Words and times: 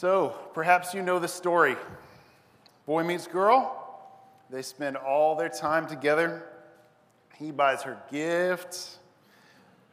So, 0.00 0.34
perhaps 0.54 0.94
you 0.94 1.02
know 1.02 1.18
the 1.18 1.28
story. 1.28 1.76
Boy 2.86 3.04
meets 3.04 3.26
girl, 3.26 4.00
they 4.48 4.62
spend 4.62 4.96
all 4.96 5.36
their 5.36 5.50
time 5.50 5.86
together. 5.86 6.42
He 7.36 7.50
buys 7.50 7.82
her 7.82 7.98
gifts. 8.10 8.98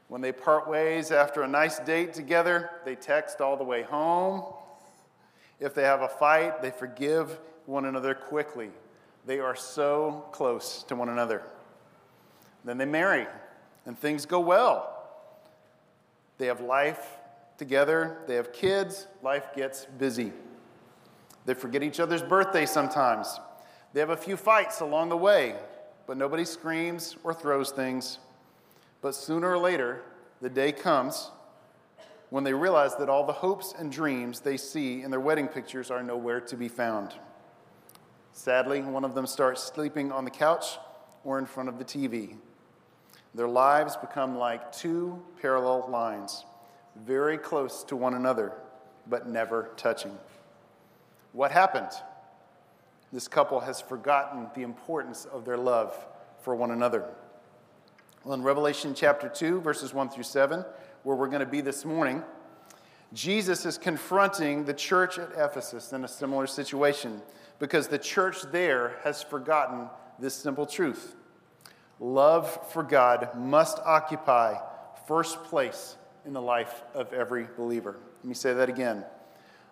When 0.08 0.22
they 0.22 0.32
part 0.32 0.70
ways 0.70 1.12
after 1.12 1.42
a 1.42 1.48
nice 1.50 1.80
date 1.80 2.14
together, 2.14 2.70
they 2.86 2.96
text 2.96 3.42
all 3.42 3.58
the 3.58 3.66
way 3.66 3.82
home. 3.84 4.46
If 5.60 5.74
they 5.74 5.84
have 5.84 6.02
a 6.02 6.08
fight, 6.08 6.62
they 6.62 6.72
forgive 6.72 7.38
one 7.66 7.84
another 7.84 8.14
quickly. 8.14 8.70
They 9.26 9.42
are 9.42 9.58
so 9.58 10.24
close 10.32 10.84
to 10.84 10.96
one 10.96 11.10
another. 11.10 11.44
Then 12.64 12.78
they 12.78 12.86
marry, 12.86 13.28
and 13.86 14.00
things 14.00 14.26
go 14.26 14.40
well. 14.40 15.06
They 16.38 16.46
have 16.46 16.62
life 16.62 17.06
together, 17.58 18.20
they 18.28 18.36
have 18.36 18.54
kids, 18.54 19.08
life 19.22 19.48
gets 19.56 19.86
busy. 19.98 20.32
They 21.46 21.54
forget 21.54 21.84
each 21.84 22.00
other's 22.00 22.22
birthday 22.22 22.66
sometimes. 22.66 23.40
They 23.94 24.00
have 24.00 24.10
a 24.10 24.18
few 24.18 24.38
fights 24.38 24.82
along 24.82 25.10
the 25.10 25.18
way, 25.18 25.56
but 26.06 26.18
nobody 26.18 26.46
screams 26.46 27.16
or 27.24 27.34
throws 27.34 27.72
things. 27.72 28.20
But 29.02 29.16
sooner 29.16 29.50
or 29.50 29.58
later, 29.58 30.04
the 30.42 30.50
day 30.50 30.72
comes 30.72 31.32
when 32.30 32.44
they 32.44 32.54
realize 32.54 32.96
that 32.98 33.10
all 33.10 33.26
the 33.26 33.34
hopes 33.34 33.74
and 33.78 33.92
dreams 33.92 34.42
they 34.42 34.58
see 34.58 35.02
in 35.02 35.12
their 35.12 35.20
wedding 35.20 35.48
pictures 35.48 35.90
are 35.90 36.04
nowhere 36.04 36.42
to 36.42 36.58
be 36.58 36.68
found. 36.68 37.14
Sadly, 38.34 38.82
one 38.82 39.06
of 39.06 39.16
them 39.16 39.26
starts 39.26 39.64
sleeping 39.64 40.12
on 40.12 40.26
the 40.26 40.32
couch 40.32 40.78
or 41.24 41.40
in 41.40 41.46
front 41.46 41.70
of 41.70 41.80
the 41.80 41.86
TV. 41.86 42.36
Their 43.34 43.48
lives 43.48 43.96
become 43.96 44.38
like 44.38 44.72
two 44.72 45.22
parallel 45.42 45.88
lines, 45.90 46.46
very 47.06 47.38
close 47.38 47.84
to 47.86 47.96
one 47.96 48.14
another, 48.14 48.54
but 49.08 49.28
never 49.28 49.70
touching. 49.78 50.18
What 51.34 51.52
happened? 51.52 51.92
This 53.14 53.28
couple 53.28 53.60
has 53.60 53.80
forgotten 53.80 54.48
the 54.56 54.64
importance 54.64 55.26
of 55.26 55.46
their 55.46 55.58
love 55.58 55.96
for 56.42 56.56
one 56.56 56.72
another. 56.72 57.06
Well, 58.24 58.34
in 58.34 58.42
Revelation 58.42 58.94
chapter 58.94 59.30
2, 59.30 59.62
verses 59.62 59.94
1 59.94 60.10
through 60.10 60.24
7, 60.24 60.66
where 61.04 61.16
we're 61.16 61.28
going 61.28 61.40
to 61.40 61.46
be 61.46 61.62
this 61.62 61.86
morning, 61.86 62.24
Jesus 63.14 63.66
is 63.66 63.78
confronting 63.78 64.66
the 64.66 64.74
church 64.74 65.18
at 65.18 65.30
Ephesus 65.38 65.94
in 65.94 66.04
a 66.04 66.08
similar 66.08 66.46
situation 66.46 67.22
because 67.60 67.88
the 67.88 67.98
church 67.98 68.42
there 68.52 68.98
has 69.04 69.24
forgotten 69.24 69.88
this 70.20 70.34
simple 70.34 70.66
truth. 70.66 71.16
Love 72.00 72.60
for 72.72 72.84
God 72.84 73.30
must 73.36 73.80
occupy 73.80 74.56
first 75.08 75.44
place 75.46 75.96
in 76.28 76.34
the 76.34 76.42
life 76.42 76.84
of 76.94 77.14
every 77.14 77.48
believer. 77.58 77.96
Let 78.18 78.26
me 78.26 78.36
say 78.36 78.54
that 78.54 78.68
again. 78.68 79.06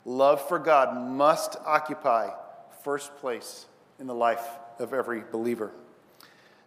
Love 0.05 0.41
for 0.47 0.57
God 0.57 0.97
must 0.97 1.57
occupy 1.65 2.29
first 2.83 3.15
place 3.17 3.65
in 3.99 4.07
the 4.07 4.15
life 4.15 4.47
of 4.79 4.93
every 4.93 5.23
believer. 5.31 5.71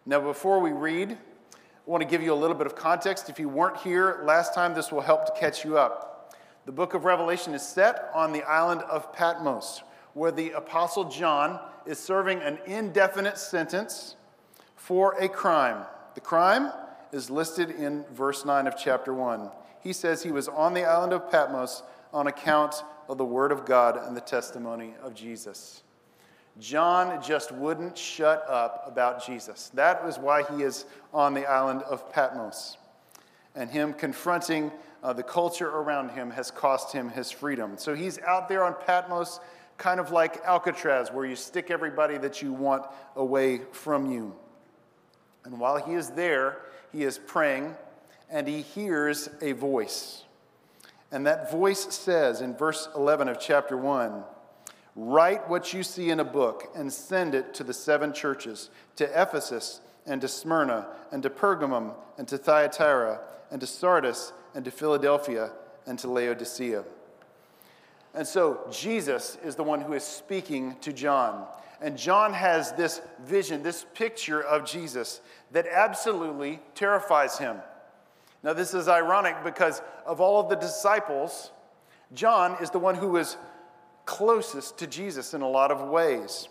Now, 0.04 0.20
before 0.20 0.60
we 0.60 0.72
read 0.72 1.12
I 1.12 1.90
want 1.90 2.02
to 2.02 2.08
give 2.08 2.22
you 2.22 2.34
a 2.34 2.36
little 2.36 2.54
bit 2.54 2.66
of 2.66 2.76
context. 2.76 3.30
If 3.30 3.40
you 3.40 3.48
weren't 3.48 3.78
here 3.78 4.20
last 4.24 4.52
time, 4.52 4.74
this 4.74 4.92
will 4.92 5.00
help 5.00 5.24
to 5.24 5.32
catch 5.40 5.64
you 5.64 5.78
up. 5.78 6.36
The 6.66 6.72
book 6.72 6.92
of 6.92 7.06
Revelation 7.06 7.54
is 7.54 7.66
set 7.66 8.10
on 8.12 8.32
the 8.34 8.42
island 8.42 8.82
of 8.82 9.10
Patmos, 9.14 9.82
where 10.12 10.30
the 10.30 10.50
Apostle 10.50 11.04
John 11.04 11.58
is 11.86 11.98
serving 11.98 12.40
an 12.40 12.58
indefinite 12.66 13.38
sentence 13.38 14.16
for 14.76 15.14
a 15.14 15.30
crime. 15.30 15.86
The 16.14 16.20
crime 16.20 16.72
is 17.10 17.30
listed 17.30 17.70
in 17.70 18.04
verse 18.12 18.44
9 18.44 18.66
of 18.66 18.74
chapter 18.76 19.14
1. 19.14 19.48
He 19.82 19.92
says 19.92 20.22
he 20.22 20.32
was 20.32 20.48
on 20.48 20.74
the 20.74 20.84
island 20.84 21.12
of 21.12 21.30
Patmos 21.30 21.82
on 22.12 22.26
account 22.26 22.82
of 23.08 23.18
the 23.18 23.24
word 23.24 23.52
of 23.52 23.64
God 23.64 23.96
and 23.96 24.16
the 24.16 24.20
testimony 24.20 24.94
of 25.02 25.14
Jesus. 25.14 25.82
John 26.58 27.22
just 27.22 27.52
wouldn't 27.52 27.96
shut 27.96 28.44
up 28.48 28.84
about 28.86 29.24
Jesus. 29.24 29.70
That 29.74 30.04
was 30.04 30.18
why 30.18 30.42
he 30.42 30.62
is 30.62 30.86
on 31.14 31.34
the 31.34 31.46
island 31.46 31.82
of 31.82 32.12
Patmos. 32.12 32.76
And 33.54 33.70
him 33.70 33.92
confronting 33.92 34.72
uh, 35.02 35.12
the 35.12 35.22
culture 35.22 35.68
around 35.68 36.10
him 36.10 36.30
has 36.30 36.50
cost 36.50 36.92
him 36.92 37.08
his 37.08 37.30
freedom. 37.30 37.78
So 37.78 37.94
he's 37.94 38.18
out 38.20 38.48
there 38.48 38.64
on 38.64 38.74
Patmos, 38.86 39.40
kind 39.76 40.00
of 40.00 40.10
like 40.10 40.44
Alcatraz, 40.44 41.12
where 41.12 41.24
you 41.24 41.36
stick 41.36 41.70
everybody 41.70 42.18
that 42.18 42.42
you 42.42 42.52
want 42.52 42.84
away 43.14 43.60
from 43.72 44.10
you. 44.10 44.34
And 45.44 45.60
while 45.60 45.76
he 45.76 45.94
is 45.94 46.10
there, 46.10 46.58
he 46.92 47.04
is 47.04 47.18
praying 47.18 47.76
and 48.30 48.46
he 48.46 48.62
hears 48.62 49.28
a 49.40 49.52
voice. 49.52 50.24
And 51.10 51.26
that 51.26 51.50
voice 51.50 51.94
says 51.94 52.40
in 52.40 52.54
verse 52.54 52.88
11 52.94 53.28
of 53.28 53.40
chapter 53.40 53.76
1 53.76 54.22
Write 55.00 55.48
what 55.48 55.72
you 55.72 55.84
see 55.84 56.10
in 56.10 56.18
a 56.18 56.24
book 56.24 56.72
and 56.74 56.92
send 56.92 57.32
it 57.34 57.54
to 57.54 57.62
the 57.62 57.72
seven 57.72 58.12
churches 58.12 58.68
to 58.96 59.04
Ephesus 59.04 59.80
and 60.06 60.20
to 60.20 60.26
Smyrna 60.26 60.88
and 61.12 61.22
to 61.22 61.30
Pergamum 61.30 61.94
and 62.18 62.26
to 62.26 62.36
Thyatira 62.36 63.20
and 63.50 63.60
to 63.60 63.66
Sardis 63.66 64.32
and 64.56 64.64
to 64.64 64.72
Philadelphia 64.72 65.52
and 65.86 65.98
to 66.00 66.10
Laodicea. 66.10 66.82
And 68.12 68.26
so 68.26 68.66
Jesus 68.72 69.38
is 69.44 69.54
the 69.54 69.62
one 69.62 69.80
who 69.80 69.92
is 69.92 70.02
speaking 70.02 70.76
to 70.80 70.92
John. 70.92 71.46
And 71.80 71.96
John 71.96 72.32
has 72.32 72.72
this 72.72 73.00
vision, 73.24 73.62
this 73.62 73.86
picture 73.94 74.42
of 74.42 74.64
Jesus 74.64 75.20
that 75.52 75.68
absolutely 75.68 76.60
terrifies 76.74 77.38
him. 77.38 77.58
Now, 78.42 78.52
this 78.52 78.74
is 78.74 78.88
ironic 78.88 79.36
because 79.44 79.82
of 80.06 80.20
all 80.20 80.40
of 80.40 80.48
the 80.48 80.56
disciples, 80.56 81.50
John 82.14 82.56
is 82.62 82.70
the 82.70 82.78
one 82.78 82.94
who 82.94 83.08
was 83.08 83.36
closest 84.04 84.78
to 84.78 84.86
Jesus 84.86 85.34
in 85.34 85.42
a 85.42 85.48
lot 85.48 85.70
of 85.70 85.88
ways. 85.88 86.48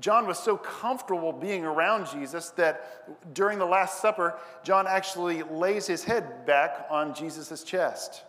John 0.00 0.26
was 0.26 0.38
so 0.38 0.56
comfortable 0.56 1.32
being 1.32 1.64
around 1.64 2.08
Jesus 2.08 2.50
that 2.50 3.34
during 3.34 3.58
the 3.58 3.64
Last 3.64 4.00
Supper, 4.02 4.38
John 4.64 4.86
actually 4.86 5.42
lays 5.44 5.86
his 5.86 6.02
head 6.02 6.46
back 6.46 6.86
on 6.90 7.14
Jesus' 7.14 7.62
chest. 7.62 8.24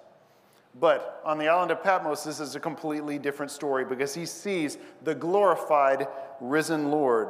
But 0.80 1.22
on 1.26 1.38
the 1.38 1.48
island 1.48 1.72
of 1.72 1.82
Patmos, 1.82 2.24
this 2.24 2.40
is 2.40 2.56
a 2.56 2.60
completely 2.60 3.18
different 3.18 3.52
story 3.52 3.86
because 3.86 4.14
he 4.14 4.26
sees 4.26 4.78
the 5.04 5.16
glorified, 5.16 6.08
risen 6.42 6.92
Lord. 6.92 7.30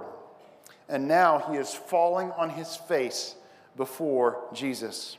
And 0.89 1.07
now 1.07 1.39
he 1.51 1.57
is 1.57 1.73
falling 1.73 2.31
on 2.31 2.49
his 2.49 2.75
face 2.75 3.35
before 3.77 4.43
Jesus. 4.53 5.17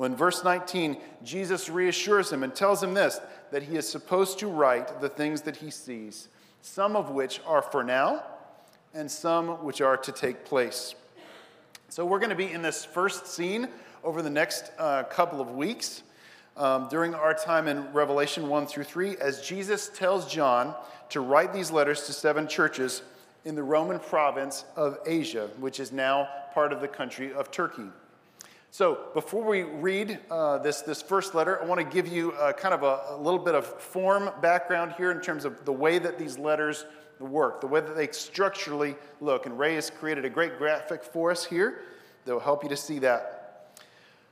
Well, 0.00 0.08
in 0.08 0.16
verse 0.16 0.42
19, 0.42 0.96
Jesus 1.22 1.68
reassures 1.68 2.32
him 2.32 2.42
and 2.42 2.54
tells 2.54 2.82
him 2.82 2.94
this 2.94 3.20
that 3.50 3.64
he 3.64 3.76
is 3.76 3.86
supposed 3.86 4.38
to 4.38 4.46
write 4.46 4.98
the 5.02 5.10
things 5.10 5.42
that 5.42 5.56
he 5.56 5.70
sees, 5.70 6.28
some 6.62 6.96
of 6.96 7.10
which 7.10 7.38
are 7.46 7.60
for 7.60 7.84
now, 7.84 8.22
and 8.94 9.10
some 9.10 9.62
which 9.62 9.82
are 9.82 9.98
to 9.98 10.10
take 10.10 10.42
place. 10.46 10.94
So, 11.90 12.06
we're 12.06 12.18
going 12.18 12.30
to 12.30 12.34
be 12.34 12.50
in 12.50 12.62
this 12.62 12.82
first 12.82 13.26
scene 13.26 13.68
over 14.02 14.22
the 14.22 14.30
next 14.30 14.72
uh, 14.78 15.02
couple 15.02 15.38
of 15.38 15.50
weeks 15.50 16.02
um, 16.56 16.88
during 16.88 17.14
our 17.14 17.34
time 17.34 17.68
in 17.68 17.92
Revelation 17.92 18.48
1 18.48 18.68
through 18.68 18.84
3 18.84 19.18
as 19.18 19.42
Jesus 19.42 19.90
tells 19.90 20.32
John 20.32 20.74
to 21.10 21.20
write 21.20 21.52
these 21.52 21.70
letters 21.70 22.06
to 22.06 22.14
seven 22.14 22.48
churches 22.48 23.02
in 23.44 23.54
the 23.54 23.62
Roman 23.62 23.98
province 23.98 24.64
of 24.76 24.96
Asia, 25.04 25.50
which 25.58 25.78
is 25.78 25.92
now 25.92 26.26
part 26.54 26.72
of 26.72 26.80
the 26.80 26.88
country 26.88 27.34
of 27.34 27.50
Turkey. 27.50 27.90
So, 28.72 29.08
before 29.14 29.44
we 29.44 29.64
read 29.64 30.20
uh, 30.30 30.58
this, 30.58 30.82
this 30.82 31.02
first 31.02 31.34
letter, 31.34 31.60
I 31.60 31.66
want 31.66 31.80
to 31.80 31.84
give 31.84 32.06
you 32.06 32.30
uh, 32.32 32.52
kind 32.52 32.72
of 32.72 32.84
a, 32.84 33.16
a, 33.16 33.16
little 33.16 33.40
bit 33.40 33.56
of 33.56 33.66
form 33.66 34.30
background 34.40 34.94
here 34.96 35.10
in 35.10 35.20
terms 35.20 35.44
of 35.44 35.64
the 35.64 35.72
way 35.72 35.98
that 35.98 36.20
these 36.20 36.38
letters 36.38 36.84
work, 37.18 37.60
the 37.60 37.66
way 37.66 37.80
that 37.80 37.96
they 37.96 38.06
structurally 38.12 38.94
look. 39.20 39.46
And 39.46 39.58
Ray 39.58 39.74
has 39.74 39.90
created 39.90 40.24
a 40.24 40.30
great 40.30 40.56
graphic 40.56 41.02
for 41.02 41.32
us 41.32 41.44
here 41.44 41.82
that 42.24 42.32
will 42.32 42.38
help 42.38 42.62
you 42.62 42.68
to 42.68 42.76
see 42.76 43.00
that. 43.00 43.76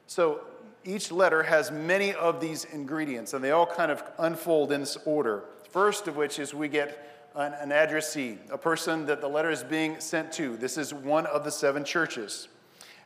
So, 0.06 0.42
each 0.84 1.10
letter 1.10 1.42
has 1.42 1.72
many 1.72 2.14
of 2.14 2.40
these 2.40 2.64
ingredients, 2.66 3.34
and 3.34 3.42
they 3.42 3.50
all 3.50 3.66
kind 3.66 3.90
of 3.90 4.04
unfold 4.20 4.70
in 4.70 4.82
this 4.82 4.96
order. 5.04 5.42
First 5.68 6.06
of 6.06 6.14
which 6.14 6.38
is 6.38 6.54
we 6.54 6.68
get 6.68 7.28
an, 7.34 7.54
an 7.54 7.72
addressee, 7.72 8.38
a 8.52 8.58
person 8.58 9.04
that 9.06 9.20
the 9.20 9.28
letter 9.28 9.50
is 9.50 9.64
being 9.64 9.98
sent 9.98 10.30
to. 10.34 10.56
This 10.56 10.78
is 10.78 10.94
one 10.94 11.26
of 11.26 11.42
the 11.42 11.50
seven 11.50 11.84
churches. 11.84 12.46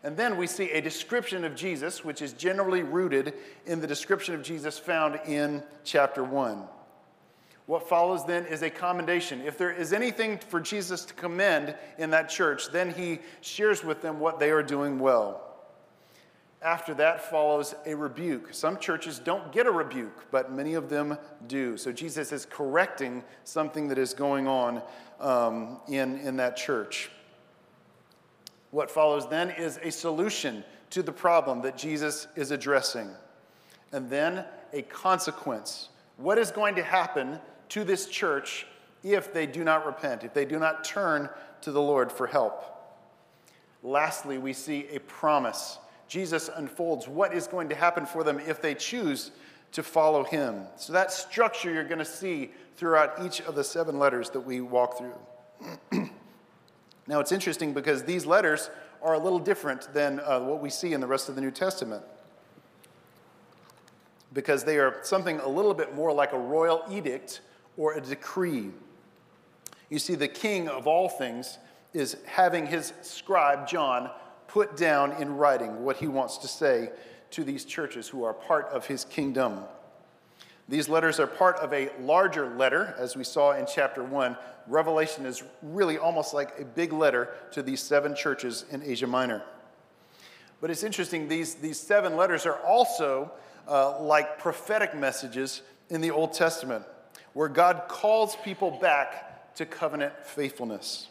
And 0.05 0.17
then 0.17 0.37
we 0.37 0.47
see 0.47 0.71
a 0.71 0.81
description 0.81 1.45
of 1.45 1.55
Jesus, 1.55 2.05
which 2.05 2.23
is 2.23 2.33
generally 2.33 2.83
rooted 2.83 3.35
in 3.67 3.81
the 3.81 3.87
description 3.87 4.35
of 4.35 4.43
Jesus 4.43 4.79
found 4.79 5.21
in 5.27 5.63
chapter 5.85 6.25
1. 6.25 6.65
What 7.67 7.89
follows 7.89 8.27
then 8.27 8.45
is 8.47 8.63
a 8.63 8.71
commendation. 8.71 9.41
If 9.43 9.57
there 9.57 9.71
is 9.71 9.93
anything 9.93 10.39
for 10.39 10.61
Jesus 10.61 11.05
to 11.05 11.15
commend 11.15 11.77
in 11.99 12.11
that 12.11 12.29
church, 12.29 12.73
then 12.73 12.93
he 12.93 13.21
shares 13.41 13.85
with 13.85 14.03
them 14.03 14.19
what 14.19 14.41
they 14.41 14.51
are 14.51 14.63
doing 14.63 14.99
well. 14.99 15.49
After 16.61 16.95
that 16.95 17.31
follows 17.31 17.75
a 17.87 17.95
rebuke. 17.95 18.49
Some 18.53 18.79
churches 18.79 19.19
don't 19.19 19.53
get 19.53 19.67
a 19.67 19.71
rebuke, 19.71 20.27
but 20.31 20.53
many 20.53 20.75
of 20.75 20.89
them 20.89 21.19
do. 21.47 21.77
So 21.77 21.93
Jesus 21.93 22.33
is 22.33 22.47
correcting 22.47 23.23
something 23.45 23.89
that 23.89 23.99
is 23.99 24.15
going 24.15 24.47
on 24.49 24.83
um, 25.21 25.81
in, 25.89 26.19
in 26.19 26.37
that 26.37 26.57
church. 26.57 27.11
What 28.73 28.91
follows 28.91 29.29
then 29.29 29.51
is 29.51 29.79
a 29.83 29.93
solution 29.93 30.65
to 30.91 31.03
the 31.03 31.13
problem 31.13 31.61
that 31.63 31.77
Jesus 31.77 32.27
is 32.35 32.51
addressing, 32.51 33.09
and 33.93 34.11
then 34.11 34.45
a 34.73 34.83
consequence 34.83 35.91
What 36.17 36.39
is 36.39 36.51
going 36.51 36.75
to 36.77 36.83
happen 36.83 37.39
to 37.71 37.85
this 37.85 38.07
church 38.07 38.67
if 39.03 39.33
they 39.33 39.47
do 39.47 39.65
not 39.65 39.87
repent, 39.87 40.25
if 40.25 40.35
they 40.35 40.45
do 40.45 40.59
not 40.59 40.85
turn 40.85 41.29
to 41.63 41.71
the 41.71 41.83
Lord 41.83 42.11
for 42.11 42.27
help? 42.27 42.65
Lastly, 43.83 44.39
we 44.39 44.53
see 44.53 44.87
a 44.91 45.01
promise. 45.01 45.79
Jesus 46.09 46.49
unfolds 46.55 47.09
what 47.09 47.35
is 47.35 47.47
going 47.47 47.69
to 47.71 47.75
happen 47.75 48.07
for 48.07 48.25
them 48.25 48.41
if 48.47 48.63
they 48.63 48.75
choose 48.75 49.33
to 49.73 49.83
follow 49.83 50.25
him. 50.25 50.65
So, 50.77 50.93
that 50.93 51.13
structure 51.13 51.73
you're 51.73 51.85
going 51.85 51.99
to 51.99 52.05
see 52.05 52.51
throughout 52.77 53.23
each 53.25 53.41
of 53.43 53.55
the 53.55 53.65
seven 53.65 53.99
letters 53.99 54.31
that 54.31 54.41
we 54.41 54.61
walk 54.61 54.99
through. 54.99 56.09
now, 57.07 57.19
it's 57.21 57.33
interesting 57.33 57.73
because 57.73 58.05
these 58.05 58.27
letters 58.27 58.71
are 59.03 59.15
a 59.15 59.19
little 59.19 59.41
different 59.41 59.93
than 59.93 60.21
uh, 60.21 60.41
what 60.41 60.61
we 60.61 60.71
see 60.71 60.93
in 60.93 61.01
the 61.01 61.07
rest 61.07 61.29
of 61.29 61.35
the 61.35 61.41
New 61.41 61.51
Testament 61.51 62.05
because 64.33 64.65
they 64.65 64.79
are 64.79 64.97
something 65.03 65.41
a 65.41 65.49
little 65.49 65.75
bit 65.75 65.95
more 65.95 66.13
like 66.13 66.33
a 66.33 66.39
royal 66.39 66.85
edict 66.91 67.41
or 67.77 67.95
a 67.95 68.01
decree. 68.01 68.71
You 69.91 69.99
see, 69.99 70.15
the 70.15 70.29
king 70.29 70.69
of 70.69 70.87
all 70.87 71.09
things 71.09 71.59
is 71.93 72.17
having 72.25 72.67
his 72.67 72.93
scribe, 73.03 73.69
John, 73.69 74.11
put 74.49 74.77
down 74.77 75.13
in 75.21 75.37
writing 75.37 75.83
what 75.85 75.97
he 75.97 76.09
wants 76.09 76.39
to 76.39 76.49
say 76.49 76.91
to 77.31 77.45
these 77.45 77.65
churches 77.65 78.09
who 78.09 78.25
are 78.25 78.33
part 78.33 78.67
of 78.69 78.87
his 78.87 79.05
kingdom. 79.05 79.61
These 80.73 80.89
letters 80.89 81.21
are 81.21 81.27
part 81.27 81.57
of 81.57 81.71
a 81.75 81.91
larger 82.01 82.49
letter, 82.57 82.95
as 82.97 83.15
we 83.15 83.25
saw 83.25 83.53
in 83.53 83.67
chapter 83.67 84.03
1. 84.03 84.39
Revelation 84.67 85.27
is 85.27 85.43
really 85.61 85.99
almost 85.99 86.33
like 86.33 86.59
a 86.59 86.65
big 86.65 86.95
letter 86.95 87.29
to 87.51 87.63
these 87.63 87.79
seven 87.79 88.15
churches 88.15 88.65
in 88.71 88.83
Asia 88.83 89.07
Minor. 89.07 89.43
But 90.63 90.71
it's 90.71 90.83
interesting, 90.83 91.29
these, 91.29 91.57
these 91.57 91.79
seven 91.79 92.17
letters 92.17 92.47
are 92.47 92.57
also 92.61 93.33
uh, 93.69 94.01
like 94.01 94.39
prophetic 94.39 94.97
messages 94.97 95.61
in 95.91 96.01
the 96.01 96.11
Old 96.11 96.33
Testament, 96.33 96.87
where 97.35 97.49
God 97.49 97.83
calls 97.89 98.37
people 98.37 98.71
back 98.71 99.55
to 99.57 99.67
covenant 99.67 100.25
faithfulness. 100.25 101.09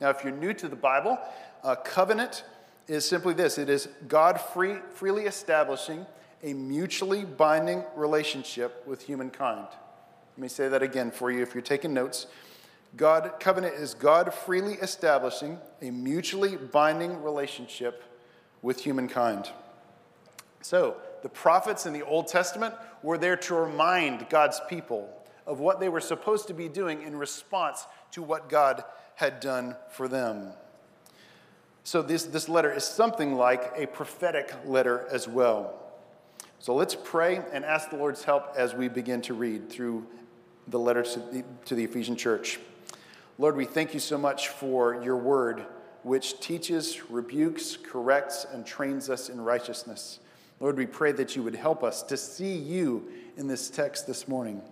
Now, 0.00 0.08
if 0.08 0.24
you're 0.24 0.32
new 0.32 0.54
to 0.54 0.68
the 0.68 0.74
Bible, 0.74 1.18
uh, 1.62 1.74
covenant 1.74 2.44
is 2.88 3.06
simply 3.06 3.34
this 3.34 3.58
it 3.58 3.68
is 3.68 3.90
God 4.08 4.40
free, 4.40 4.76
freely 4.94 5.24
establishing 5.24 6.06
a 6.42 6.52
mutually 6.54 7.24
binding 7.24 7.84
relationship 7.94 8.82
with 8.86 9.02
humankind. 9.02 9.66
Let 10.36 10.38
me 10.38 10.48
say 10.48 10.68
that 10.68 10.82
again 10.82 11.10
for 11.10 11.30
you 11.30 11.42
if 11.42 11.54
you're 11.54 11.62
taking 11.62 11.94
notes. 11.94 12.26
God 12.96 13.34
covenant 13.40 13.74
is 13.74 13.94
God 13.94 14.34
freely 14.34 14.74
establishing 14.74 15.58
a 15.80 15.90
mutually 15.90 16.56
binding 16.56 17.22
relationship 17.22 18.02
with 18.60 18.80
humankind. 18.80 19.50
So, 20.60 20.96
the 21.22 21.28
prophets 21.28 21.86
in 21.86 21.92
the 21.92 22.02
Old 22.02 22.28
Testament 22.28 22.74
were 23.02 23.18
there 23.18 23.36
to 23.36 23.54
remind 23.54 24.28
God's 24.28 24.60
people 24.68 25.08
of 25.46 25.60
what 25.60 25.80
they 25.80 25.88
were 25.88 26.00
supposed 26.00 26.48
to 26.48 26.54
be 26.54 26.68
doing 26.68 27.02
in 27.02 27.16
response 27.16 27.86
to 28.12 28.22
what 28.22 28.48
God 28.48 28.84
had 29.14 29.40
done 29.40 29.76
for 29.90 30.08
them. 30.08 30.52
So, 31.84 32.02
this, 32.02 32.24
this 32.24 32.48
letter 32.48 32.72
is 32.72 32.84
something 32.84 33.34
like 33.34 33.72
a 33.76 33.86
prophetic 33.86 34.52
letter 34.64 35.06
as 35.10 35.26
well. 35.26 35.78
So, 36.62 36.76
let's 36.76 36.94
pray 36.94 37.42
and 37.52 37.64
ask 37.64 37.90
the 37.90 37.96
Lord's 37.96 38.22
help 38.22 38.54
as 38.56 38.72
we 38.72 38.86
begin 38.86 39.20
to 39.22 39.34
read 39.34 39.68
through 39.68 40.06
the 40.68 40.78
letter 40.78 41.02
to 41.02 41.18
the, 41.18 41.44
to 41.64 41.74
the 41.74 41.82
Ephesian 41.82 42.14
church. 42.14 42.60
Lord, 43.36 43.56
we 43.56 43.64
thank 43.64 43.94
you 43.94 43.98
so 43.98 44.16
much 44.16 44.46
for 44.46 45.02
your 45.02 45.16
word, 45.16 45.66
which 46.04 46.38
teaches, 46.38 47.10
rebukes, 47.10 47.76
corrects, 47.76 48.46
and 48.52 48.64
trains 48.64 49.10
us 49.10 49.28
in 49.28 49.40
righteousness. 49.40 50.20
Lord, 50.60 50.76
we 50.76 50.86
pray 50.86 51.10
that 51.10 51.34
you 51.34 51.42
would 51.42 51.56
help 51.56 51.82
us 51.82 52.04
to 52.04 52.16
see 52.16 52.54
you 52.54 53.10
in 53.36 53.48
this 53.48 53.68
text 53.68 54.06
this 54.06 54.28
morning. 54.28 54.62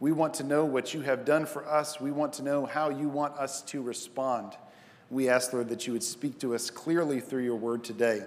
We 0.00 0.10
want 0.10 0.34
to 0.34 0.42
know 0.42 0.64
what 0.64 0.94
you 0.94 1.02
have 1.02 1.24
done 1.24 1.46
for 1.46 1.64
us. 1.64 2.00
We 2.00 2.10
want 2.10 2.32
to 2.34 2.42
know 2.42 2.66
how 2.66 2.88
you 2.88 3.08
want 3.08 3.38
us 3.38 3.62
to 3.66 3.80
respond. 3.82 4.56
We 5.10 5.28
ask, 5.28 5.52
Lord, 5.52 5.68
that 5.68 5.86
you 5.86 5.92
would 5.92 6.02
speak 6.02 6.40
to 6.40 6.56
us 6.56 6.70
clearly 6.70 7.20
through 7.20 7.44
your 7.44 7.54
word 7.54 7.84
today. 7.84 8.24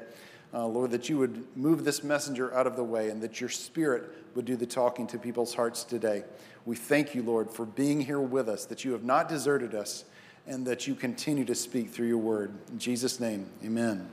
Uh, 0.53 0.67
Lord, 0.67 0.91
that 0.91 1.09
you 1.09 1.17
would 1.17 1.45
move 1.57 1.83
this 1.83 2.03
messenger 2.03 2.53
out 2.53 2.67
of 2.67 2.75
the 2.75 2.83
way 2.83 3.09
and 3.09 3.21
that 3.21 3.41
your 3.41 3.49
spirit 3.49 4.03
would 4.35 4.45
do 4.45 4.55
the 4.55 4.65
talking 4.65 5.07
to 5.07 5.17
people's 5.17 5.53
hearts 5.55 5.83
today. 5.83 6.23
We 6.65 6.75
thank 6.75 7.15
you, 7.15 7.23
Lord, 7.23 7.49
for 7.49 7.65
being 7.65 8.01
here 8.01 8.19
with 8.19 8.47
us, 8.47 8.65
that 8.65 8.85
you 8.85 8.91
have 8.91 9.03
not 9.03 9.27
deserted 9.27 9.73
us, 9.73 10.05
and 10.45 10.65
that 10.67 10.87
you 10.87 10.95
continue 10.95 11.45
to 11.45 11.55
speak 11.55 11.89
through 11.89 12.07
your 12.07 12.17
word. 12.17 12.53
In 12.71 12.77
Jesus' 12.77 13.19
name, 13.19 13.49
amen. 13.63 14.09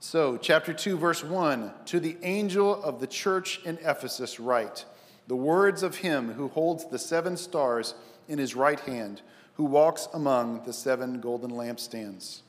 So, 0.00 0.36
chapter 0.36 0.72
2, 0.72 0.98
verse 0.98 1.22
1 1.22 1.72
To 1.86 2.00
the 2.00 2.16
angel 2.22 2.82
of 2.82 3.00
the 3.00 3.06
church 3.06 3.60
in 3.64 3.78
Ephesus, 3.78 4.38
write 4.38 4.84
the 5.28 5.36
words 5.36 5.82
of 5.82 5.96
him 5.96 6.32
who 6.32 6.48
holds 6.48 6.84
the 6.86 6.98
seven 6.98 7.36
stars 7.36 7.94
in 8.28 8.38
his 8.38 8.54
right 8.54 8.80
hand 8.80 9.22
who 9.54 9.64
walks 9.64 10.08
among 10.12 10.64
the 10.64 10.72
seven 10.72 11.20
golden 11.20 11.50
lampstands. 11.50 12.40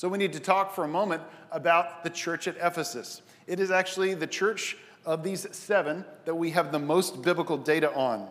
So 0.00 0.08
we 0.08 0.16
need 0.16 0.32
to 0.32 0.40
talk 0.40 0.74
for 0.74 0.84
a 0.84 0.88
moment 0.88 1.22
about 1.52 2.04
the 2.04 2.08
church 2.08 2.48
at 2.48 2.56
Ephesus. 2.56 3.20
It 3.46 3.60
is 3.60 3.70
actually 3.70 4.14
the 4.14 4.26
church 4.26 4.78
of 5.04 5.22
these 5.22 5.46
seven 5.54 6.06
that 6.24 6.34
we 6.34 6.52
have 6.52 6.72
the 6.72 6.78
most 6.78 7.20
biblical 7.20 7.58
data 7.58 7.92
on. 7.92 8.26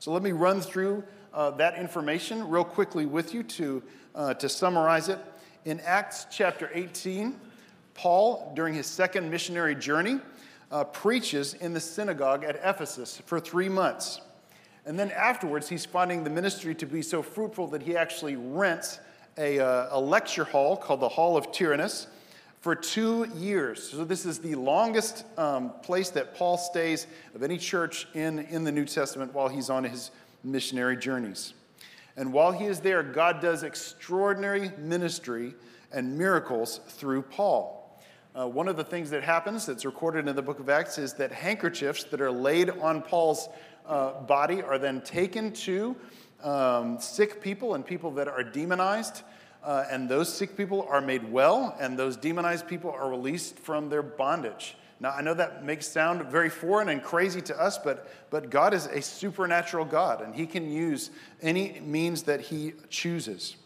So 0.00 0.12
let 0.12 0.22
me 0.22 0.32
run 0.32 0.60
through 0.60 1.02
uh, 1.32 1.52
that 1.52 1.78
information 1.78 2.46
real 2.46 2.62
quickly 2.62 3.06
with 3.06 3.32
you 3.32 3.42
to, 3.42 3.82
uh, 4.14 4.34
to 4.34 4.50
summarize 4.50 5.08
it. 5.08 5.18
In 5.64 5.80
Acts 5.80 6.26
chapter 6.30 6.70
18, 6.74 7.40
Paul, 7.94 8.52
during 8.54 8.74
his 8.74 8.86
second 8.86 9.30
missionary 9.30 9.76
journey, 9.76 10.20
uh, 10.70 10.84
preaches 10.84 11.54
in 11.54 11.72
the 11.72 11.80
synagogue 11.80 12.44
at 12.44 12.56
Ephesus 12.56 13.22
for 13.24 13.40
three 13.40 13.70
months. 13.70 14.20
And 14.84 14.98
then 14.98 15.10
afterwards, 15.12 15.70
he's 15.70 15.86
finding 15.86 16.22
the 16.22 16.28
ministry 16.28 16.74
to 16.74 16.84
be 16.84 17.00
so 17.00 17.22
fruitful 17.22 17.66
that 17.68 17.80
he 17.80 17.96
actually 17.96 18.36
rents 18.36 19.00
a, 19.38 19.60
uh, 19.60 19.88
a 19.92 20.00
lecture 20.00 20.44
hall 20.44 20.76
called 20.76 21.00
the 21.00 21.08
Hall 21.08 21.36
of 21.36 21.52
Tyrannus 21.52 22.08
for 22.60 22.74
two 22.74 23.26
years. 23.36 23.90
So, 23.90 24.04
this 24.04 24.26
is 24.26 24.40
the 24.40 24.56
longest 24.56 25.24
um, 25.38 25.72
place 25.82 26.10
that 26.10 26.34
Paul 26.34 26.58
stays 26.58 27.06
of 27.34 27.42
any 27.42 27.56
church 27.56 28.08
in, 28.14 28.40
in 28.40 28.64
the 28.64 28.72
New 28.72 28.84
Testament 28.84 29.32
while 29.32 29.48
he's 29.48 29.70
on 29.70 29.84
his 29.84 30.10
missionary 30.42 30.96
journeys. 30.96 31.54
And 32.16 32.32
while 32.32 32.50
he 32.50 32.64
is 32.64 32.80
there, 32.80 33.02
God 33.04 33.40
does 33.40 33.62
extraordinary 33.62 34.72
ministry 34.76 35.54
and 35.92 36.18
miracles 36.18 36.80
through 36.88 37.22
Paul. 37.22 37.76
Uh, 38.38 38.46
one 38.46 38.68
of 38.68 38.76
the 38.76 38.84
things 38.84 39.08
that 39.10 39.22
happens 39.22 39.66
that's 39.66 39.84
recorded 39.84 40.28
in 40.28 40.36
the 40.36 40.42
book 40.42 40.58
of 40.58 40.68
Acts 40.68 40.98
is 40.98 41.14
that 41.14 41.32
handkerchiefs 41.32 42.04
that 42.04 42.20
are 42.20 42.30
laid 42.30 42.70
on 42.70 43.02
Paul's 43.02 43.48
uh, 43.86 44.20
body 44.22 44.62
are 44.62 44.78
then 44.78 45.00
taken 45.00 45.52
to 45.52 45.96
um, 46.42 47.00
sick 47.00 47.40
people 47.40 47.74
and 47.74 47.84
people 47.84 48.10
that 48.12 48.28
are 48.28 48.42
demonized. 48.42 49.22
Uh, 49.68 49.84
and 49.90 50.08
those 50.08 50.32
sick 50.32 50.56
people 50.56 50.86
are 50.88 51.02
made 51.02 51.30
well, 51.30 51.76
and 51.78 51.98
those 51.98 52.16
demonized 52.16 52.66
people 52.66 52.90
are 52.90 53.10
released 53.10 53.58
from 53.58 53.90
their 53.90 54.00
bondage. 54.02 54.78
Now, 54.98 55.10
I 55.10 55.20
know 55.20 55.34
that 55.34 55.62
makes 55.62 55.86
sound 55.86 56.22
very 56.22 56.48
foreign 56.48 56.88
and 56.88 57.02
crazy 57.02 57.42
to 57.42 57.60
us, 57.60 57.76
but, 57.76 58.10
but 58.30 58.48
God 58.48 58.72
is 58.72 58.86
a 58.86 59.02
supernatural 59.02 59.84
God, 59.84 60.22
and 60.22 60.34
He 60.34 60.46
can 60.46 60.70
use 60.72 61.10
any 61.42 61.80
means 61.80 62.22
that 62.22 62.40
He 62.40 62.72
chooses. 62.88 63.56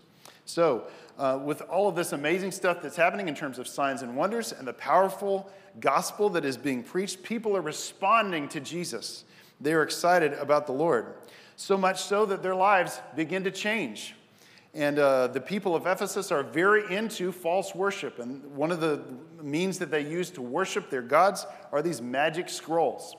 So, 0.44 0.88
uh, 1.20 1.38
with 1.40 1.62
all 1.62 1.88
of 1.88 1.94
this 1.94 2.12
amazing 2.12 2.50
stuff 2.50 2.82
that's 2.82 2.96
happening 2.96 3.28
in 3.28 3.36
terms 3.36 3.60
of 3.60 3.68
signs 3.68 4.02
and 4.02 4.16
wonders 4.16 4.50
and 4.50 4.66
the 4.66 4.72
powerful 4.72 5.52
gospel 5.78 6.28
that 6.30 6.44
is 6.44 6.56
being 6.56 6.82
preached, 6.82 7.22
people 7.22 7.56
are 7.56 7.62
responding 7.62 8.48
to 8.48 8.58
Jesus. 8.58 9.22
They 9.60 9.72
are 9.72 9.84
excited 9.84 10.32
about 10.32 10.66
the 10.66 10.72
Lord. 10.72 11.14
So 11.54 11.76
much 11.76 12.02
so 12.02 12.26
that 12.26 12.42
their 12.42 12.56
lives 12.56 13.00
begin 13.14 13.44
to 13.44 13.52
change. 13.52 14.16
And 14.74 14.98
uh, 14.98 15.26
the 15.26 15.40
people 15.40 15.74
of 15.74 15.86
Ephesus 15.86 16.32
are 16.32 16.42
very 16.42 16.94
into 16.94 17.30
false 17.30 17.74
worship. 17.74 18.18
And 18.18 18.42
one 18.56 18.72
of 18.72 18.80
the 18.80 19.02
means 19.42 19.78
that 19.78 19.90
they 19.90 20.00
use 20.00 20.30
to 20.30 20.42
worship 20.42 20.88
their 20.88 21.02
gods 21.02 21.46
are 21.72 21.82
these 21.82 22.00
magic 22.00 22.48
scrolls. 22.48 23.14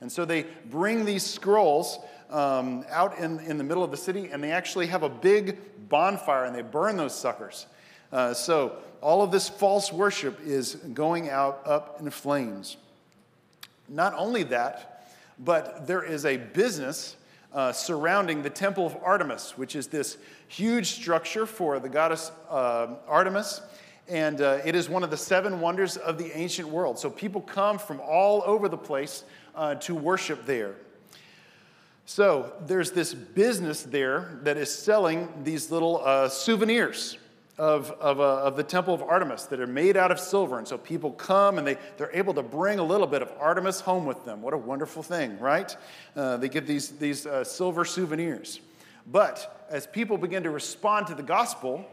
And 0.00 0.12
so 0.12 0.24
they 0.24 0.46
bring 0.66 1.04
these 1.04 1.24
scrolls 1.24 1.98
um, 2.30 2.84
out 2.90 3.18
in, 3.18 3.40
in 3.40 3.58
the 3.58 3.64
middle 3.64 3.82
of 3.82 3.90
the 3.90 3.96
city 3.96 4.28
and 4.30 4.42
they 4.44 4.52
actually 4.52 4.86
have 4.86 5.02
a 5.02 5.08
big 5.08 5.58
bonfire 5.88 6.44
and 6.44 6.54
they 6.54 6.62
burn 6.62 6.96
those 6.96 7.14
suckers. 7.14 7.66
Uh, 8.12 8.34
so 8.34 8.76
all 9.00 9.22
of 9.22 9.30
this 9.30 9.48
false 9.48 9.92
worship 9.92 10.38
is 10.44 10.74
going 10.74 11.30
out 11.30 11.62
up 11.66 12.00
in 12.00 12.10
flames. 12.10 12.76
Not 13.88 14.14
only 14.14 14.42
that, 14.44 15.10
but 15.38 15.86
there 15.86 16.02
is 16.02 16.26
a 16.26 16.36
business 16.36 17.16
uh, 17.52 17.72
surrounding 17.72 18.42
the 18.42 18.50
Temple 18.50 18.86
of 18.86 18.96
Artemis, 19.02 19.56
which 19.56 19.74
is 19.74 19.86
this 19.86 20.18
huge 20.48 20.92
structure 20.92 21.46
for 21.46 21.78
the 21.78 21.88
goddess 21.88 22.30
uh, 22.50 22.88
Artemis. 23.06 23.60
And 24.08 24.40
uh, 24.40 24.60
it 24.64 24.74
is 24.74 24.88
one 24.88 25.02
of 25.02 25.10
the 25.10 25.16
seven 25.16 25.60
wonders 25.60 25.96
of 25.96 26.18
the 26.18 26.36
ancient 26.36 26.68
world. 26.68 26.98
So 26.98 27.10
people 27.10 27.40
come 27.40 27.78
from 27.78 28.00
all 28.00 28.42
over 28.46 28.68
the 28.68 28.78
place 28.78 29.24
uh, 29.54 29.74
to 29.76 29.94
worship 29.94 30.46
there. 30.46 30.76
So 32.06 32.54
there's 32.66 32.92
this 32.92 33.12
business 33.12 33.82
there 33.82 34.38
that 34.42 34.56
is 34.56 34.74
selling 34.74 35.28
these 35.44 35.70
little 35.70 36.00
uh, 36.02 36.30
souvenirs 36.30 37.18
of, 37.58 37.90
of, 37.92 38.20
uh, 38.20 38.42
of 38.44 38.56
the 38.56 38.62
temple 38.62 38.94
of 38.94 39.02
Artemis 39.02 39.44
that 39.46 39.60
are 39.60 39.66
made 39.66 39.96
out 39.96 40.12
of 40.12 40.20
silver. 40.20 40.58
And 40.58 40.68
so 40.68 40.78
people 40.78 41.10
come 41.10 41.58
and 41.58 41.66
they, 41.66 41.76
they're 41.96 42.14
able 42.14 42.34
to 42.34 42.42
bring 42.42 42.78
a 42.78 42.84
little 42.84 43.06
bit 43.06 43.20
of 43.20 43.32
Artemis 43.40 43.80
home 43.80 44.06
with 44.06 44.24
them. 44.24 44.42
What 44.42 44.54
a 44.54 44.58
wonderful 44.58 45.02
thing, 45.02 45.38
right? 45.40 45.76
Uh, 46.14 46.36
they 46.36 46.48
get 46.48 46.66
these, 46.66 46.90
these 46.90 47.26
uh, 47.26 47.42
silver 47.42 47.84
souvenirs. 47.84 48.60
But 49.06 49.66
as 49.70 49.86
people 49.86 50.18
begin 50.18 50.44
to 50.44 50.50
respond 50.50 51.08
to 51.08 51.14
the 51.14 51.22
gospel, 51.22 51.84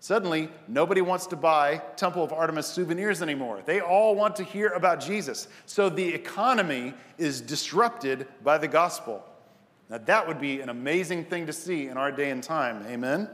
suddenly 0.00 0.48
nobody 0.68 1.02
wants 1.02 1.26
to 1.28 1.36
buy 1.36 1.82
Temple 1.96 2.24
of 2.24 2.32
Artemis 2.32 2.66
souvenirs 2.66 3.20
anymore. 3.20 3.60
They 3.66 3.80
all 3.80 4.14
want 4.14 4.36
to 4.36 4.44
hear 4.44 4.68
about 4.68 5.00
Jesus. 5.00 5.48
So 5.66 5.90
the 5.90 6.14
economy 6.14 6.94
is 7.18 7.42
disrupted 7.42 8.26
by 8.42 8.56
the 8.56 8.68
gospel. 8.68 9.22
Now, 9.90 9.98
that 9.98 10.28
would 10.28 10.40
be 10.40 10.60
an 10.60 10.68
amazing 10.68 11.24
thing 11.24 11.46
to 11.46 11.52
see 11.52 11.88
in 11.88 11.96
our 11.96 12.12
day 12.12 12.30
and 12.30 12.42
time. 12.42 12.86
Amen? 12.86 13.28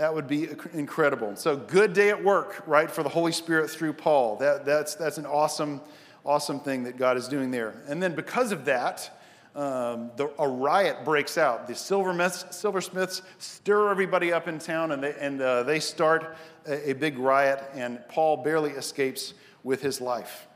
That 0.00 0.14
would 0.14 0.28
be 0.28 0.48
incredible. 0.72 1.36
So, 1.36 1.58
good 1.58 1.92
day 1.92 2.08
at 2.08 2.24
work, 2.24 2.62
right, 2.66 2.90
for 2.90 3.02
the 3.02 3.10
Holy 3.10 3.32
Spirit 3.32 3.68
through 3.68 3.92
Paul. 3.92 4.36
That, 4.36 4.64
that's, 4.64 4.94
that's 4.94 5.18
an 5.18 5.26
awesome, 5.26 5.82
awesome 6.24 6.58
thing 6.58 6.84
that 6.84 6.96
God 6.96 7.18
is 7.18 7.28
doing 7.28 7.50
there. 7.50 7.74
And 7.86 8.02
then, 8.02 8.14
because 8.14 8.50
of 8.50 8.64
that, 8.64 9.20
um, 9.54 10.10
the, 10.16 10.32
a 10.38 10.48
riot 10.48 11.04
breaks 11.04 11.36
out. 11.36 11.68
The 11.68 11.74
silversmiths 11.74 13.20
stir 13.36 13.90
everybody 13.90 14.32
up 14.32 14.48
in 14.48 14.58
town 14.58 14.92
and 14.92 15.02
they, 15.02 15.14
and, 15.20 15.42
uh, 15.42 15.64
they 15.64 15.80
start 15.80 16.34
a, 16.66 16.92
a 16.92 16.92
big 16.94 17.18
riot, 17.18 17.62
and 17.74 18.00
Paul 18.08 18.38
barely 18.38 18.70
escapes 18.70 19.34
with 19.64 19.82
his 19.82 20.00
life. 20.00 20.48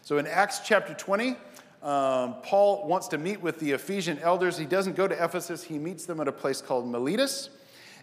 So, 0.00 0.16
in 0.16 0.26
Acts 0.26 0.60
chapter 0.64 0.94
20, 0.94 1.36
um, 1.82 2.36
Paul 2.42 2.88
wants 2.88 3.08
to 3.08 3.18
meet 3.18 3.42
with 3.42 3.58
the 3.60 3.72
Ephesian 3.72 4.18
elders. 4.20 4.56
He 4.56 4.64
doesn't 4.64 4.96
go 4.96 5.06
to 5.06 5.22
Ephesus, 5.22 5.62
he 5.62 5.78
meets 5.78 6.06
them 6.06 6.20
at 6.20 6.26
a 6.26 6.32
place 6.32 6.62
called 6.62 6.90
Miletus 6.90 7.50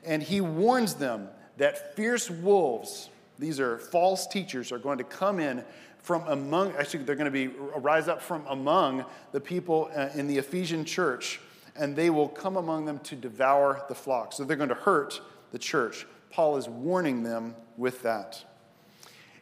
and 0.05 0.21
he 0.21 0.41
warns 0.41 0.95
them 0.95 1.29
that 1.57 1.95
fierce 1.95 2.29
wolves, 2.29 3.09
these 3.39 3.59
are 3.59 3.77
false 3.77 4.27
teachers, 4.27 4.71
are 4.71 4.77
going 4.77 4.97
to 4.97 5.03
come 5.03 5.39
in 5.39 5.63
from 6.05 6.23
among, 6.27 6.71
actually, 6.73 7.03
they're 7.03 7.15
going 7.15 7.25
to 7.25 7.31
be 7.31 7.47
rise 7.47 8.07
up 8.07 8.21
from 8.21 8.45
among 8.47 9.05
the 9.31 9.39
people 9.39 9.89
uh, 9.95 10.09
in 10.13 10.27
the 10.27 10.37
Ephesian 10.37 10.85
church, 10.85 11.39
and 11.75 11.95
they 11.95 12.11
will 12.11 12.29
come 12.29 12.57
among 12.57 12.85
them 12.85 12.99
to 12.99 13.15
devour 13.15 13.83
the 13.89 13.95
flock. 13.95 14.31
So 14.31 14.43
they're 14.43 14.55
going 14.55 14.69
to 14.69 14.75
hurt 14.75 15.19
the 15.51 15.57
church. 15.57 16.05
Paul 16.29 16.57
is 16.57 16.69
warning 16.69 17.23
them 17.23 17.55
with 17.75 18.03
that. 18.03 18.43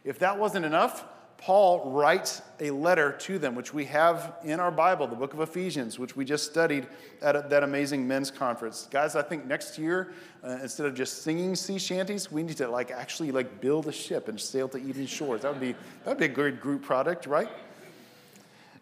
If 0.04 0.18
that 0.20 0.38
wasn't 0.38 0.64
enough, 0.64 1.04
Paul 1.44 1.90
writes 1.90 2.40
a 2.58 2.70
letter 2.70 3.12
to 3.12 3.38
them, 3.38 3.54
which 3.54 3.74
we 3.74 3.84
have 3.84 4.36
in 4.44 4.60
our 4.60 4.70
Bible, 4.70 5.06
the 5.06 5.14
book 5.14 5.34
of 5.34 5.40
Ephesians, 5.40 5.98
which 5.98 6.16
we 6.16 6.24
just 6.24 6.50
studied 6.50 6.86
at 7.20 7.36
a, 7.36 7.42
that 7.50 7.62
amazing 7.62 8.08
men's 8.08 8.30
conference. 8.30 8.88
Guys, 8.90 9.14
I 9.14 9.20
think 9.20 9.44
next 9.44 9.76
year, 9.76 10.14
uh, 10.42 10.56
instead 10.62 10.86
of 10.86 10.94
just 10.94 11.22
singing 11.22 11.54
sea 11.54 11.78
shanties, 11.78 12.32
we 12.32 12.42
need 12.42 12.56
to 12.56 12.68
like 12.68 12.90
actually 12.90 13.30
like 13.30 13.60
build 13.60 13.86
a 13.88 13.92
ship 13.92 14.28
and 14.28 14.40
sail 14.40 14.70
to 14.70 14.78
Eden 14.78 15.04
Shores. 15.04 15.42
That 15.42 15.52
would 15.52 15.60
be 15.60 15.72
that 15.72 16.06
would 16.06 16.18
be 16.18 16.24
a 16.24 16.28
good 16.28 16.62
group 16.62 16.82
product, 16.82 17.26
right? 17.26 17.50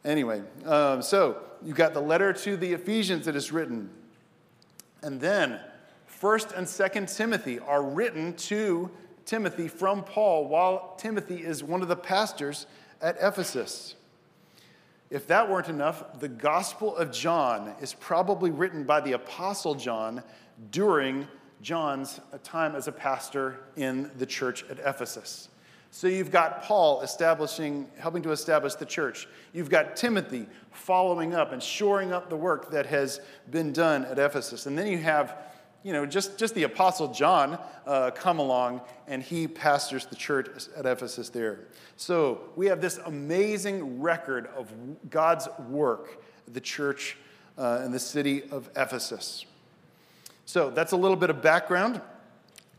Anyway, 0.04 0.40
um, 0.64 1.02
so 1.02 1.38
you 1.64 1.74
got 1.74 1.94
the 1.94 2.00
letter 2.00 2.32
to 2.32 2.56
the 2.56 2.74
Ephesians 2.74 3.24
that 3.24 3.34
is 3.34 3.50
written, 3.50 3.90
and 5.02 5.20
then 5.20 5.58
First 6.06 6.52
and 6.52 6.68
Second 6.68 7.08
Timothy 7.08 7.58
are 7.58 7.82
written 7.82 8.34
to 8.34 8.88
Timothy 9.24 9.68
from 9.68 10.04
Paul 10.04 10.48
while 10.48 10.94
Timothy 10.98 11.36
is 11.36 11.62
one 11.62 11.82
of 11.82 11.88
the 11.88 11.96
pastors 11.96 12.66
at 13.00 13.16
Ephesus. 13.20 13.94
If 15.10 15.26
that 15.26 15.50
weren't 15.50 15.68
enough, 15.68 16.20
the 16.20 16.28
Gospel 16.28 16.96
of 16.96 17.12
John 17.12 17.74
is 17.80 17.92
probably 17.92 18.50
written 18.50 18.84
by 18.84 19.00
the 19.00 19.12
Apostle 19.12 19.74
John 19.74 20.22
during 20.70 21.28
John's 21.60 22.20
time 22.42 22.74
as 22.74 22.88
a 22.88 22.92
pastor 22.92 23.60
in 23.76 24.10
the 24.18 24.26
church 24.26 24.64
at 24.70 24.78
Ephesus. 24.78 25.48
So 25.90 26.06
you've 26.06 26.30
got 26.30 26.62
Paul 26.62 27.02
establishing, 27.02 27.86
helping 27.98 28.22
to 28.22 28.30
establish 28.30 28.74
the 28.76 28.86
church. 28.86 29.28
You've 29.52 29.68
got 29.68 29.94
Timothy 29.94 30.46
following 30.70 31.34
up 31.34 31.52
and 31.52 31.62
shoring 31.62 32.14
up 32.14 32.30
the 32.30 32.36
work 32.36 32.70
that 32.70 32.86
has 32.86 33.20
been 33.50 33.74
done 33.74 34.06
at 34.06 34.18
Ephesus. 34.18 34.64
And 34.64 34.78
then 34.78 34.86
you 34.86 34.96
have 34.96 35.36
you 35.82 35.92
know, 35.92 36.06
just, 36.06 36.38
just 36.38 36.54
the 36.54 36.62
Apostle 36.62 37.12
John 37.12 37.58
uh, 37.86 38.10
come 38.12 38.38
along 38.38 38.80
and 39.06 39.22
he 39.22 39.48
pastors 39.48 40.06
the 40.06 40.16
church 40.16 40.48
at 40.76 40.86
Ephesus 40.86 41.28
there. 41.28 41.60
So 41.96 42.40
we 42.56 42.66
have 42.66 42.80
this 42.80 42.98
amazing 42.98 44.00
record 44.00 44.48
of 44.56 44.72
God's 45.10 45.48
work 45.68 46.22
the 46.52 46.60
church 46.60 47.16
uh, 47.58 47.82
in 47.84 47.92
the 47.92 47.98
city 47.98 48.42
of 48.50 48.68
Ephesus. 48.76 49.44
So 50.44 50.70
that's 50.70 50.92
a 50.92 50.96
little 50.96 51.16
bit 51.16 51.30
of 51.30 51.42
background. 51.42 52.00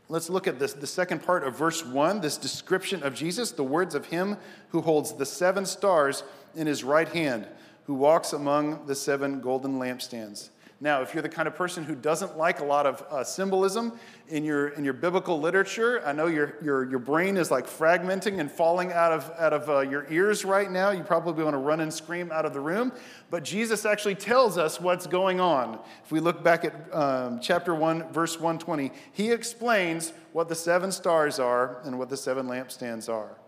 Let's 0.08 0.28
look 0.28 0.46
at 0.46 0.58
this, 0.58 0.74
the 0.74 0.86
second 0.86 1.22
part 1.22 1.44
of 1.44 1.56
verse 1.56 1.84
1, 1.84 2.20
this 2.20 2.36
description 2.36 3.02
of 3.02 3.14
Jesus, 3.14 3.52
the 3.52 3.64
words 3.64 3.94
of 3.94 4.06
him 4.06 4.36
who 4.68 4.82
holds 4.82 5.14
the 5.14 5.24
seven 5.24 5.64
stars 5.64 6.22
in 6.54 6.66
his 6.66 6.84
right 6.84 7.08
hand, 7.08 7.48
who 7.86 7.94
walks 7.94 8.32
among 8.32 8.86
the 8.86 8.94
seven 8.94 9.40
golden 9.40 9.78
lampstands. 9.78 10.50
Now, 10.84 11.00
if 11.00 11.14
you're 11.14 11.22
the 11.22 11.30
kind 11.30 11.48
of 11.48 11.54
person 11.54 11.82
who 11.82 11.94
doesn't 11.94 12.36
like 12.36 12.60
a 12.60 12.64
lot 12.64 12.84
of 12.84 13.00
uh, 13.10 13.24
symbolism 13.24 13.98
in 14.28 14.44
your, 14.44 14.68
in 14.68 14.84
your 14.84 14.92
biblical 14.92 15.40
literature, 15.40 16.02
I 16.04 16.12
know 16.12 16.26
your, 16.26 16.58
your, 16.62 16.84
your 16.90 16.98
brain 16.98 17.38
is 17.38 17.50
like 17.50 17.66
fragmenting 17.66 18.38
and 18.38 18.52
falling 18.52 18.92
out 18.92 19.10
of, 19.10 19.32
out 19.38 19.54
of 19.54 19.70
uh, 19.70 19.80
your 19.80 20.06
ears 20.12 20.44
right 20.44 20.70
now. 20.70 20.90
You 20.90 21.02
probably 21.02 21.42
want 21.42 21.54
to 21.54 21.58
run 21.58 21.80
and 21.80 21.90
scream 21.90 22.30
out 22.30 22.44
of 22.44 22.52
the 22.52 22.60
room. 22.60 22.92
But 23.30 23.44
Jesus 23.44 23.86
actually 23.86 24.16
tells 24.16 24.58
us 24.58 24.78
what's 24.78 25.06
going 25.06 25.40
on. 25.40 25.78
If 26.04 26.12
we 26.12 26.20
look 26.20 26.44
back 26.44 26.66
at 26.66 26.74
um, 26.94 27.40
chapter 27.40 27.74
1, 27.74 28.12
verse 28.12 28.34
120, 28.34 28.92
he 29.12 29.32
explains 29.32 30.12
what 30.34 30.50
the 30.50 30.54
seven 30.54 30.92
stars 30.92 31.38
are 31.38 31.80
and 31.84 31.98
what 31.98 32.10
the 32.10 32.16
seven 32.18 32.46
lampstands 32.46 33.08
are. 33.08 33.38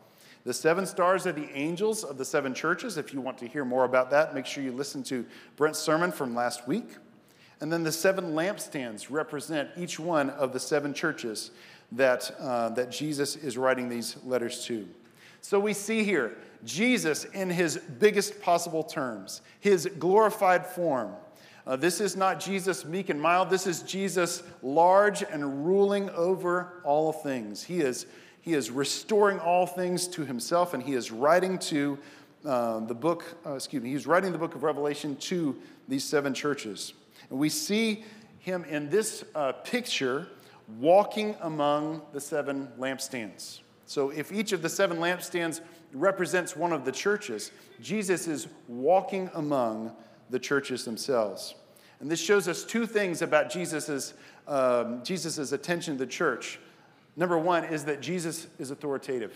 The 0.45 0.55
seven 0.55 0.87
stars 0.87 1.27
are 1.27 1.33
the 1.33 1.51
angels 1.55 2.03
of 2.03 2.17
the 2.17 2.25
seven 2.25 2.55
churches. 2.55 2.97
If 2.97 3.13
you 3.13 3.21
want 3.21 3.37
to 3.39 3.47
hear 3.47 3.67
more 3.67 3.85
about 3.85 4.09
that, 4.13 4.35
make 4.35 4.47
sure 4.47 4.65
you 4.65 4.73
listen 4.73 5.03
to 5.03 5.27
Brent's 5.57 5.81
sermon 5.81 6.13
from 6.13 6.35
last 6.35 6.67
week. 6.67 6.97
And 7.61 7.73
then 7.73 7.83
the 7.83 7.93
seven 7.93 8.33
lampstands 8.33 9.07
represent 9.11 9.71
each 9.77 9.99
one 9.99 10.31
of 10.31 10.53
the 10.53 10.61
seven 10.61 10.93
churches 10.93 11.53
that, 11.93 12.31
uh, 12.39 12.71
that 12.71 12.91
Jesus 12.91 13.37
is 13.37 13.57
writing 13.57 13.89
these 13.89 14.17
letters 14.25 14.65
to. 14.67 14.87
So 15.41 15.61
we 15.61 15.73
see 15.73 16.03
here 16.03 16.37
Jesus 16.65 17.25
in 17.25 17.49
his 17.49 17.79
biggest 17.79 18.43
possible 18.43 18.83
terms, 18.83 19.43
his 19.61 19.89
glorified 19.99 20.67
form. 20.67 21.13
Uh, 21.67 21.77
this 21.77 22.01
is 22.01 22.17
not 22.17 22.41
Jesus 22.41 22.85
meek 22.85 23.09
and 23.09 23.21
mild. 23.21 23.51
This 23.51 23.67
is 23.67 23.83
Jesus 23.83 24.43
large 24.63 25.23
and 25.23 25.67
ruling 25.67 26.11
over 26.11 26.81
all 26.85 27.13
things. 27.13 27.63
He 27.63 27.81
is, 27.81 28.07
he 28.41 28.55
is 28.55 28.71
restoring 28.71 29.39
all 29.39 29.67
things 29.67 30.07
to 30.09 30.25
himself, 30.25 30.75
and 30.75 30.83
he 30.83 30.95
is 30.95 31.11
writing 31.11 31.59
to 31.61 31.99
uh, 32.45 32.81
the 32.81 32.95
book, 32.95 33.37
uh, 33.45 33.55
excuse 33.55 33.83
me, 33.83 33.91
he's 33.91 34.07
writing 34.07 34.31
the 34.31 34.39
book 34.39 34.55
of 34.55 34.63
Revelation 34.63 35.17
to 35.17 35.57
these 35.89 36.05
seven 36.05 36.35
churches. 36.35 36.93
And 37.31 37.39
we 37.39 37.49
see 37.49 38.05
him 38.39 38.65
in 38.65 38.89
this 38.89 39.25
uh, 39.35 39.53
picture 39.53 40.29
walking 40.79 41.37
among 41.41 42.03
the 42.13 42.21
seven 42.21 42.69
lampstands. 42.79 43.61
So, 43.87 44.11
if 44.11 44.33
each 44.33 44.53
of 44.53 44.63
the 44.63 44.69
seven 44.69 44.99
lampstands 44.99 45.61
represents 45.93 46.57
one 46.57 46.73
of 46.73 46.85
the 46.85 46.93
churches, 46.93 47.53
Jesus 47.81 48.27
is 48.27 48.49
walking 48.69 49.31
among 49.35 49.93
the 50.31 50.39
churches 50.39 50.85
themselves. 50.85 51.55
And 52.01 52.11
this 52.11 52.21
shows 52.21 52.49
us 52.49 52.65
two 52.65 52.87
things 52.87 53.23
about 53.23 53.51
Jesus' 53.51 54.15
um, 54.47 55.03
Jesus's 55.03 55.53
attention 55.53 55.95
to 55.95 56.05
the 56.05 56.11
church. 56.11 56.59
Number 57.17 57.39
one 57.39 57.65
is 57.65 57.85
that 57.85 58.01
Jesus 58.01 58.49
is 58.59 58.71
authoritative. 58.71 59.35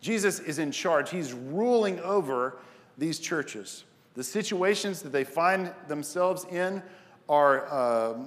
Jesus 0.00 0.40
is 0.40 0.58
in 0.58 0.70
charge. 0.70 1.10
He's 1.10 1.32
ruling 1.32 1.98
over 2.00 2.58
these 2.98 3.18
churches. 3.18 3.84
The 4.14 4.24
situations 4.24 5.02
that 5.02 5.10
they 5.10 5.24
find 5.24 5.72
themselves 5.86 6.44
in 6.50 6.82
are, 7.28 7.66
uh, 7.72 8.18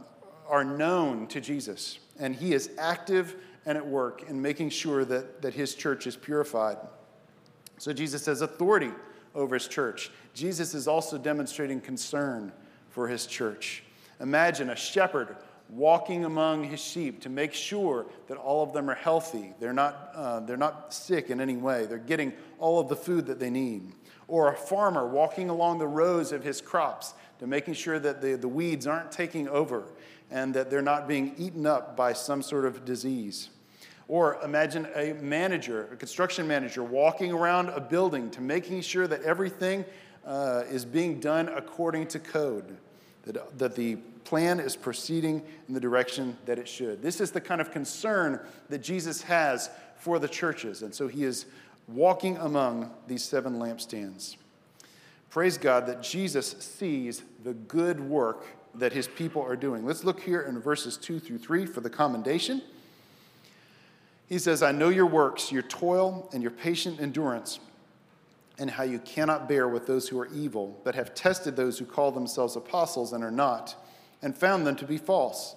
are 0.48 0.64
known 0.64 1.28
to 1.28 1.42
Jesus, 1.42 2.00
and 2.20 2.36
he 2.36 2.54
is 2.54 2.72
active 2.78 3.36
and 3.66 3.78
at 3.78 3.86
work 3.86 4.24
in 4.28 4.42
making 4.42 4.70
sure 4.70 5.06
that, 5.06 5.42
that 5.42 5.54
his 5.54 5.76
church 5.76 6.08
is 6.08 6.16
purified. 6.16 6.78
So 7.78 7.94
Jesus 7.94 8.26
has 8.26 8.42
authority 8.42 8.92
over 9.36 9.56
his 9.56 9.68
church. 9.68 10.12
Jesus 10.34 10.74
is 10.74 10.88
also 10.88 11.18
demonstrating 11.18 11.82
concern 11.82 12.52
for 12.90 13.08
his 13.08 13.26
church. 13.26 13.84
Imagine 14.20 14.70
a 14.70 14.76
shepherd 14.76 15.38
walking 15.70 16.26
among 16.26 16.66
his 16.66 16.82
sheep 16.82 17.22
to 17.22 17.30
make 17.30 17.54
sure 17.54 18.06
that 18.28 18.38
all 18.38 18.62
of 18.62 18.74
them 18.74 18.90
are 18.90 18.96
healthy. 18.96 19.54
They're 19.60 19.74
not, 19.74 20.12
uh, 20.14 20.42
they're 20.42 20.58
not 20.58 20.94
sick 20.94 21.30
in 21.30 21.40
any 21.40 21.56
way. 21.56 21.86
They're 21.86 21.98
getting 21.98 22.34
all 22.60 22.80
of 22.80 22.90
the 22.90 22.96
food 22.96 23.26
that 23.28 23.40
they 23.40 23.50
need. 23.50 23.94
Or 24.28 24.52
a 24.52 24.56
farmer 24.56 25.08
walking 25.08 25.50
along 25.50 25.80
the 25.80 25.88
rows 25.88 26.32
of 26.32 26.44
his 26.44 26.62
crops 26.62 27.14
to 27.42 27.48
making 27.48 27.74
sure 27.74 27.98
that 27.98 28.22
the, 28.22 28.38
the 28.38 28.48
weeds 28.48 28.86
aren't 28.86 29.12
taking 29.12 29.50
over 29.50 29.84
and 30.30 30.54
that 30.54 30.70
they're 30.70 30.82
not 30.82 31.08
being 31.08 31.34
eaten 31.40 31.66
up 31.66 31.98
by 31.98 32.14
some 32.14 32.44
sort 32.44 32.66
of 32.66 32.86
disease. 32.86 33.50
Or 34.08 34.38
imagine 34.44 34.88
a 34.96 35.14
manager, 35.14 35.90
a 35.92 35.96
construction 35.96 36.48
manager, 36.48 36.84
walking 36.84 37.32
around 37.32 37.70
a 37.70 37.82
building 37.82 38.30
to 38.32 38.42
making 38.42 38.82
sure 38.82 39.08
that 39.08 39.24
everything 39.24 39.84
uh, 40.24 40.66
is 40.70 40.86
being 40.86 41.20
done 41.20 41.50
according 41.50 42.08
to 42.10 42.20
code. 42.20 42.78
that, 43.24 43.58
that 43.58 43.76
the 43.76 43.96
plan 44.24 44.60
is 44.60 44.76
proceeding 44.76 45.42
in 45.68 45.74
the 45.74 45.80
direction 45.80 46.38
that 46.46 46.60
it 46.60 46.68
should. 46.68 47.02
This 47.02 47.20
is 47.20 47.32
the 47.32 47.42
kind 47.42 47.60
of 47.60 47.72
concern 47.72 48.40
that 48.70 48.84
Jesus 48.84 49.24
has 49.24 49.72
for 49.98 50.20
the 50.20 50.28
churches. 50.28 50.84
And 50.84 50.94
so 50.94 51.08
he 51.08 51.24
is 51.24 51.48
walking 51.88 52.38
among 52.38 52.92
these 53.08 53.24
seven 53.24 53.58
lampstands. 53.58 54.36
Praise 55.32 55.58
God 55.58 55.88
that 55.88 56.04
Jesus 56.04 56.52
sees 56.60 57.24
the 57.44 57.54
good 57.54 58.02
work 58.02 58.46
that 58.76 58.92
his 58.92 59.08
people 59.08 59.42
are 59.42 59.56
doing. 59.56 59.86
Let's 59.86 60.04
look 60.04 60.20
here 60.20 60.42
in 60.42 60.60
verses 60.60 60.98
2 60.98 61.22
through 61.22 61.38
3 61.38 61.66
for 61.66 61.80
the 61.80 61.90
commendation. 61.90 62.62
He 64.28 64.38
says, 64.40 64.62
I 64.62 64.74
know 64.74 64.90
your 64.90 65.06
works, 65.06 65.50
your 65.50 65.62
toil, 65.62 66.30
and 66.34 66.42
your 66.42 66.52
patient 66.52 67.00
endurance, 67.00 67.62
and 68.60 68.70
how 68.70 68.84
you 68.84 69.00
cannot 69.00 69.48
bear 69.48 69.70
with 69.70 69.88
those 69.88 70.10
who 70.10 70.20
are 70.20 70.28
evil, 70.34 70.78
but 70.84 70.96
have 70.96 71.16
tested 71.16 71.56
those 71.56 71.80
who 71.80 71.86
call 71.86 72.12
themselves 72.12 72.58
apostles 72.58 73.14
and 73.14 73.24
are 73.24 73.32
not, 73.32 73.76
and 74.22 74.36
found 74.36 74.68
them 74.68 74.76
to 74.76 74.86
be 74.86 74.98
false. 74.98 75.56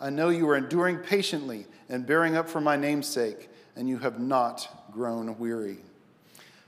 I 0.00 0.10
know 0.10 0.28
you 0.28 0.48
are 0.48 0.56
enduring 0.56 0.98
patiently 0.98 1.66
and 1.88 2.06
bearing 2.06 2.36
up 2.36 2.48
for 2.48 2.60
my 2.60 2.76
name's 2.76 3.08
sake, 3.08 3.48
and 3.74 3.88
you 3.88 3.98
have 3.98 4.20
not 4.20 4.88
grown 4.92 5.36
weary. 5.36 5.78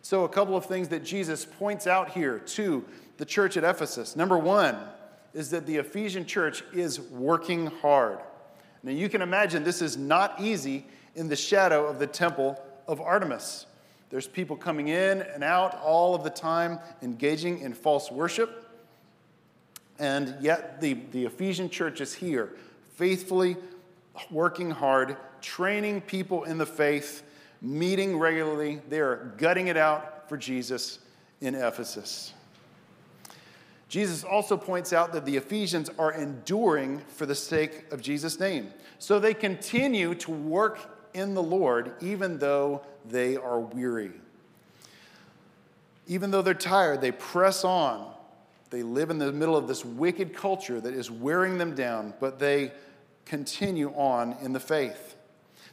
So, 0.09 0.25
a 0.25 0.29
couple 0.31 0.57
of 0.57 0.65
things 0.65 0.89
that 0.89 1.05
Jesus 1.05 1.45
points 1.45 1.87
out 1.87 2.13
here 2.13 2.39
to 2.39 2.83
the 3.19 3.27
church 3.27 3.59
at 3.59 3.65
Ephesus. 3.65 4.17
Number 4.17 4.39
one 4.39 4.75
is 5.35 5.51
that 5.51 5.67
the 5.67 5.77
Ephesian 5.77 6.25
church 6.25 6.65
is 6.73 6.99
working 6.99 7.67
hard. 7.67 8.19
Now, 8.83 8.93
you 8.93 9.11
can 9.11 9.21
imagine 9.21 9.65
this 9.65 9.83
is 9.83 9.99
not 9.99 10.41
easy 10.41 10.87
in 11.15 11.29
the 11.29 11.37
shadow 11.37 11.87
of 11.87 11.99
the 11.99 12.07
temple 12.07 12.59
of 12.87 13.03
Artemis. 13.03 13.67
There's 14.09 14.27
people 14.27 14.57
coming 14.57 14.89
in 14.89 15.21
and 15.21 15.45
out 15.45 15.79
all 15.83 16.15
of 16.15 16.25
the 16.25 16.31
time, 16.31 16.79
engaging 17.03 17.59
in 17.59 17.75
false 17.75 18.11
worship. 18.11 18.67
And 19.99 20.37
yet, 20.41 20.81
the, 20.81 20.95
the 21.13 21.27
Ephesian 21.27 21.69
church 21.69 22.01
is 22.01 22.15
here, 22.15 22.55
faithfully 22.95 23.59
working 24.31 24.71
hard, 24.71 25.19
training 25.43 26.01
people 26.01 26.45
in 26.45 26.57
the 26.57 26.65
faith, 26.65 27.25
meeting 27.61 28.19
regularly. 28.19 28.81
They're 28.89 29.33
gutting 29.37 29.69
it 29.69 29.77
out 29.77 30.29
for 30.29 30.37
Jesus 30.37 30.99
in 31.41 31.55
Ephesus. 31.55 32.33
Jesus 33.89 34.23
also 34.23 34.57
points 34.57 34.93
out 34.93 35.13
that 35.15 35.25
the 35.25 35.37
Ephesians 35.37 35.91
are 35.99 36.13
enduring 36.13 36.99
for 37.09 37.25
the 37.25 37.35
sake 37.35 37.91
of 37.91 38.03
Jesus' 38.03 38.39
name. 38.39 38.69
So 38.99 39.19
they 39.19 39.33
continue 39.33 40.15
to 40.17 40.31
work 40.31 40.79
in 41.15 41.35
the 41.35 41.43
Lord 41.43 41.93
even 42.01 42.39
though 42.39 42.83
they 43.09 43.37
are 43.37 43.61
weary. 43.61 44.13
Even 46.07 46.31
though 46.31 46.43
they're 46.43 46.55
tired, 46.55 47.01
they 47.01 47.13
press 47.13 47.65
on. 47.65 48.13
They 48.71 48.83
live 48.83 49.09
in 49.09 49.19
the 49.19 49.33
middle 49.33 49.57
of 49.57 49.67
this 49.67 49.85
wicked 49.85 50.35
culture 50.35 50.81
that 50.81 50.93
is 50.93 51.11
wearing 51.11 51.57
them 51.57 51.75
down, 51.75 52.13
but 52.21 52.39
they 52.39 52.73
continue 53.25 53.91
on 53.95 54.37
in 54.43 54.53
the 54.53 54.61
faith. 54.61 55.17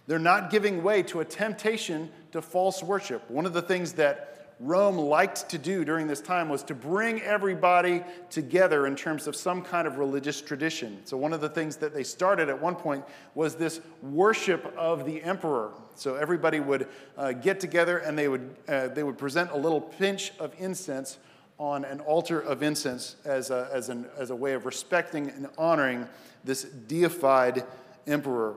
They're 0.08 0.20
not 0.20 0.50
giving 0.50 0.84
way 0.84 1.04
to 1.04 1.22
a 1.22 1.26
temptation 1.26 2.12
to 2.32 2.42
false 2.42 2.84
worship. 2.84 3.30
One 3.30 3.46
of 3.46 3.54
the 3.54 3.62
things 3.62 3.94
that 3.94 4.36
Rome 4.60 4.98
liked 4.98 5.50
to 5.50 5.58
do 5.58 5.84
during 5.84 6.08
this 6.08 6.22
time 6.22 6.48
was 6.48 6.64
to 6.64 6.74
bring 6.74 7.22
everybody 7.22 8.04
together 8.30 8.88
in 8.88 8.96
terms 8.96 9.28
of 9.28 9.36
some 9.36 9.62
kind 9.62 9.86
of 9.86 9.98
religious 9.98 10.42
tradition. 10.42 11.02
So, 11.04 11.18
one 11.18 11.34
of 11.34 11.42
the 11.42 11.50
things 11.50 11.76
that 11.78 11.94
they 11.94 12.04
started 12.04 12.48
at 12.48 12.62
one 12.62 12.76
point 12.76 13.04
was 13.34 13.56
this 13.56 13.82
worship 14.02 14.74
of 14.78 15.06
the 15.06 15.22
emperor. 15.24 15.72
So, 15.96 16.16
everybody 16.16 16.62
would 16.62 16.88
uh, 17.18 17.34
get 17.34 17.60
together 17.60 17.98
and 17.98 18.18
they 18.18 18.30
would, 18.30 18.56
uh, 18.70 18.88
they 18.90 19.04
would 19.04 19.18
present 19.18 19.52
a 19.52 19.58
little 19.58 19.82
pinch 19.82 20.32
of 20.40 20.54
incense 20.58 21.18
on 21.58 21.84
an 21.84 22.00
altar 22.02 22.40
of 22.40 22.64
incense 22.64 23.18
as 23.26 23.50
a, 23.50 23.70
as, 23.74 23.90
an, 23.90 24.06
as 24.18 24.30
a 24.30 24.36
way 24.36 24.54
of 24.54 24.66
respecting 24.66 25.30
and 25.30 25.50
honoring 25.58 26.08
this 26.46 26.64
deified 26.64 27.66
emperor. 28.08 28.56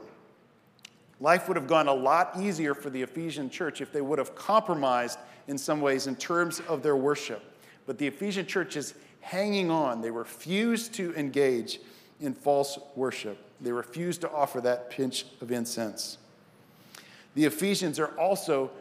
Life 1.21 1.49
would 1.49 1.57
have 1.57 1.67
gone 1.67 1.89
a 1.89 1.95
lot 1.95 2.33
easier 2.39 2.75
for 2.75 2.91
the 2.91 3.03
Ephesian 3.03 3.51
church 3.51 3.81
if 3.81 3.93
they 3.93 4.01
would 4.01 4.19
have 4.19 4.35
compromised 4.35 5.19
in 5.49 5.59
some 5.59 5.81
ways 5.81 6.07
in 6.07 6.15
terms 6.15 6.61
of 6.69 6.83
their 6.83 6.97
worship. 6.97 7.43
But 7.87 7.99
the 7.99 8.07
Ephesian 8.07 8.47
church 8.47 8.77
is 8.77 8.95
hanging 9.21 9.71
on. 9.71 10.01
They 10.01 10.11
refuse 10.11 10.89
to 10.91 11.15
engage 11.15 11.81
in 12.21 12.35
false 12.35 12.79
worship, 12.97 13.39
they 13.61 13.71
refuse 13.71 14.19
to 14.19 14.31
offer 14.33 14.61
that 14.61 14.90
pinch 14.90 15.25
of 15.40 15.53
incense. 15.53 16.19
The 17.37 17.45
Ephesians 17.45 18.01
are 18.01 18.19
also 18.19 18.73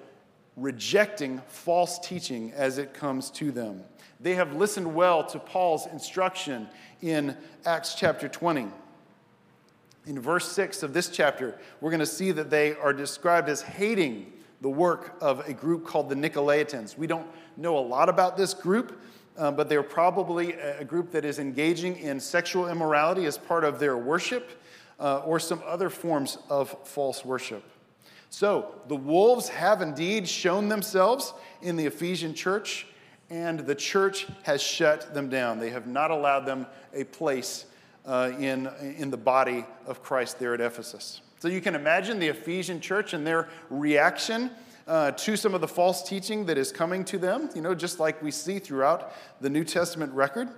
rejecting 0.56 1.40
false 1.48 2.00
teaching 2.00 2.52
as 2.54 2.80
it 2.80 2.96
comes 2.96 3.30
to 3.30 3.52
them. 3.52 3.84
They 4.20 4.34
have 4.34 4.56
listened 4.56 4.96
well 4.96 5.24
to 5.28 5.38
Paul's 5.38 5.86
instruction 5.86 6.68
in 7.02 7.38
Acts 7.66 7.94
chapter 7.94 8.28
20. 8.28 8.68
In 10.08 10.22
verse 10.22 10.50
6 10.54 10.84
of 10.84 10.94
this 10.94 11.10
chapter, 11.10 11.60
we're 11.82 11.92
going 11.92 12.00
to 12.00 12.06
see 12.06 12.32
that 12.32 12.50
they 12.50 12.74
are 12.76 12.94
described 12.94 13.50
as 13.50 13.62
hating 13.62 14.32
the 14.62 14.70
work 14.70 15.18
of 15.20 15.46
a 15.50 15.54
group 15.54 15.86
called 15.86 16.08
the 16.08 16.16
Nicolaitans. 16.16 16.98
We 16.98 17.08
don't 17.08 17.28
know 17.58 17.78
a 17.78 17.84
lot 17.86 18.08
about 18.08 18.38
this 18.38 18.54
group, 18.54 19.02
uh, 19.38 19.52
but 19.52 19.68
they're 19.68 19.84
probably 19.84 20.54
a 20.54 20.86
group 20.86 21.12
that 21.12 21.26
is 21.26 21.40
engaging 21.40 21.98
in 21.98 22.22
sexual 22.22 22.70
immorality 22.70 23.26
as 23.26 23.38
part 23.38 23.66
of 23.66 23.80
their 23.80 23.98
worship 23.98 24.62
uh, 24.98 25.20
or 25.26 25.42
some 25.42 25.62
other 25.66 25.90
forms 25.90 26.38
of 26.50 26.74
false 26.88 27.26
worship. 27.26 27.66
So, 28.30 28.76
the 28.88 28.96
wolves 28.96 29.50
have 29.50 29.82
indeed 29.82 30.26
shown 30.26 30.70
themselves 30.70 31.34
in 31.62 31.76
the 31.76 31.86
Ephesian 31.86 32.34
church, 32.34 32.88
and 33.30 33.60
the 33.60 33.76
church 33.76 34.26
has 34.44 34.62
shut 34.62 35.14
them 35.14 35.28
down. 35.28 35.60
They 35.60 35.72
have 35.72 35.86
not 35.86 36.12
allowed 36.12 36.46
them 36.46 36.66
a 36.94 37.04
place 37.04 37.66
uh, 38.08 38.32
in, 38.40 38.68
in 38.98 39.12
the 39.12 39.18
body 39.18 39.66
of 39.86 40.02
Christ 40.02 40.40
there 40.40 40.54
at 40.54 40.62
Ephesus. 40.62 41.22
So 41.40 41.48
you 41.50 41.62
can 41.62 41.76
imagine 41.76 42.18
the 42.18 42.30
Ephesian 42.30 42.82
church 42.82 43.14
and 43.14 43.28
their 43.28 43.48
reaction 43.70 44.50
uh, 44.88 45.12
to 45.12 45.36
some 45.36 45.54
of 45.54 45.62
the 45.62 45.68
false 45.68 46.08
teaching 46.08 46.46
that 46.46 46.58
is 46.58 46.72
coming 46.72 47.04
to 47.06 47.18
them, 47.18 47.50
you 47.54 47.62
know, 47.62 47.76
just 47.76 48.00
like 48.00 48.22
we 48.24 48.32
see 48.32 48.58
throughout 48.58 49.12
the 49.42 49.50
New 49.50 49.64
Testament 49.64 50.14
record. 50.14 50.50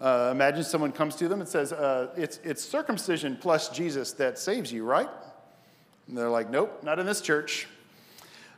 Uh, 0.00 0.30
imagine 0.32 0.64
someone 0.64 0.90
comes 0.90 1.14
to 1.16 1.28
them 1.28 1.40
and 1.40 1.48
says, 1.48 1.72
uh, 1.72 2.08
it's, 2.16 2.40
it's 2.42 2.64
circumcision 2.64 3.36
plus 3.40 3.68
Jesus 3.68 4.12
that 4.12 4.38
saves 4.38 4.72
you, 4.72 4.84
right? 4.84 5.08
And 6.06 6.16
they're 6.16 6.30
like, 6.30 6.50
nope, 6.50 6.82
not 6.82 6.98
in 6.98 7.06
this 7.06 7.20
church. 7.20 7.68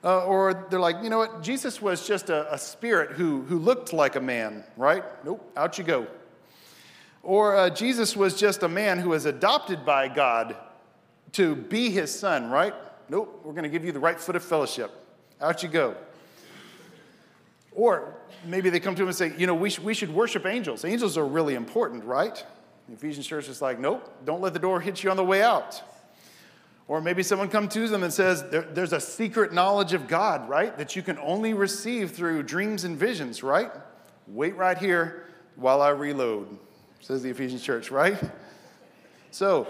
Uh, 0.03 0.25
or 0.25 0.67
they're 0.71 0.81
like, 0.81 1.03
you 1.03 1.11
know 1.11 1.19
what, 1.19 1.43
Jesus 1.43 1.83
was 1.83 2.07
just 2.07 2.31
a, 2.31 2.53
a 2.55 2.59
spirit 2.59 3.13
who, 3.13 3.43
who 3.43 3.59
looked 3.59 3.93
like 3.93 4.17
a 4.17 4.21
man, 4.21 4.65
right? 4.77 5.05
Nope, 5.25 5.51
out 5.57 5.77
you 5.77 5.85
go. 5.85 6.07
Or 7.23 7.57
uh, 7.57 7.71
Jesus 7.71 8.17
was 8.17 8.39
just 8.39 8.63
a 8.63 8.69
man 8.69 8.99
who 8.99 9.11
was 9.11 9.27
adopted 9.27 9.85
by 9.85 10.09
God 10.09 10.57
to 11.33 11.55
be 11.55 11.91
his 11.91 12.17
son, 12.17 12.51
right? 12.51 12.75
Nope, 13.09 13.43
we're 13.45 13.53
going 13.53 13.65
to 13.65 13.69
give 13.69 13.85
you 13.85 13.93
the 13.93 14.01
right 14.01 14.19
foot 14.19 14.37
of 14.37 14.45
fellowship. 14.45 14.91
Out 15.41 15.63
you 15.63 15.69
go. 15.69 15.97
Or 17.73 18.15
maybe 18.45 18.71
they 18.71 18.81
come 18.81 18.95
to 18.95 19.03
him 19.03 19.09
and 19.09 19.17
say, 19.17 19.33
you 19.37 19.47
know, 19.47 19.55
we, 19.55 19.71
sh- 19.71 19.79
we 19.79 19.95
should 19.95 20.13
worship 20.13 20.47
angels. 20.47 20.85
Angels 20.85 21.17
are 21.17 21.27
really 21.27 21.55
important, 21.55 22.05
right? 22.05 22.45
The 22.89 22.95
Ephesian 22.95 23.23
church 23.23 23.49
is 23.49 23.63
like, 23.63 23.79
nope, 23.79 24.25
don't 24.25 24.41
let 24.41 24.53
the 24.53 24.59
door 24.59 24.81
hit 24.81 25.03
you 25.05 25.11
on 25.11 25.17
the 25.17 25.25
way 25.25 25.43
out. 25.43 25.83
Or 26.89 27.01
maybe 27.01 27.23
someone 27.23 27.49
comes 27.49 27.73
to 27.75 27.87
them 27.87 28.03
and 28.03 28.13
says, 28.13 28.43
there, 28.51 28.63
there's 28.63 28.93
a 28.93 29.01
secret 29.01 29.53
knowledge 29.53 29.93
of 29.93 30.09
God, 30.09 30.49
right? 30.49 30.77
That 30.77 30.97
you 30.97 31.03
can 31.03 31.19
only 31.19 31.55
receive 31.55 32.11
through 32.11 32.43
dreams 32.43 32.83
and 32.83 32.97
visions, 32.97 33.45
right? 33.45 33.71
Wait 34.27 34.57
right 34.57 34.77
here 34.77 35.27
while 35.55 35.83
I 35.83 35.91
reload, 35.91 36.59
says 37.01 37.23
the 37.23 37.31
Ephesian 37.31 37.59
church, 37.59 37.91
right? 37.91 38.19
So 39.31 39.67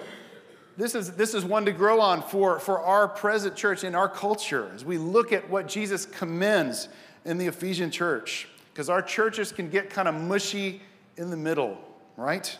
this 0.77 0.95
is, 0.95 1.13
this 1.13 1.35
is 1.35 1.45
one 1.45 1.65
to 1.67 1.73
grow 1.73 2.01
on 2.01 2.23
for, 2.23 2.59
for 2.59 2.81
our 2.81 3.09
present 3.09 3.57
church 3.57 3.85
in 3.85 3.95
our 3.95 4.09
culture 4.09 4.71
as 4.75 4.85
we 4.85 4.99
look 4.99 5.33
at 5.33 5.49
what 5.49 5.69
Jesus 5.69 6.07
commends 6.07 6.89
in 7.25 7.39
the 7.39 7.47
Ephesian 7.47 7.91
church. 7.91 8.49
Because 8.73 8.89
our 8.89 9.03
churches 9.03 9.53
can 9.53 9.69
get 9.69 9.91
kind 9.91 10.09
of 10.09 10.15
mushy 10.15 10.81
in 11.17 11.31
the 11.31 11.37
middle, 11.37 11.77
right? 12.17 12.57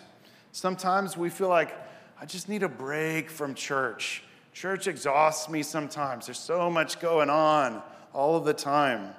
Sometimes 0.53 1.17
we 1.17 1.31
feel 1.31 1.49
like, 1.49 1.75
I 2.21 2.27
just 2.27 2.49
need 2.49 2.63
a 2.63 2.69
break 2.69 3.31
from 3.31 3.55
church. 3.55 4.23
Church 4.53 4.87
exhausts 4.87 5.49
me 5.49 5.63
sometimes. 5.63 6.27
There's 6.27 6.39
so 6.39 6.69
much 6.69 7.01
going 7.01 7.31
on 7.31 7.83
all 8.13 8.37
of 8.37 8.45
the 8.45 8.53
time. 8.53 9.15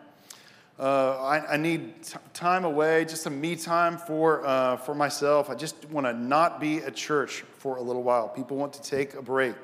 Uh, 0.80 1.18
I, 1.22 1.54
I, 1.54 1.58
need 1.58 2.02
t- 2.04 2.18
time 2.34 2.66
away, 2.66 3.06
just 3.06 3.22
some 3.24 3.40
me 3.40 3.56
time 3.56 3.98
for, 3.98 4.46
uh, 4.46 4.78
for 4.78 4.96
myself. 4.96 5.50
I 5.50 5.56
just 5.56 5.86
want 5.90 6.08
to 6.08 6.14
not 6.14 6.60
be 6.60 6.78
at 6.78 6.96
church 6.96 7.44
for 7.58 7.78
a 7.78 7.82
little 7.82 8.02
while. 8.02 8.30
People 8.30 8.58
want 8.58 8.74
to 8.74 8.82
take 8.82 9.14
a 9.14 9.22
break. 9.22 9.56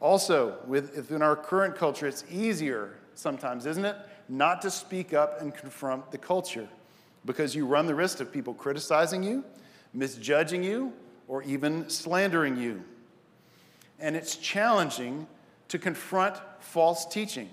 Also, 0.00 0.58
with, 0.66 0.94
within 0.96 1.22
our 1.22 1.36
current 1.36 1.76
culture, 1.76 2.06
it's 2.06 2.24
easier 2.30 2.98
sometimes, 3.14 3.64
isn't 3.64 3.84
it, 3.84 3.96
not 4.28 4.60
to 4.62 4.70
speak 4.70 5.14
up 5.14 5.40
and 5.40 5.54
confront 5.54 6.10
the 6.10 6.18
culture 6.18 6.68
because 7.24 7.54
you 7.54 7.64
run 7.64 7.86
the 7.86 7.94
risk 7.94 8.20
of 8.20 8.32
people 8.32 8.52
criticizing 8.52 9.22
you, 9.22 9.44
misjudging 9.94 10.62
you, 10.62 10.92
or 11.28 11.42
even 11.44 11.88
slandering 11.88 12.56
you. 12.56 12.82
And 13.98 14.16
it's 14.16 14.36
challenging 14.36 15.26
to 15.68 15.78
confront 15.78 16.36
false 16.58 17.06
teaching 17.06 17.48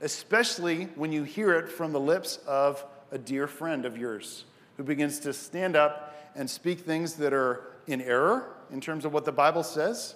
especially 0.00 0.84
when 0.94 1.12
you 1.12 1.24
hear 1.24 1.52
it 1.54 1.68
from 1.68 1.92
the 1.92 2.00
lips 2.00 2.38
of 2.46 2.84
a 3.10 3.18
dear 3.18 3.46
friend 3.46 3.84
of 3.84 3.96
yours 3.96 4.44
who 4.76 4.82
begins 4.82 5.18
to 5.20 5.32
stand 5.32 5.76
up 5.76 6.16
and 6.34 6.48
speak 6.48 6.80
things 6.80 7.14
that 7.14 7.32
are 7.32 7.64
in 7.86 8.00
error 8.00 8.54
in 8.70 8.80
terms 8.80 9.04
of 9.04 9.12
what 9.12 9.24
the 9.24 9.32
Bible 9.32 9.62
says 9.62 10.14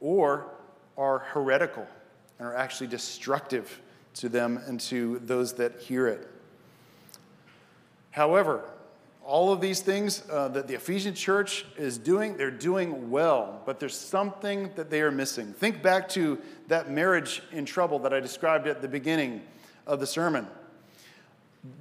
or 0.00 0.46
are 0.96 1.18
heretical 1.18 1.86
and 2.38 2.48
are 2.48 2.54
actually 2.54 2.86
destructive 2.86 3.80
to 4.14 4.28
them 4.28 4.60
and 4.66 4.80
to 4.80 5.20
those 5.24 5.54
that 5.54 5.78
hear 5.80 6.06
it. 6.06 6.28
However, 8.10 8.64
all 9.26 9.52
of 9.52 9.60
these 9.60 9.80
things 9.80 10.22
uh, 10.30 10.46
that 10.48 10.68
the 10.68 10.74
Ephesian 10.74 11.12
church 11.12 11.66
is 11.76 11.98
doing, 11.98 12.36
they're 12.36 12.50
doing 12.50 13.10
well, 13.10 13.60
but 13.66 13.80
there's 13.80 13.98
something 13.98 14.70
that 14.76 14.88
they 14.88 15.00
are 15.02 15.10
missing. 15.10 15.52
Think 15.52 15.82
back 15.82 16.08
to 16.10 16.38
that 16.68 16.90
marriage 16.90 17.42
in 17.50 17.64
trouble 17.64 17.98
that 18.00 18.14
I 18.14 18.20
described 18.20 18.68
at 18.68 18.80
the 18.80 18.88
beginning 18.88 19.42
of 19.84 19.98
the 19.98 20.06
sermon. 20.06 20.46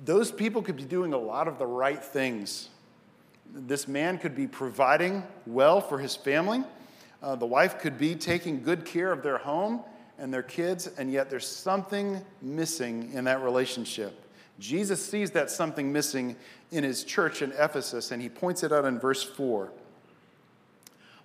Those 0.04 0.32
people 0.32 0.64
could 0.64 0.76
be 0.76 0.86
doing 0.86 1.14
a 1.14 1.18
lot 1.18 1.48
of 1.48 1.60
the 1.60 1.68
right 1.68 2.04
things. 2.04 2.70
This 3.54 3.88
man 3.88 4.18
could 4.18 4.36
be 4.36 4.48
providing 4.48 5.24
well 5.46 5.80
for 5.80 6.00
his 6.00 6.16
family. 6.16 6.64
Uh, 7.22 7.36
the 7.36 7.46
wife 7.46 7.78
could 7.80 8.00
be 8.00 8.16
taking 8.16 8.64
good 8.64 8.86
care 8.86 9.12
of 9.12 9.22
their 9.22 9.38
home 9.38 9.82
and 10.18 10.34
their 10.34 10.44
kids, 10.44 10.88
and 10.98 11.12
yet 11.12 11.30
there's 11.30 11.48
something 11.48 12.24
missing 12.42 13.12
in 13.14 13.26
that 13.26 13.44
relationship. 13.44 14.25
Jesus 14.60 15.04
sees 15.04 15.32
that 15.32 15.50
something 15.50 15.92
missing 15.92 16.36
in 16.72 16.84
his 16.84 17.04
church 17.04 17.42
in 17.42 17.52
Ephesus, 17.54 18.12
and 18.12 18.22
he 18.22 18.30
points 18.30 18.64
it 18.64 18.72
out 18.72 18.86
in 18.86 19.00
verse 19.00 19.22
4. 19.22 19.72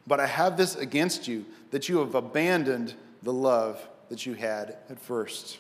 But 0.07 0.19
I 0.21 0.27
have 0.27 0.57
this 0.57 0.77
against 0.77 1.29
you, 1.29 1.45
that 1.71 1.89
you 1.89 1.99
have 1.99 2.15
abandoned 2.15 2.95
the 3.23 3.33
love 3.33 3.89
that 4.09 4.27
you 4.27 4.35
had 4.35 4.79
at 4.89 4.99
first. 4.99 5.59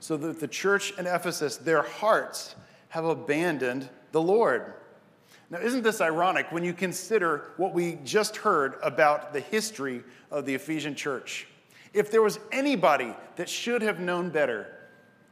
So 0.00 0.16
that 0.16 0.40
the 0.40 0.48
church 0.48 0.92
in 0.98 1.06
Ephesus, 1.06 1.56
their 1.56 1.82
hearts 1.82 2.56
have 2.88 3.04
abandoned 3.04 3.88
the 4.12 4.20
Lord. 4.22 4.74
Now, 5.50 5.58
isn't 5.58 5.82
this 5.82 6.00
ironic 6.00 6.50
when 6.50 6.64
you 6.64 6.72
consider 6.72 7.52
what 7.56 7.72
we 7.72 7.98
just 8.04 8.36
heard 8.36 8.74
about 8.82 9.32
the 9.32 9.40
history 9.40 10.02
of 10.30 10.44
the 10.44 10.54
Ephesian 10.54 10.96
church? 10.96 11.46
If 11.92 12.10
there 12.10 12.22
was 12.22 12.40
anybody 12.50 13.14
that 13.36 13.48
should 13.48 13.80
have 13.82 14.00
known 14.00 14.30
better, 14.30 14.75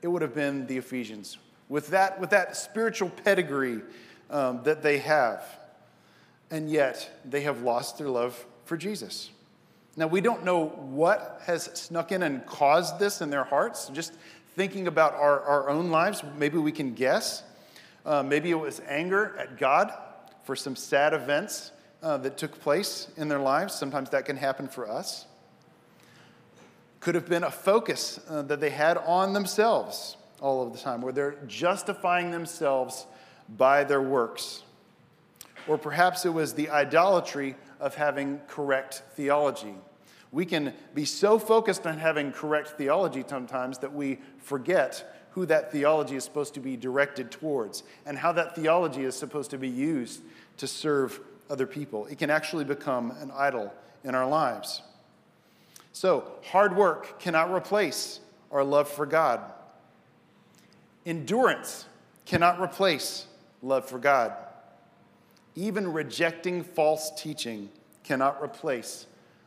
it 0.05 0.09
would 0.09 0.21
have 0.21 0.35
been 0.35 0.67
the 0.67 0.77
Ephesians 0.77 1.39
with 1.71 1.89
that, 1.89 2.21
with 2.21 2.29
that 2.29 2.59
spiritual 2.59 3.09
pedigree 3.09 3.81
um, 4.29 4.63
that 4.65 4.83
they 4.83 4.99
have. 4.99 5.43
And 6.51 6.69
yet, 6.69 7.23
they 7.25 7.41
have 7.41 7.63
lost 7.63 7.97
their 7.97 8.11
love 8.11 8.45
for 8.67 8.77
Jesus. 8.77 9.31
Now, 9.97 10.07
we 10.07 10.21
don't 10.21 10.45
know 10.45 10.67
what 10.67 11.41
has 11.47 11.71
snuck 11.73 12.13
in 12.13 12.23
and 12.23 12.45
caused 12.45 12.99
this 12.99 13.23
in 13.23 13.31
their 13.31 13.45
hearts. 13.45 13.89
Just 13.95 14.13
thinking 14.55 14.89
about 14.89 15.15
our, 15.15 15.41
our 15.41 15.71
own 15.71 15.91
lives, 15.91 16.23
maybe 16.37 16.59
we 16.59 16.71
can 16.71 16.93
guess. 16.93 17.43
Uh, 18.05 18.23
maybe 18.23 18.51
it 18.51 18.61
was 18.61 18.83
anger 18.87 19.35
at 19.39 19.57
God 19.57 19.91
for 20.45 20.55
some 20.55 20.77
sad 20.77 21.15
events 21.15 21.73
uh, 22.03 22.19
that 22.19 22.37
took 22.37 22.61
place 22.61 23.09
in 23.17 23.29
their 23.29 23.39
lives. 23.39 23.73
Sometimes 23.73 24.11
that 24.11 24.27
can 24.27 24.37
happen 24.37 24.69
for 24.69 24.87
us 24.87 25.25
could 27.05 27.15
have 27.15 27.29
been 27.29 27.45
a 27.45 27.51
focus 27.51 28.19
uh, 28.31 28.41
that 28.41 28.61
they 28.61 28.71
had 28.71 28.97
on 28.97 29.35
themselves 29.35 30.17
all 30.41 30.67
of 30.67 30.73
the 30.73 30.79
time, 30.79 31.03
where 31.03 31.13
they're 31.13 31.37
justifying 31.47 32.31
themselves 32.31 33.07
by 33.59 33.85
their 33.85 34.01
works. 34.01 34.63
Or 35.69 35.77
perhaps 35.77 36.25
it 36.25 36.31
was 36.31 36.55
the 36.55 36.71
idolatry 36.71 37.57
of 37.79 37.95
having 37.95 38.41
correct 38.49 39.03
theology. 39.17 39.75
We 40.33 40.47
can 40.47 40.73
be 40.95 41.05
so 41.05 41.39
focused 41.39 41.87
on 41.87 41.99
having 41.99 42.33
correct 42.33 42.79
theology 42.79 43.23
sometimes 43.29 43.77
that 43.79 43.93
we 43.93 44.19
forget 44.39 45.27
who 45.33 45.45
that 45.45 45.73
theology 45.73 46.17
is 46.17 46.25
supposed 46.25 46.55
to 46.55 46.61
be 46.61 46.75
directed 46.75 47.31
towards 47.31 47.83
and 48.07 48.17
how 48.17 48.33
that 48.33 48.57
theology 48.57 49.05
is 49.05 49.15
supposed 49.15 49.51
to 49.51 49.59
be 49.59 49.69
used 49.69 50.23
to 50.57 50.67
serve 50.67 51.21
other 51.51 51.67
people. 51.67 52.07
It 52.07 52.17
can 52.17 52.31
actually 52.31 52.65
become 52.65 53.11
an 53.21 53.31
idol 53.31 53.75
in 54.05 54.15
our 54.15 54.27
lives. 54.27 54.81
So, 55.95 56.33
hard 56.51 56.77
work 56.77 57.21
cannot 57.21 57.55
replace 57.55 58.19
our 58.51 58.65
love 58.65 58.89
for 58.89 59.07
God. 59.07 59.41
Endurance 61.07 61.87
cannot 62.27 62.61
replace 62.61 63.29
love 63.63 63.89
for 63.89 64.01
God. 64.01 64.33
Even 65.55 65.93
rejecting 65.93 66.65
false 66.65 67.13
teaching 67.17 67.71
cannot 68.03 68.43
replace 68.43 69.07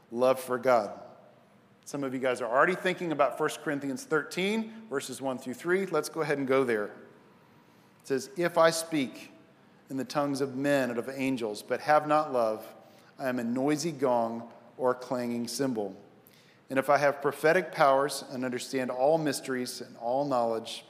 love 0.09 0.39
for 0.39 0.57
God. 0.57 0.91
Some 1.83 2.05
of 2.05 2.13
you 2.13 2.19
guys 2.21 2.39
are 2.39 2.49
already 2.49 2.75
thinking 2.75 3.11
about 3.11 3.37
1 3.37 3.49
Corinthians 3.61 4.05
13, 4.05 4.71
verses 4.89 5.21
1 5.21 5.39
through 5.39 5.53
3. 5.53 5.87
Let's 5.87 6.07
go 6.07 6.21
ahead 6.21 6.37
and 6.37 6.47
go 6.47 6.63
there. 6.63 6.85
It 6.85 6.91
says, 8.05 8.29
If 8.37 8.57
I 8.57 8.69
speak 8.69 9.33
in 9.89 9.97
the 9.97 10.05
tongues 10.05 10.39
of 10.39 10.55
men 10.55 10.91
and 10.91 10.97
of 10.97 11.09
angels, 11.13 11.61
but 11.61 11.81
have 11.81 12.07
not 12.07 12.31
love, 12.31 12.65
I 13.19 13.27
am 13.27 13.37
a 13.39 13.43
noisy 13.43 13.91
gong 13.91 14.47
or 14.77 14.91
a 14.91 14.95
clanging 14.95 15.49
cymbal. 15.49 15.93
And 16.69 16.77
if 16.77 16.89
I 16.89 16.97
have 16.97 17.21
prophetic 17.21 17.71
powers 17.71 18.23
and 18.31 18.43
understand 18.43 18.91
all 18.91 19.17
mysteries 19.17 19.81
and 19.81 19.95
all 19.97 20.25
knowledge, 20.25 20.85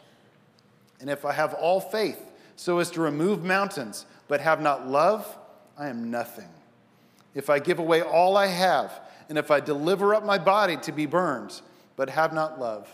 and 0.99 1.09
if 1.09 1.25
I 1.25 1.33
have 1.33 1.53
all 1.53 1.79
faith 1.79 2.19
so 2.55 2.79
as 2.79 2.89
to 2.91 3.01
remove 3.01 3.43
mountains, 3.43 4.05
but 4.27 4.41
have 4.41 4.61
not 4.61 4.87
love, 4.87 5.37
I 5.77 5.89
am 5.89 6.09
nothing. 6.09 6.49
If 7.35 7.49
I 7.49 7.59
give 7.59 7.77
away 7.77 8.01
all 8.01 8.35
I 8.35 8.47
have, 8.47 8.99
and 9.29 9.37
if 9.37 9.51
I 9.51 9.59
deliver 9.59 10.15
up 10.15 10.25
my 10.25 10.39
body 10.39 10.77
to 10.77 10.91
be 10.91 11.05
burned, 11.05 11.61
but 11.95 12.09
have 12.09 12.33
not 12.33 12.59
love, 12.59 12.89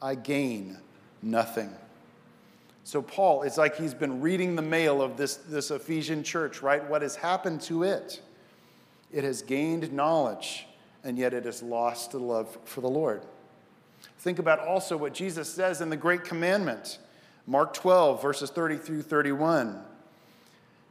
I 0.00 0.14
gain 0.14 0.78
nothing. 1.20 1.70
So, 2.84 3.02
Paul, 3.02 3.42
it's 3.42 3.58
like 3.58 3.76
he's 3.76 3.94
been 3.94 4.20
reading 4.20 4.54
the 4.54 4.62
mail 4.62 5.02
of 5.02 5.16
this, 5.16 5.36
this 5.36 5.70
Ephesian 5.70 6.22
church, 6.22 6.62
right? 6.62 6.88
What 6.88 7.02
has 7.02 7.16
happened 7.16 7.60
to 7.62 7.84
it? 7.84 8.20
It 9.12 9.24
has 9.24 9.42
gained 9.42 9.92
knowledge 9.92 10.66
and 11.04 11.18
yet 11.18 11.34
it 11.34 11.44
has 11.44 11.62
lost 11.62 12.12
the 12.12 12.18
love 12.18 12.56
for 12.64 12.80
the 12.80 12.88
Lord. 12.88 13.22
Think 14.18 14.38
about 14.38 14.60
also 14.60 14.96
what 14.96 15.14
Jesus 15.14 15.52
says 15.52 15.80
in 15.80 15.90
the 15.90 15.96
Great 15.96 16.24
Commandment, 16.24 16.98
Mark 17.46 17.74
12, 17.74 18.22
verses 18.22 18.50
30 18.50 18.76
through 18.76 19.02
31. 19.02 19.82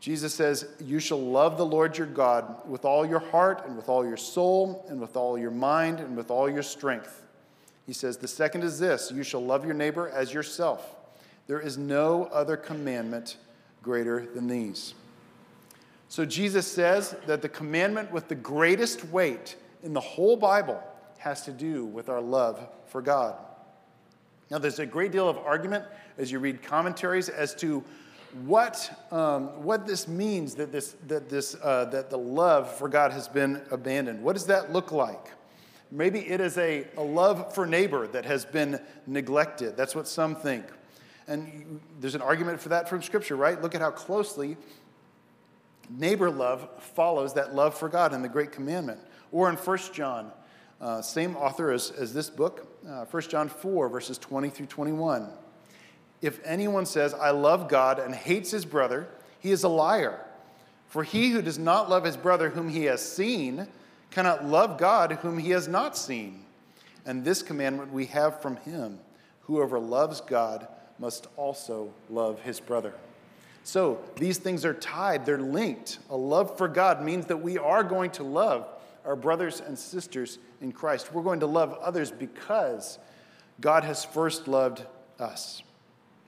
Jesus 0.02 0.34
says, 0.34 0.67
You 0.84 1.00
shall 1.00 1.21
love 1.21 1.58
the 1.58 1.65
Lord 1.65 1.97
your 1.97 2.08
God 2.08 2.67
with 2.67 2.86
all 2.86 3.06
your 3.06 3.19
heart, 3.19 3.63
and 3.65 3.78
with 3.78 3.88
all 3.88 4.06
your 4.06 4.17
soul, 4.17 4.86
and 4.89 5.00
with 5.00 5.15
all 5.15 5.38
your 5.38 5.52
mind, 5.52 6.00
and 6.00 6.17
with 6.17 6.32
all 6.32 6.50
your 6.50 6.63
strength. 6.63 7.24
He 7.86 7.93
says, 7.93 8.17
The 8.17 8.28
second 8.28 8.63
is 8.63 8.80
this 8.80 9.12
you 9.12 9.24
shall 9.24 9.43
love 9.43 9.63
your 9.63 9.74
neighbor 9.76 10.10
as 10.10 10.34
yourself. 10.34 10.95
There 11.47 11.60
is 11.60 11.78
no 11.78 12.26
other 12.26 12.58
commandment 12.58 13.38
greater 13.84 14.26
than 14.26 14.47
these. 14.47 14.93
So 16.10 16.26
Jesus 16.26 16.67
says 16.67 17.15
that 17.26 17.41
the 17.41 17.50
commandment 17.50 18.12
with 18.12 18.28
the 18.28 18.36
greatest 18.36 19.06
weight 19.06 19.56
in 19.84 19.94
the 19.94 20.00
whole 20.00 20.38
Bible 20.38 20.82
has 21.17 21.44
to 21.44 21.52
do 21.52 21.86
with 21.86 22.10
our 22.10 22.22
love 22.22 22.67
for 22.88 23.02
God. 23.02 23.36
Now, 24.50 24.58
there's 24.58 24.80
a 24.80 24.86
great 24.86 25.12
deal 25.12 25.30
of 25.30 25.38
argument 25.38 25.86
as 26.17 26.32
you 26.32 26.39
read 26.39 26.62
commentaries 26.62 27.30
as 27.30 27.56
to 27.56 27.84
what, 28.46 29.08
um, 29.12 29.63
what 29.63 29.86
this 29.86 30.08
means 30.08 30.56
that, 30.56 30.72
this, 30.72 30.96
that, 31.08 31.30
this, 31.30 31.56
uh, 31.62 31.86
that 31.86 32.10
the 32.10 32.17
love 32.17 32.74
for 32.78 32.89
God 32.89 33.12
has 33.12 33.28
been 33.28 33.62
abandoned. 33.72 34.22
What 34.22 34.34
does 34.34 34.46
that 34.48 34.72
look 34.72 34.91
like? 34.91 35.32
Maybe 35.91 36.20
it 36.20 36.39
is 36.39 36.58
a, 36.58 36.88
a 36.96 37.04
love 37.04 37.54
for 37.54 37.65
neighbor 37.65 38.08
that 38.08 38.26
has 38.26 38.46
been 38.46 38.80
neglected. 39.06 39.76
That's 39.76 39.94
what 39.96 40.08
some 40.08 40.36
think. 40.36 40.65
And 41.28 41.80
there's 42.00 42.15
an 42.15 42.22
argument 42.22 42.60
for 42.60 42.70
that 42.70 42.89
from 42.89 43.02
Scripture, 43.02 43.36
right? 43.36 43.62
Look 43.62 43.76
at 43.76 43.82
how 43.82 43.91
closely 43.91 44.58
neighbor 45.89 46.30
love 46.30 46.70
follows 46.96 47.34
that 47.34 47.54
love 47.54 47.78
for 47.78 47.89
God 47.89 48.13
in 48.13 48.22
the 48.22 48.30
Great 48.30 48.52
Commandment. 48.52 49.00
Or 49.32 49.50
in 49.50 49.56
1 49.56 49.78
John, 49.94 50.32
uh, 50.80 51.02
same 51.02 51.36
author 51.36 51.72
as, 51.72 51.91
as 51.91 52.13
this 52.13 52.30
book, 52.30 52.67
uh, 52.88 53.06
1 53.06 53.24
John 53.24 53.50
4, 53.50 53.89
verses 53.89 54.17
20 54.17 54.50
through 54.50 54.65
21. 54.65 55.30
If 56.22 56.39
anyone 56.46 56.86
says, 56.86 57.13
I 57.13 57.32
love 57.32 57.67
God 57.67 58.00
and 58.00 58.13
hates 58.13 58.52
his 58.52 58.65
brother, 58.65 59.08
he 59.39 59.52
is 59.52 59.63
a 59.63 59.70
liar. 59.70 60.20
For 60.88 61.04
he 61.04 61.30
who 61.30 61.41
does 61.41 61.58
not 61.58 61.89
love 61.89 62.04
his 62.04 62.17
brother 62.17 62.50
whom 62.50 62.70
he 62.70 62.86
has 62.86 63.02
seen 63.02 63.67
cannot 64.12 64.46
love 64.46 64.78
God 64.78 65.13
whom 65.22 65.38
he 65.38 65.52
has 65.52 65.67
not 65.67 65.98
seen. 65.98 66.46
And 67.06 67.24
this 67.24 67.41
commandment 67.41 67.94
we 67.94 68.08
have 68.08 68.41
from 68.41 68.58
him 68.58 69.00
whoever 69.41 69.80
loves 69.80 70.22
God 70.22 70.67
must 71.00 71.28
also 71.36 71.94
love 72.10 72.41
his 72.41 72.60
brother. 72.60 72.94
So 73.63 74.00
these 74.15 74.38
things 74.38 74.65
are 74.65 74.74
tied, 74.74 75.26
they're 75.26 75.39
linked. 75.39 76.00
A 76.10 76.17
love 76.17 76.58
for 76.58 76.67
God 76.67 77.04
means 77.04 77.26
that 77.28 77.38
we 77.38 77.58
are 77.58 77.84
going 77.84 78.12
to 78.12 78.24
love 78.24 78.67
our 79.06 79.16
brothers 79.16 79.62
and 79.62 79.78
sisters 79.78 80.40
in 80.62 80.72
Christ. 80.72 81.14
We're 81.14 81.24
going 81.24 81.40
to 81.42 81.48
love 81.48 81.74
others 81.82 82.12
because 82.12 83.00
God 83.60 83.84
has 83.84 84.06
first 84.06 84.48
loved 84.48 84.86
us. 85.20 85.64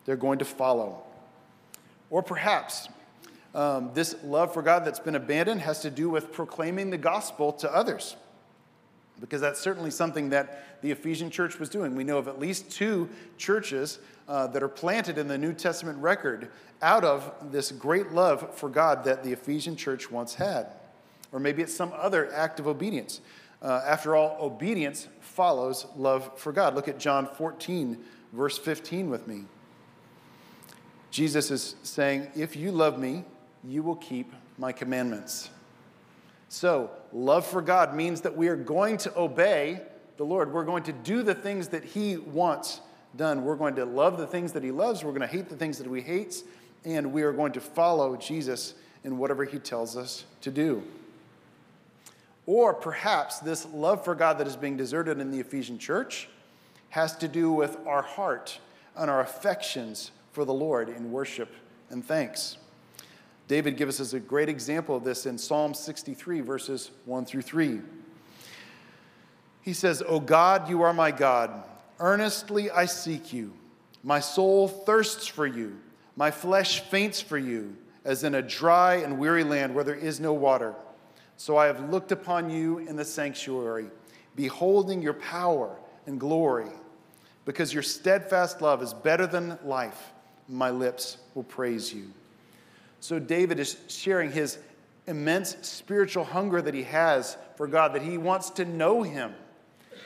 They're 0.05 0.15
going 0.15 0.39
to 0.39 0.45
follow. 0.45 1.03
Or 2.09 2.21
perhaps 2.21 2.89
um, 3.55 3.91
this 3.93 4.15
love 4.23 4.53
for 4.53 4.61
God 4.61 4.85
that's 4.85 4.99
been 4.99 5.15
abandoned 5.15 5.61
has 5.61 5.81
to 5.81 5.89
do 5.89 6.09
with 6.09 6.31
proclaiming 6.31 6.89
the 6.89 6.97
gospel 6.97 7.53
to 7.53 7.73
others. 7.73 8.15
because 9.19 9.41
that's 9.41 9.59
certainly 9.59 9.91
something 9.91 10.29
that 10.31 10.81
the 10.81 10.91
Ephesian 10.91 11.29
church 11.29 11.59
was 11.59 11.69
doing. 11.69 11.95
We 11.95 12.03
know 12.03 12.17
of 12.17 12.27
at 12.27 12.39
least 12.39 12.71
two 12.71 13.09
churches 13.37 13.99
uh, 14.27 14.47
that 14.47 14.63
are 14.63 14.67
planted 14.67 15.17
in 15.17 15.27
the 15.27 15.37
New 15.37 15.53
Testament 15.53 15.97
record 15.99 16.49
out 16.81 17.03
of 17.05 17.51
this 17.51 17.71
great 17.71 18.11
love 18.11 18.55
for 18.57 18.69
God 18.69 19.05
that 19.05 19.23
the 19.23 19.31
Ephesian 19.31 19.75
church 19.75 20.11
once 20.11 20.35
had. 20.35 20.67
Or 21.33 21.39
maybe 21.39 21.63
it's 21.63 21.75
some 21.75 21.91
other 21.97 22.31
act 22.31 22.59
of 22.59 22.67
obedience. 22.67 23.19
Uh, 23.61 23.81
after 23.85 24.15
all, 24.15 24.37
obedience 24.39 25.07
follows 25.19 25.87
love 25.97 26.37
for 26.37 26.53
God. 26.53 26.75
Look 26.75 26.87
at 26.87 26.99
John 26.99 27.27
14, 27.27 27.97
verse 28.31 28.57
15 28.57 29.09
with 29.09 29.27
me. 29.27 29.45
Jesus 31.09 31.51
is 31.51 31.75
saying, 31.83 32.29
If 32.35 32.55
you 32.55 32.71
love 32.71 32.99
me, 32.99 33.25
you 33.63 33.83
will 33.83 33.95
keep 33.95 34.33
my 34.57 34.71
commandments. 34.71 35.49
So, 36.49 36.91
love 37.11 37.47
for 37.47 37.61
God 37.61 37.95
means 37.95 38.21
that 38.21 38.37
we 38.37 38.47
are 38.47 38.55
going 38.55 38.97
to 38.97 39.17
obey 39.17 39.81
the 40.17 40.23
Lord. 40.23 40.53
We're 40.53 40.65
going 40.65 40.83
to 40.83 40.93
do 40.93 41.23
the 41.23 41.33
things 41.33 41.69
that 41.69 41.83
He 41.83 42.17
wants 42.17 42.81
done. 43.15 43.43
We're 43.43 43.55
going 43.55 43.75
to 43.75 43.85
love 43.85 44.17
the 44.17 44.27
things 44.27 44.51
that 44.53 44.63
He 44.63 44.71
loves. 44.71 45.03
We're 45.03 45.11
going 45.11 45.21
to 45.21 45.27
hate 45.27 45.49
the 45.49 45.55
things 45.55 45.77
that 45.79 45.87
He 45.87 46.01
hates. 46.01 46.43
And 46.85 47.13
we 47.13 47.23
are 47.23 47.31
going 47.31 47.53
to 47.53 47.61
follow 47.61 48.15
Jesus 48.17 48.75
in 49.03 49.17
whatever 49.17 49.45
He 49.45 49.57
tells 49.57 49.95
us 49.97 50.25
to 50.41 50.51
do. 50.51 50.83
Or 52.45 52.73
perhaps 52.73 53.39
this 53.39 53.65
love 53.73 54.03
for 54.03 54.15
God 54.15 54.37
that 54.37 54.47
is 54.47 54.55
being 54.55 54.75
deserted 54.75 55.19
in 55.19 55.31
the 55.31 55.39
Ephesian 55.39 55.79
church 55.79 56.27
has 56.89 57.15
to 57.17 57.27
do 57.27 57.51
with 57.51 57.77
our 57.87 58.01
heart 58.01 58.59
and 58.95 59.09
our 59.09 59.21
affections 59.21 60.11
for 60.31 60.45
the 60.45 60.53
Lord 60.53 60.89
in 60.89 61.11
worship 61.11 61.49
and 61.89 62.05
thanks. 62.05 62.57
David 63.47 63.77
gives 63.77 63.99
us 63.99 64.13
a 64.13 64.19
great 64.19 64.49
example 64.49 64.95
of 64.95 65.03
this 65.03 65.25
in 65.25 65.37
Psalm 65.37 65.73
63, 65.73 66.41
verses 66.41 66.91
1 67.05 67.25
through 67.25 67.41
3. 67.41 67.81
He 69.61 69.73
says, 69.73 70.03
O 70.05 70.19
God, 70.19 70.69
you 70.69 70.81
are 70.81 70.93
my 70.93 71.11
God. 71.11 71.63
Earnestly 71.99 72.69
I 72.69 72.85
seek 72.85 73.31
you. 73.31 73.53
My 74.03 74.19
soul 74.19 74.67
thirsts 74.67 75.27
for 75.27 75.47
you. 75.47 75.77
My 76.15 76.31
flesh 76.31 76.81
faints 76.81 77.21
for 77.21 77.37
you, 77.37 77.75
as 78.05 78.23
in 78.23 78.35
a 78.35 78.41
dry 78.41 78.95
and 78.95 79.17
weary 79.17 79.43
land 79.43 79.73
where 79.73 79.83
there 79.83 79.95
is 79.95 80.19
no 80.19 80.33
water. 80.33 80.75
So 81.37 81.57
I 81.57 81.65
have 81.65 81.89
looked 81.89 82.11
upon 82.11 82.49
you 82.49 82.79
in 82.79 82.95
the 82.95 83.05
sanctuary, 83.05 83.87
beholding 84.35 85.01
your 85.01 85.13
power 85.13 85.75
and 86.05 86.19
glory. 86.19 86.69
Because 87.45 87.73
your 87.73 87.83
steadfast 87.83 88.61
love 88.61 88.81
is 88.81 88.93
better 88.93 89.27
than 89.27 89.57
life, 89.65 90.13
my 90.47 90.69
lips 90.69 91.17
will 91.33 91.43
praise 91.43 91.93
you. 91.93 92.11
So 92.99 93.19
David 93.19 93.59
is 93.59 93.77
sharing 93.89 94.31
his 94.31 94.57
immense 95.07 95.57
spiritual 95.61 96.23
hunger 96.23 96.61
that 96.61 96.73
he 96.73 96.83
has 96.83 97.35
for 97.57 97.67
God, 97.67 97.93
that 97.93 98.01
he 98.01 98.17
wants 98.17 98.49
to 98.51 98.65
know 98.65 99.03
him, 99.03 99.33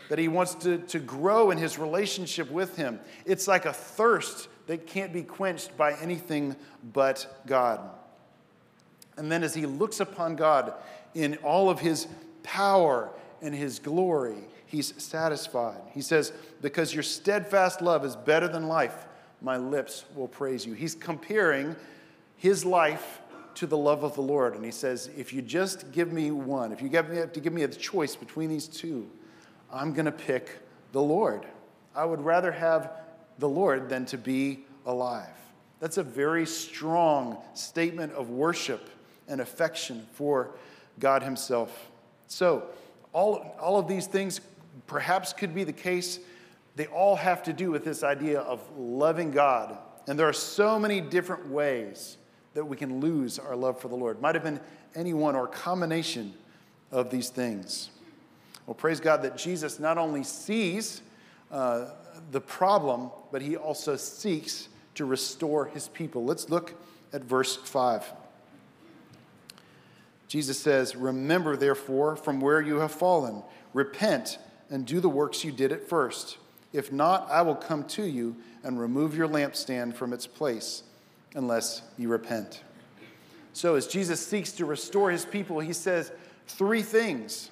that 0.09 0.17
he 0.17 0.27
wants 0.27 0.55
to, 0.55 0.79
to 0.79 0.99
grow 0.99 1.51
in 1.51 1.59
his 1.59 1.77
relationship 1.77 2.49
with 2.49 2.75
him. 2.75 2.99
It's 3.25 3.47
like 3.47 3.65
a 3.65 3.73
thirst 3.73 4.47
that 4.65 4.87
can't 4.87 5.13
be 5.13 5.21
quenched 5.21 5.77
by 5.77 5.93
anything 5.93 6.55
but 6.91 7.41
God. 7.45 7.79
And 9.17 9.31
then 9.31 9.43
as 9.43 9.53
he 9.53 9.65
looks 9.65 9.99
upon 9.99 10.35
God 10.35 10.73
in 11.17 11.35
all 11.37 11.69
of 11.69 11.79
his 11.79 12.07
power 12.43 13.09
and 13.41 13.53
his 13.53 13.79
glory, 13.79 14.37
he's 14.67 14.93
satisfied. 15.01 15.81
He 15.91 16.01
says, 16.01 16.31
Because 16.61 16.93
your 16.93 17.03
steadfast 17.03 17.81
love 17.81 18.05
is 18.05 18.15
better 18.15 18.47
than 18.47 18.67
life, 18.67 19.07
my 19.41 19.57
lips 19.57 20.05
will 20.15 20.27
praise 20.27 20.63
you. 20.63 20.73
He's 20.73 20.93
comparing 20.93 21.75
his 22.35 22.63
life 22.63 23.19
to 23.55 23.65
the 23.65 23.77
love 23.77 24.03
of 24.03 24.13
the 24.13 24.21
Lord. 24.21 24.53
And 24.53 24.63
he 24.63 24.69
says, 24.69 25.09
if 25.17 25.33
you 25.33 25.41
just 25.41 25.91
give 25.91 26.13
me 26.13 26.29
one, 26.29 26.71
if 26.71 26.79
you 26.79 26.89
have 26.91 27.33
to 27.33 27.39
give 27.39 27.53
me 27.53 27.63
a 27.63 27.67
choice 27.67 28.15
between 28.15 28.49
these 28.49 28.67
two, 28.67 29.09
I'm 29.73 29.93
going 29.93 30.05
to 30.05 30.11
pick 30.11 30.59
the 30.91 31.01
Lord. 31.01 31.47
I 31.95 32.05
would 32.05 32.21
rather 32.21 32.51
have 32.51 32.91
the 33.39 33.49
Lord 33.49 33.89
than 33.89 34.05
to 34.07 34.17
be 34.17 34.65
alive. 34.85 35.25
That's 35.79 35.97
a 35.97 36.03
very 36.03 36.45
strong 36.45 37.37
statement 37.55 38.13
of 38.13 38.29
worship 38.29 38.91
and 39.27 39.41
affection 39.41 40.05
for 40.13 40.51
God 40.99 41.23
Himself. 41.23 41.89
So, 42.27 42.63
all, 43.13 43.55
all 43.59 43.77
of 43.79 43.87
these 43.87 44.07
things 44.07 44.41
perhaps 44.85 45.33
could 45.33 45.55
be 45.55 45.63
the 45.63 45.73
case. 45.73 46.19
They 46.75 46.87
all 46.87 47.15
have 47.15 47.43
to 47.43 47.53
do 47.53 47.71
with 47.71 47.83
this 47.83 48.03
idea 48.03 48.41
of 48.41 48.61
loving 48.77 49.31
God. 49.31 49.77
And 50.07 50.17
there 50.17 50.27
are 50.27 50.33
so 50.33 50.77
many 50.77 51.01
different 51.01 51.47
ways 51.47 52.17
that 52.53 52.65
we 52.65 52.77
can 52.77 52.99
lose 52.99 53.39
our 53.39 53.55
love 53.55 53.79
for 53.79 53.87
the 53.87 53.95
Lord. 53.95 54.21
Might 54.21 54.35
have 54.35 54.43
been 54.43 54.59
any 54.95 55.13
one 55.13 55.35
or 55.35 55.47
combination 55.47 56.33
of 56.91 57.09
these 57.09 57.29
things. 57.29 57.89
Well, 58.65 58.73
praise 58.73 58.99
God 58.99 59.21
that 59.23 59.37
Jesus 59.37 59.79
not 59.79 59.97
only 59.97 60.23
sees 60.23 61.01
uh, 61.51 61.91
the 62.31 62.41
problem, 62.41 63.11
but 63.31 63.41
he 63.41 63.55
also 63.55 63.95
seeks 63.95 64.69
to 64.95 65.05
restore 65.05 65.65
his 65.65 65.87
people. 65.89 66.25
Let's 66.25 66.49
look 66.49 66.73
at 67.13 67.23
verse 67.23 67.55
5. 67.55 68.03
Jesus 70.27 70.59
says, 70.59 70.95
Remember, 70.95 71.55
therefore, 71.55 72.15
from 72.15 72.41
where 72.41 72.61
you 72.61 72.77
have 72.77 72.91
fallen, 72.91 73.43
repent 73.73 74.37
and 74.69 74.85
do 74.85 74.99
the 74.99 75.09
works 75.09 75.43
you 75.43 75.51
did 75.51 75.71
at 75.71 75.87
first. 75.87 76.37
If 76.73 76.91
not, 76.91 77.29
I 77.31 77.41
will 77.41 77.55
come 77.55 77.85
to 77.85 78.03
you 78.03 78.35
and 78.63 78.79
remove 78.79 79.15
your 79.15 79.27
lampstand 79.27 79.95
from 79.95 80.11
its 80.13 80.27
place 80.27 80.83
unless 81.35 81.81
you 81.97 82.09
repent. 82.09 82.63
So, 83.53 83.75
as 83.75 83.87
Jesus 83.87 84.25
seeks 84.25 84.51
to 84.53 84.65
restore 84.65 85.09
his 85.09 85.25
people, 85.25 85.59
he 85.59 85.73
says 85.73 86.11
three 86.47 86.81
things. 86.81 87.49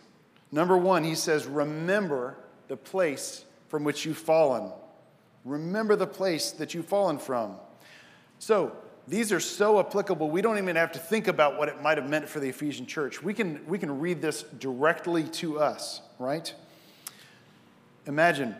Number 0.52 0.78
one, 0.78 1.04
he 1.04 1.16
says, 1.16 1.46
Remember 1.48 2.36
the 2.68 2.78
place 2.78 3.46
from 3.70 3.84
which 3.84 4.06
you've 4.06 4.18
fallen. 4.18 4.72
Remember 5.46 5.96
the 5.96 6.08
place 6.08 6.52
that 6.52 6.74
you've 6.74 6.88
fallen 6.88 7.18
from. 7.18 7.56
So, 8.40 8.76
these 9.08 9.32
are 9.32 9.40
so 9.40 9.80
applicable, 9.80 10.30
we 10.30 10.42
don't 10.42 10.58
even 10.58 10.76
have 10.76 10.92
to 10.94 11.00
think 11.00 11.28
about 11.28 11.58
what 11.58 11.70
it 11.70 11.82
might 11.82 11.98
have 11.98 12.10
meant 12.10 12.28
for 12.28 12.40
the 12.40 12.50
Ephesian 12.50 12.86
church. 12.86 13.22
We 13.22 13.34
can, 13.34 13.66
we 13.68 13.78
can 13.78 14.00
read 14.00 14.22
this 14.22 14.44
directly 14.44 15.24
to 15.24 15.60
us, 15.60 16.02
right? 16.18 16.52
Imagine 18.08 18.56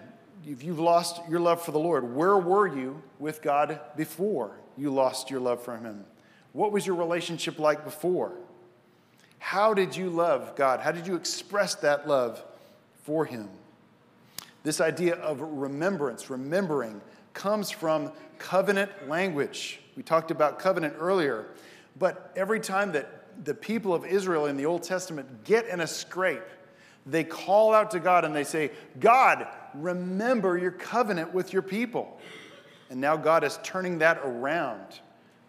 if 0.48 0.64
you've 0.64 0.80
lost 0.80 1.22
your 1.28 1.40
love 1.40 1.64
for 1.64 1.72
the 1.72 1.80
Lord, 1.80 2.16
where 2.16 2.38
were 2.38 2.68
you 2.68 3.02
with 3.18 3.42
God 3.42 3.80
before 3.98 4.52
you 4.78 4.92
lost 4.94 5.32
your 5.32 5.40
love 5.40 5.64
for 5.64 5.78
Him? 5.78 6.06
What 6.54 6.72
was 6.72 6.86
your 6.86 6.96
relationship 6.96 7.58
like 7.58 7.84
before? 7.84 8.32
How 9.40 9.74
did 9.74 9.96
you 9.96 10.10
love 10.10 10.56
God? 10.56 10.80
How 10.80 10.92
did 10.92 11.08
you 11.08 11.16
express 11.16 11.76
that 11.76 12.08
love 12.08 12.44
for 13.04 13.26
Him? 13.26 13.50
This 14.64 14.82
idea 14.82 15.16
of 15.16 15.42
remembrance, 15.42 16.30
remembering, 16.30 17.02
comes 17.34 17.70
from 17.72 18.12
covenant 18.38 19.10
language. 19.10 19.80
We 19.96 20.04
talked 20.04 20.32
about 20.32 20.60
covenant 20.60 20.96
earlier, 21.00 21.48
but 21.98 22.32
every 22.36 22.60
time 22.60 22.92
that 22.94 23.44
the 23.44 23.54
people 23.54 23.94
of 23.94 24.06
Israel 24.06 24.46
in 24.46 24.58
the 24.58 24.66
Old 24.66 24.84
Testament 24.84 25.44
get 25.44 25.68
in 25.68 25.80
a 25.80 25.88
scrape, 25.88 26.44
they 27.06 27.24
call 27.24 27.74
out 27.74 27.92
to 27.92 28.00
God 28.00 28.26
and 28.26 28.36
they 28.36 28.44
say, 28.44 28.72
God, 29.00 29.48
remember 29.74 30.58
your 30.58 30.72
covenant 30.72 31.34
with 31.34 31.54
your 31.54 31.62
people. 31.62 32.20
And 32.90 33.00
now 33.00 33.16
God 33.16 33.44
is 33.44 33.60
turning 33.64 34.00
that 34.00 34.20
around. 34.24 35.00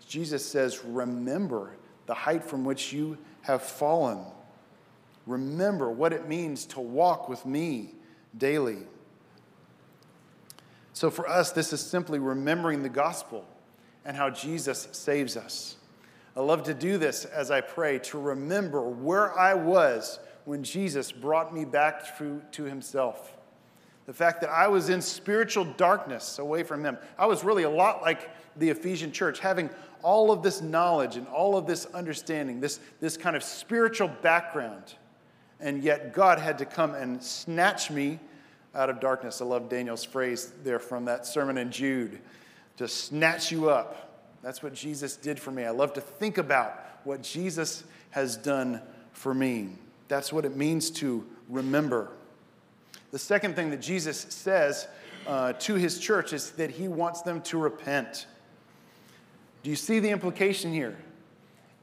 Jesus 0.06 0.44
says, 0.44 0.84
Remember 0.84 1.76
the 2.06 2.14
height 2.14 2.44
from 2.44 2.64
which 2.64 2.92
you 2.92 3.18
have 3.42 3.62
fallen. 3.62 4.24
Remember 5.26 5.90
what 5.90 6.12
it 6.12 6.28
means 6.28 6.66
to 6.66 6.80
walk 6.80 7.28
with 7.28 7.44
me 7.44 7.94
daily. 8.36 8.78
So 10.92 11.10
for 11.10 11.28
us, 11.28 11.52
this 11.52 11.72
is 11.72 11.80
simply 11.80 12.18
remembering 12.18 12.82
the 12.82 12.88
gospel 12.88 13.46
and 14.06 14.16
how 14.16 14.30
Jesus 14.30 14.88
saves 14.92 15.36
us. 15.36 15.76
I 16.36 16.40
love 16.40 16.62
to 16.64 16.74
do 16.74 16.96
this 16.96 17.24
as 17.24 17.50
I 17.50 17.60
pray, 17.60 17.98
to 18.00 18.18
remember 18.18 18.82
where 18.82 19.36
I 19.36 19.54
was 19.54 20.20
when 20.44 20.62
Jesus 20.62 21.10
brought 21.10 21.52
me 21.52 21.64
back 21.64 22.16
to, 22.18 22.40
to 22.52 22.64
himself. 22.64 23.36
The 24.06 24.12
fact 24.12 24.40
that 24.42 24.50
I 24.50 24.68
was 24.68 24.88
in 24.90 25.02
spiritual 25.02 25.64
darkness 25.64 26.38
away 26.38 26.62
from 26.62 26.84
him. 26.84 26.96
I 27.18 27.26
was 27.26 27.42
really 27.42 27.64
a 27.64 27.70
lot 27.70 28.02
like 28.02 28.30
the 28.54 28.70
Ephesian 28.70 29.10
church, 29.10 29.40
having 29.40 29.68
all 30.02 30.30
of 30.30 30.42
this 30.42 30.62
knowledge 30.62 31.16
and 31.16 31.26
all 31.26 31.56
of 31.56 31.66
this 31.66 31.86
understanding, 31.86 32.60
this, 32.60 32.78
this 33.00 33.16
kind 33.16 33.34
of 33.34 33.42
spiritual 33.42 34.08
background. 34.22 34.94
And 35.58 35.82
yet 35.82 36.12
God 36.12 36.38
had 36.38 36.58
to 36.58 36.64
come 36.64 36.94
and 36.94 37.20
snatch 37.20 37.90
me 37.90 38.20
out 38.72 38.88
of 38.88 39.00
darkness. 39.00 39.40
I 39.40 39.46
love 39.46 39.68
Daniel's 39.68 40.04
phrase 40.04 40.52
there 40.62 40.78
from 40.78 41.06
that 41.06 41.26
sermon 41.26 41.58
in 41.58 41.72
Jude 41.72 42.20
to 42.76 42.88
snatch 42.88 43.50
you 43.50 43.70
up. 43.70 44.06
That's 44.42 44.62
what 44.62 44.74
Jesus 44.74 45.16
did 45.16 45.40
for 45.40 45.50
me. 45.50 45.64
I 45.64 45.70
love 45.70 45.92
to 45.94 46.00
think 46.00 46.38
about 46.38 46.78
what 47.04 47.22
Jesus 47.22 47.84
has 48.10 48.36
done 48.36 48.80
for 49.12 49.34
me. 49.34 49.70
That's 50.08 50.32
what 50.32 50.44
it 50.44 50.56
means 50.56 50.90
to 50.90 51.24
remember. 51.48 52.10
The 53.12 53.18
second 53.18 53.56
thing 53.56 53.70
that 53.70 53.80
Jesus 53.80 54.20
says 54.28 54.88
uh, 55.26 55.54
to 55.54 55.74
his 55.74 55.98
church 55.98 56.32
is 56.32 56.50
that 56.52 56.70
he 56.70 56.88
wants 56.88 57.22
them 57.22 57.40
to 57.42 57.58
repent. 57.58 58.26
Do 59.62 59.70
you 59.70 59.76
see 59.76 59.98
the 59.98 60.10
implication 60.10 60.72
here? 60.72 60.96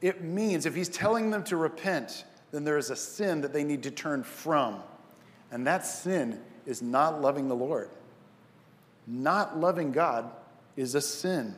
It 0.00 0.22
means 0.22 0.66
if 0.66 0.74
he's 0.74 0.88
telling 0.88 1.30
them 1.30 1.44
to 1.44 1.56
repent, 1.56 2.24
then 2.50 2.64
there 2.64 2.78
is 2.78 2.90
a 2.90 2.96
sin 2.96 3.40
that 3.40 3.52
they 3.52 3.64
need 3.64 3.82
to 3.82 3.90
turn 3.90 4.22
from. 4.22 4.80
And 5.50 5.66
that 5.66 5.84
sin 5.84 6.40
is 6.66 6.82
not 6.82 7.20
loving 7.20 7.48
the 7.48 7.56
Lord. 7.56 7.90
Not 9.06 9.58
loving 9.58 9.92
God 9.92 10.30
is 10.76 10.94
a 10.94 11.00
sin. 11.00 11.54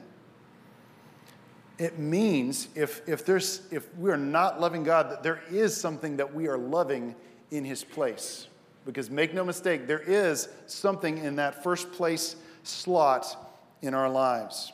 It 1.78 1.98
means 1.98 2.68
if, 2.74 3.06
if, 3.06 3.26
there's, 3.26 3.62
if 3.70 3.92
we're 3.96 4.16
not 4.16 4.60
loving 4.60 4.82
God, 4.82 5.10
that 5.10 5.22
there 5.22 5.42
is 5.50 5.76
something 5.76 6.16
that 6.16 6.34
we 6.34 6.48
are 6.48 6.56
loving 6.56 7.14
in 7.50 7.64
His 7.64 7.84
place. 7.84 8.48
Because 8.86 9.10
make 9.10 9.34
no 9.34 9.44
mistake, 9.44 9.86
there 9.86 10.00
is 10.00 10.48
something 10.66 11.18
in 11.18 11.36
that 11.36 11.62
first 11.62 11.92
place 11.92 12.36
slot 12.62 13.52
in 13.82 13.94
our 13.94 14.08
lives. 14.08 14.72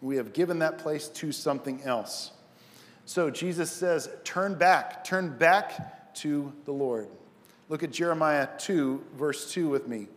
We 0.00 0.16
have 0.16 0.32
given 0.32 0.60
that 0.60 0.78
place 0.78 1.08
to 1.08 1.32
something 1.32 1.82
else. 1.82 2.32
So 3.06 3.30
Jesus 3.30 3.70
says, 3.70 4.08
Turn 4.24 4.54
back, 4.54 5.04
turn 5.04 5.36
back 5.36 6.14
to 6.16 6.52
the 6.64 6.72
Lord. 6.72 7.08
Look 7.68 7.82
at 7.82 7.90
Jeremiah 7.90 8.48
2, 8.58 9.02
verse 9.16 9.50
2 9.52 9.68
with 9.68 9.88
me. 9.88 10.08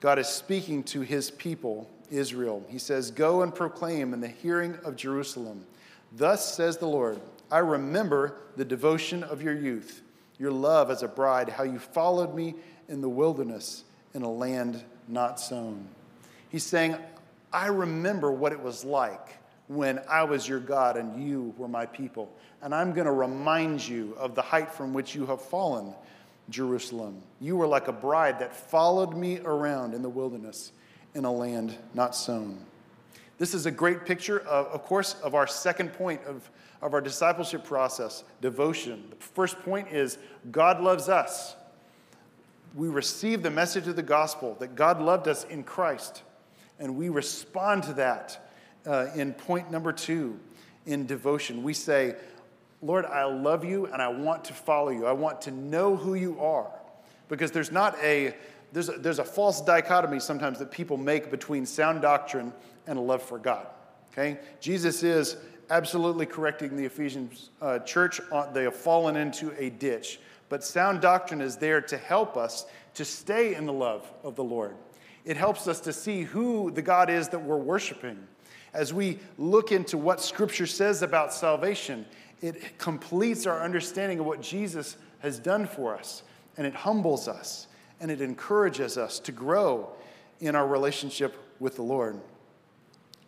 God 0.00 0.18
is 0.18 0.28
speaking 0.28 0.82
to 0.84 1.02
his 1.02 1.30
people, 1.30 1.90
Israel. 2.10 2.64
He 2.68 2.78
says, 2.78 3.10
Go 3.10 3.42
and 3.42 3.54
proclaim 3.54 4.12
in 4.12 4.20
the 4.20 4.28
hearing 4.28 4.76
of 4.84 4.96
Jerusalem. 4.96 5.64
Thus 6.12 6.54
says 6.54 6.78
the 6.78 6.88
Lord, 6.88 7.20
I 7.50 7.58
remember 7.58 8.36
the 8.56 8.64
devotion 8.64 9.22
of 9.22 9.42
your 9.42 9.54
youth, 9.54 10.02
your 10.38 10.52
love 10.52 10.90
as 10.90 11.02
a 11.02 11.08
bride, 11.08 11.48
how 11.48 11.64
you 11.64 11.78
followed 11.78 12.34
me 12.34 12.54
in 12.88 13.00
the 13.00 13.08
wilderness 13.08 13.84
in 14.14 14.22
a 14.22 14.30
land 14.30 14.82
not 15.08 15.40
sown. 15.40 15.86
He's 16.48 16.64
saying, 16.64 16.96
I 17.52 17.66
remember 17.66 18.30
what 18.30 18.52
it 18.52 18.60
was 18.60 18.84
like 18.84 19.38
when 19.68 20.00
I 20.08 20.24
was 20.24 20.48
your 20.48 20.60
God 20.60 20.96
and 20.96 21.22
you 21.22 21.54
were 21.56 21.68
my 21.68 21.86
people. 21.86 22.32
And 22.62 22.74
I'm 22.74 22.92
going 22.92 23.06
to 23.06 23.12
remind 23.12 23.86
you 23.86 24.14
of 24.18 24.34
the 24.34 24.42
height 24.42 24.72
from 24.72 24.92
which 24.92 25.14
you 25.14 25.26
have 25.26 25.40
fallen, 25.40 25.94
Jerusalem. 26.48 27.22
You 27.40 27.56
were 27.56 27.66
like 27.66 27.88
a 27.88 27.92
bride 27.92 28.40
that 28.40 28.54
followed 28.54 29.16
me 29.16 29.38
around 29.38 29.94
in 29.94 30.02
the 30.02 30.08
wilderness 30.08 30.72
in 31.14 31.24
a 31.24 31.32
land 31.32 31.76
not 31.94 32.14
sown. 32.14 32.58
This 33.38 33.54
is 33.54 33.66
a 33.66 33.70
great 33.70 34.04
picture, 34.04 34.40
of, 34.40 34.66
of 34.66 34.84
course, 34.84 35.14
of 35.22 35.34
our 35.34 35.46
second 35.46 35.92
point 35.94 36.22
of, 36.24 36.50
of 36.82 36.94
our 36.94 37.00
discipleship 37.00 37.64
process 37.64 38.24
devotion. 38.40 39.04
The 39.10 39.16
first 39.16 39.58
point 39.60 39.88
is 39.88 40.18
God 40.50 40.80
loves 40.80 41.08
us. 41.08 41.56
We 42.74 42.88
receive 42.88 43.42
the 43.42 43.50
message 43.50 43.88
of 43.88 43.96
the 43.96 44.02
gospel 44.02 44.56
that 44.60 44.74
God 44.74 45.00
loved 45.00 45.26
us 45.26 45.44
in 45.44 45.64
Christ 45.64 46.22
and 46.80 46.96
we 46.96 47.10
respond 47.10 47.84
to 47.84 47.92
that 47.92 48.50
uh, 48.86 49.08
in 49.14 49.34
point 49.34 49.70
number 49.70 49.92
two 49.92 50.40
in 50.86 51.06
devotion. 51.06 51.62
We 51.62 51.74
say, 51.74 52.16
Lord, 52.82 53.04
I 53.04 53.24
love 53.24 53.64
you 53.64 53.86
and 53.86 54.00
I 54.00 54.08
want 54.08 54.44
to 54.46 54.54
follow 54.54 54.88
you. 54.88 55.06
I 55.06 55.12
want 55.12 55.42
to 55.42 55.50
know 55.50 55.94
who 55.94 56.14
you 56.14 56.40
are. 56.40 56.70
Because 57.28 57.52
there's 57.52 57.70
not 57.70 57.96
a, 58.02 58.34
there's 58.72 58.88
a, 58.88 58.92
there's 58.92 59.18
a 59.18 59.24
false 59.24 59.60
dichotomy 59.60 60.20
sometimes 60.20 60.58
that 60.58 60.70
people 60.70 60.96
make 60.96 61.30
between 61.30 61.66
sound 61.66 62.02
doctrine 62.02 62.52
and 62.86 62.98
a 62.98 63.02
love 63.02 63.22
for 63.22 63.38
God. 63.38 63.66
Okay? 64.12 64.38
Jesus 64.60 65.02
is 65.02 65.36
absolutely 65.70 66.26
correcting 66.26 66.76
the 66.76 66.84
Ephesians 66.84 67.50
uh, 67.60 67.78
church. 67.80 68.20
They 68.52 68.64
have 68.64 68.76
fallen 68.76 69.16
into 69.16 69.52
a 69.58 69.70
ditch. 69.70 70.20
But 70.48 70.64
sound 70.64 71.00
doctrine 71.00 71.40
is 71.40 71.56
there 71.56 71.80
to 71.80 71.96
help 71.96 72.36
us 72.36 72.66
to 72.94 73.04
stay 73.04 73.54
in 73.54 73.66
the 73.66 73.72
love 73.72 74.10
of 74.24 74.34
the 74.34 74.44
Lord 74.44 74.74
it 75.24 75.36
helps 75.36 75.68
us 75.68 75.80
to 75.80 75.92
see 75.92 76.22
who 76.22 76.70
the 76.70 76.82
God 76.82 77.10
is 77.10 77.28
that 77.28 77.42
we're 77.42 77.56
worshiping. 77.56 78.18
As 78.72 78.94
we 78.94 79.18
look 79.36 79.72
into 79.72 79.98
what 79.98 80.20
Scripture 80.20 80.66
says 80.66 81.02
about 81.02 81.32
salvation, 81.32 82.06
it 82.40 82.78
completes 82.78 83.46
our 83.46 83.62
understanding 83.62 84.20
of 84.20 84.26
what 84.26 84.40
Jesus 84.40 84.96
has 85.18 85.38
done 85.38 85.66
for 85.66 85.94
us, 85.96 86.22
and 86.56 86.66
it 86.66 86.74
humbles 86.74 87.28
us, 87.28 87.66
and 88.00 88.10
it 88.10 88.20
encourages 88.20 88.96
us 88.96 89.18
to 89.20 89.32
grow 89.32 89.90
in 90.40 90.54
our 90.54 90.66
relationship 90.66 91.36
with 91.58 91.76
the 91.76 91.82
Lord. 91.82 92.20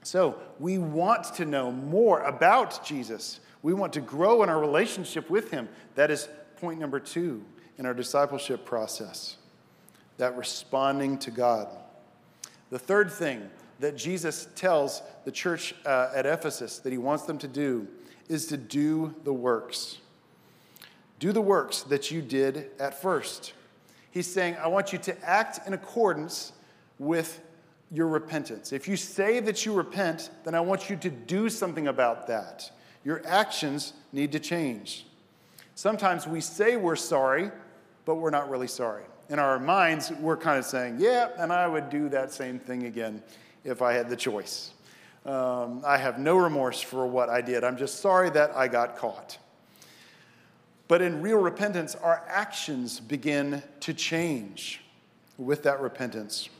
So, 0.03 0.39
we 0.59 0.79
want 0.79 1.35
to 1.35 1.45
know 1.45 1.71
more 1.71 2.23
about 2.23 2.85
Jesus. 2.85 3.41
We 3.63 3.73
want 3.73 3.93
to 3.93 4.01
grow 4.01 4.43
in 4.43 4.49
our 4.49 4.59
relationship 4.59 5.31
with 5.31 5.51
Him. 5.51 5.69
That 5.95 6.11
is 6.11 6.29
point 6.57 6.81
number 6.81 6.99
two 6.99 7.45
in 7.79 7.87
our 7.87 7.95
discipleship 7.95 8.65
process 8.65 9.37
that 10.19 10.37
responding 10.37 11.19
to 11.19 11.31
God. 11.31 11.69
The 12.71 12.79
third 12.79 13.11
thing 13.11 13.49
that 13.81 13.97
Jesus 13.97 14.49
tells 14.55 15.03
the 15.25 15.33
church 15.33 15.75
uh, 15.85 16.11
at 16.15 16.27
Ephesus 16.27 16.79
that 16.79 16.93
he 16.93 16.99
wants 16.99 17.25
them 17.25 17.39
to 17.39 17.49
do 17.49 17.89
is 18.29 18.47
to 18.47 18.57
do 18.57 19.15
the 19.25 19.33
works. 19.33 19.99
Do 21.19 21.33
the 21.33 21.41
works 21.41 21.83
that 21.83 22.11
you 22.11 22.23
did 22.23 22.71
at 22.79 23.01
first. 23.01 23.53
He's 24.13 24.33
saying, 24.33 24.57
I 24.63 24.69
want 24.69 24.93
you 24.93 24.99
to 25.01 25.29
act 25.29 25.67
in 25.67 25.75
accordance 25.75 26.53
with 27.01 27.41
your 27.91 28.07
repentance. 28.07 28.73
If 28.73 28.87
you 28.87 28.97
say 28.97 29.41
that 29.41 29.67
you 29.67 29.73
repent, 29.75 30.31
then 30.45 30.55
I 30.55 30.61
want 30.61 30.89
you 30.89 30.97
to 30.97 31.11
do 31.11 31.49
something 31.51 31.89
about 31.89 32.29
that. 32.29 32.71
Your 33.05 33.21
actions 33.27 33.95
need 34.13 34.31
to 34.33 34.39
change. 34.39 35.07
Sometimes 35.75 36.27
we 36.27 36.41
say 36.41 36.77
we're 36.77 36.95
sorry, 36.95 37.51
but 38.05 38.15
we're 38.15 38.31
not 38.31 38.49
really 38.49 38.69
sorry 38.69 39.03
in 39.33 39.39
our 39.39 39.59
minds, 39.59 40.13
we're 40.21 40.37
kind 40.37 40.59
of 40.59 40.65
saying, 40.67 40.97
yeah, 40.99 41.31
and 41.39 41.51
I 41.51 41.67
would 41.67 41.89
do 41.89 42.11
that 42.11 42.31
same 42.33 42.59
thing 42.59 42.85
again 42.85 43.23
if 43.65 43.81
I 43.81 43.95
had 43.95 44.11
the 44.11 44.17
choice. 44.17 44.73
Um, 45.25 45.83
I 45.87 45.97
have 45.97 46.19
no 46.19 46.37
remorse 46.37 46.83
for 46.83 47.07
what 47.07 47.31
I 47.31 47.41
did. 47.41 47.65
I'm 47.65 47.79
just 47.79 48.01
sorry 48.01 48.29
that 48.31 48.55
I 48.55 48.69
got 48.69 48.97
caught. 48.97 49.39
But 50.93 51.01
in 51.01 51.23
real 51.23 51.39
repentance, 51.39 51.95
our 51.95 52.23
actions 52.29 53.01
begin 53.01 53.63
to 53.81 53.95
change 53.95 54.83
with 55.39 55.63
that 55.63 55.81
repentance. 55.81 56.51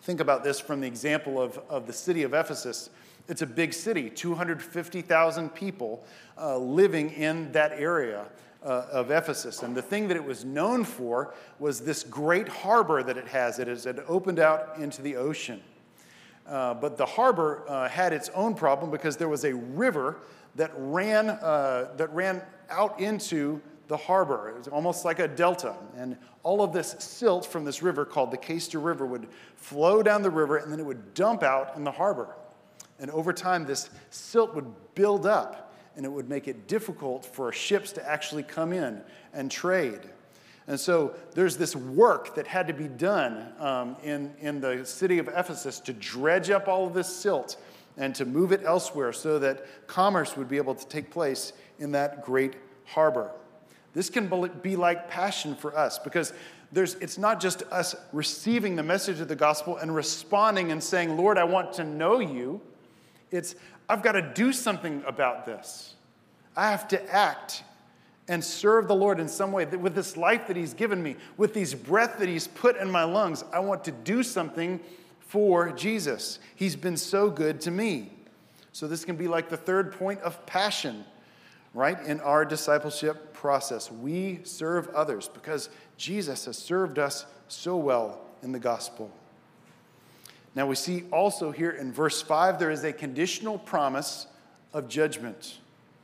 Think 0.00 0.20
about 0.20 0.42
this 0.42 0.58
from 0.58 0.80
the 0.80 0.86
example 0.86 1.38
of, 1.38 1.60
of 1.68 1.86
the 1.86 1.92
city 1.92 2.22
of 2.22 2.32
Ephesus. 2.32 2.88
It's 3.28 3.42
a 3.42 3.46
big 3.46 3.74
city, 3.74 4.08
250,000 4.08 5.50
people 5.50 6.02
uh, 6.38 6.56
living 6.56 7.10
in 7.10 7.52
that 7.52 7.72
area 7.72 8.24
uh, 8.64 8.86
of 8.90 9.10
Ephesus. 9.10 9.62
And 9.62 9.76
the 9.76 9.82
thing 9.82 10.08
that 10.08 10.16
it 10.16 10.24
was 10.24 10.46
known 10.46 10.82
for 10.82 11.34
was 11.58 11.80
this 11.80 12.04
great 12.04 12.48
harbor 12.48 13.02
that 13.02 13.18
it 13.18 13.28
has. 13.28 13.58
It 13.58 13.68
had 13.68 14.02
opened 14.08 14.38
out 14.38 14.78
into 14.78 15.02
the 15.02 15.16
ocean. 15.16 15.60
Uh, 16.46 16.72
but 16.72 16.96
the 16.96 17.04
harbor 17.04 17.64
uh, 17.68 17.86
had 17.86 18.14
its 18.14 18.30
own 18.30 18.54
problem 18.54 18.90
because 18.90 19.18
there 19.18 19.28
was 19.28 19.44
a 19.44 19.54
river 19.54 20.16
that 20.54 20.72
ran, 20.78 21.28
uh, 21.28 21.92
that 21.98 22.10
ran 22.14 22.40
out 22.70 23.00
into 23.00 23.60
the 23.88 23.96
harbor. 23.96 24.48
It 24.48 24.58
was 24.58 24.68
almost 24.68 25.04
like 25.04 25.18
a 25.18 25.28
delta. 25.28 25.76
And 25.96 26.16
all 26.42 26.62
of 26.62 26.72
this 26.72 26.96
silt 26.98 27.46
from 27.46 27.64
this 27.64 27.82
river, 27.82 28.04
called 28.04 28.30
the 28.30 28.38
Cayster 28.38 28.82
River, 28.82 29.06
would 29.06 29.28
flow 29.56 30.02
down 30.02 30.22
the 30.22 30.30
river 30.30 30.56
and 30.56 30.72
then 30.72 30.80
it 30.80 30.86
would 30.86 31.14
dump 31.14 31.42
out 31.42 31.76
in 31.76 31.84
the 31.84 31.92
harbor. 31.92 32.34
And 32.98 33.10
over 33.10 33.32
time, 33.32 33.66
this 33.66 33.90
silt 34.10 34.54
would 34.54 34.66
build 34.94 35.26
up 35.26 35.74
and 35.96 36.04
it 36.04 36.08
would 36.10 36.28
make 36.28 36.48
it 36.48 36.68
difficult 36.68 37.24
for 37.24 37.52
ships 37.52 37.92
to 37.92 38.08
actually 38.08 38.42
come 38.42 38.72
in 38.72 39.00
and 39.32 39.50
trade. 39.50 40.00
And 40.66 40.78
so 40.78 41.14
there's 41.32 41.56
this 41.56 41.76
work 41.76 42.34
that 42.34 42.46
had 42.46 42.66
to 42.66 42.74
be 42.74 42.88
done 42.88 43.52
um, 43.60 43.96
in, 44.02 44.34
in 44.40 44.60
the 44.60 44.84
city 44.84 45.18
of 45.18 45.28
Ephesus 45.28 45.78
to 45.80 45.92
dredge 45.92 46.50
up 46.50 46.66
all 46.66 46.86
of 46.86 46.94
this 46.94 47.14
silt 47.14 47.56
and 47.96 48.14
to 48.14 48.24
move 48.24 48.52
it 48.52 48.62
elsewhere 48.64 49.12
so 49.12 49.38
that 49.38 49.86
commerce 49.86 50.36
would 50.36 50.48
be 50.48 50.56
able 50.56 50.74
to 50.74 50.86
take 50.88 51.10
place 51.10 51.52
in 51.78 51.92
that 51.92 52.24
great 52.24 52.54
harbor. 52.84 53.30
This 53.94 54.10
can 54.10 54.28
be 54.62 54.76
like 54.76 55.08
passion 55.08 55.54
for 55.54 55.76
us 55.76 55.98
because 55.98 56.32
there's, 56.72 56.94
it's 56.96 57.18
not 57.18 57.40
just 57.40 57.62
us 57.70 57.94
receiving 58.12 58.76
the 58.76 58.82
message 58.82 59.20
of 59.20 59.28
the 59.28 59.36
gospel 59.36 59.76
and 59.76 59.94
responding 59.94 60.72
and 60.72 60.82
saying, 60.82 61.16
Lord, 61.16 61.38
I 61.38 61.44
want 61.44 61.72
to 61.74 61.84
know 61.84 62.20
you. 62.20 62.60
It's 63.30 63.54
I've 63.88 64.02
got 64.02 64.12
to 64.12 64.22
do 64.22 64.52
something 64.52 65.02
about 65.06 65.46
this. 65.46 65.94
I 66.56 66.70
have 66.70 66.88
to 66.88 67.14
act 67.14 67.62
and 68.28 68.42
serve 68.42 68.88
the 68.88 68.94
Lord 68.94 69.20
in 69.20 69.28
some 69.28 69.52
way. 69.52 69.64
With 69.64 69.94
this 69.94 70.16
life 70.16 70.48
that 70.48 70.56
He's 70.56 70.74
given 70.74 71.02
me, 71.02 71.16
with 71.36 71.54
these 71.54 71.74
breath 71.74 72.18
that 72.18 72.28
He's 72.28 72.48
put 72.48 72.76
in 72.76 72.90
my 72.90 73.04
lungs, 73.04 73.44
I 73.52 73.60
want 73.60 73.84
to 73.84 73.92
do 73.92 74.22
something 74.22 74.80
for 75.20 75.70
Jesus. 75.72 76.38
He's 76.56 76.76
been 76.76 76.96
so 76.96 77.30
good 77.30 77.60
to 77.62 77.70
me. 77.70 78.10
So, 78.72 78.86
this 78.86 79.04
can 79.04 79.16
be 79.16 79.28
like 79.28 79.48
the 79.48 79.56
third 79.56 79.92
point 79.92 80.20
of 80.20 80.44
passion, 80.46 81.04
right, 81.76 82.00
in 82.06 82.20
our 82.20 82.46
discipleship 82.46 83.34
process. 83.34 83.92
We 83.92 84.40
serve 84.44 84.88
others 84.94 85.28
because 85.32 85.68
Jesus 85.98 86.46
has 86.46 86.56
served 86.56 86.98
us 86.98 87.26
so 87.48 87.76
well 87.76 88.22
in 88.42 88.52
the 88.52 88.58
gospel. 88.58 89.10
Now, 90.54 90.66
we 90.66 90.74
see 90.74 91.04
also 91.12 91.50
here 91.50 91.70
in 91.70 91.92
verse 91.92 92.22
5, 92.22 92.58
there 92.58 92.70
is 92.70 92.82
a 92.82 92.94
conditional 92.94 93.58
promise 93.58 94.26
of 94.72 94.88
judgment. 94.88 95.58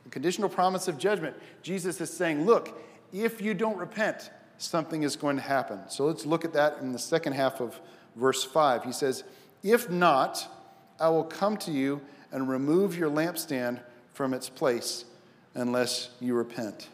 A 0.05 0.09
conditional 0.09 0.47
promise 0.47 0.87
of 0.87 0.99
judgment. 0.99 1.35
Jesus 1.63 1.99
is 1.99 2.13
saying, 2.13 2.45
Look, 2.45 2.79
if 3.11 3.41
you 3.41 3.55
don't 3.55 3.77
repent, 3.77 4.29
something 4.59 5.01
is 5.01 5.15
going 5.15 5.37
to 5.37 5.41
happen. 5.41 5.79
So 5.89 6.05
let's 6.05 6.27
look 6.27 6.45
at 6.45 6.53
that 6.53 6.77
in 6.81 6.91
the 6.91 6.99
second 6.99 7.33
half 7.33 7.59
of 7.61 7.81
verse 8.15 8.43
5. 8.43 8.83
He 8.83 8.91
says, 8.91 9.23
If 9.63 9.89
not, 9.89 10.47
I 10.99 11.09
will 11.09 11.23
come 11.23 11.57
to 11.57 11.71
you 11.71 11.99
and 12.31 12.47
remove 12.47 12.95
your 12.95 13.09
lampstand 13.09 13.81
from 14.13 14.35
its 14.35 14.49
place 14.49 15.05
unless 15.55 16.09
you 16.19 16.33
repent. 16.33 16.89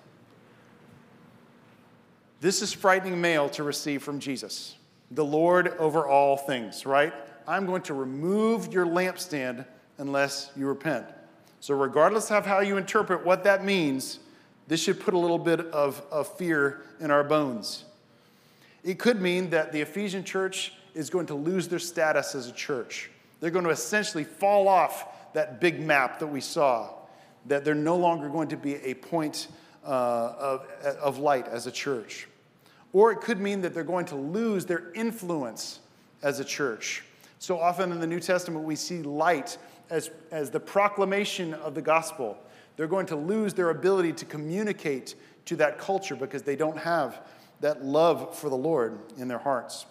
This 2.41 2.61
is 2.61 2.71
frightening 2.71 3.19
mail 3.19 3.49
to 3.49 3.63
receive 3.63 4.01
from 4.01 4.19
Jesus, 4.19 4.75
the 5.11 5.25
Lord 5.25 5.69
over 5.79 6.07
all 6.07 6.37
things, 6.37 6.85
right? 6.85 7.13
I'm 7.47 7.65
going 7.65 7.81
to 7.83 7.93
remove 7.93 8.71
your 8.71 8.85
lampstand 8.85 9.65
unless 9.97 10.51
you 10.55 10.67
repent. 10.67 11.05
So, 11.59 11.73
regardless 11.73 12.31
of 12.31 12.45
how 12.45 12.61
you 12.61 12.77
interpret 12.77 13.25
what 13.25 13.43
that 13.43 13.65
means, 13.65 14.19
this 14.67 14.81
should 14.81 14.99
put 14.99 15.13
a 15.13 15.17
little 15.17 15.39
bit 15.39 15.59
of, 15.59 16.01
of 16.11 16.37
fear 16.37 16.81
in 16.99 17.11
our 17.11 17.23
bones. 17.23 17.85
It 18.83 18.99
could 18.99 19.21
mean 19.21 19.49
that 19.49 19.71
the 19.71 19.81
Ephesian 19.81 20.23
church 20.23 20.73
is 20.93 21.09
going 21.09 21.25
to 21.25 21.33
lose 21.33 21.67
their 21.67 21.79
status 21.79 22.35
as 22.35 22.47
a 22.47 22.53
church. 22.53 23.09
They're 23.39 23.51
going 23.51 23.65
to 23.65 23.71
essentially 23.71 24.23
fall 24.23 24.67
off 24.67 25.33
that 25.33 25.59
big 25.59 25.81
map 25.81 26.19
that 26.19 26.27
we 26.27 26.41
saw, 26.41 26.89
that 27.45 27.65
they're 27.65 27.75
no 27.75 27.95
longer 27.95 28.29
going 28.29 28.49
to 28.49 28.57
be 28.57 28.75
a 28.75 28.93
point 28.93 29.47
uh, 29.85 30.33
of, 30.39 30.67
of 31.01 31.17
light 31.17 31.47
as 31.47 31.67
a 31.67 31.71
church. 31.71 32.27
Or 32.93 33.11
it 33.11 33.21
could 33.21 33.39
mean 33.39 33.61
that 33.61 33.73
they're 33.73 33.83
going 33.83 34.05
to 34.07 34.15
lose 34.15 34.65
their 34.65 34.91
influence 34.93 35.79
as 36.21 36.39
a 36.39 36.45
church. 36.45 37.03
So 37.39 37.59
often 37.59 37.91
in 37.91 37.99
the 37.99 38.07
New 38.07 38.19
Testament, 38.19 38.65
we 38.65 38.75
see 38.75 39.01
light 39.01 39.57
as, 39.89 40.09
as 40.31 40.49
the 40.49 40.59
proclamation 40.59 41.53
of 41.53 41.75
the 41.75 41.81
gospel. 41.81 42.37
They're 42.75 42.87
going 42.87 43.05
to 43.07 43.15
lose 43.15 43.53
their 43.53 43.69
ability 43.69 44.13
to 44.13 44.25
communicate 44.25 45.15
to 45.45 45.55
that 45.57 45.77
culture 45.77 46.15
because 46.15 46.43
they 46.43 46.55
don't 46.55 46.77
have 46.77 47.21
that 47.61 47.83
love 47.83 48.37
for 48.37 48.49
the 48.49 48.57
Lord 48.57 48.99
in 49.17 49.27
their 49.27 49.39
hearts. 49.39 49.85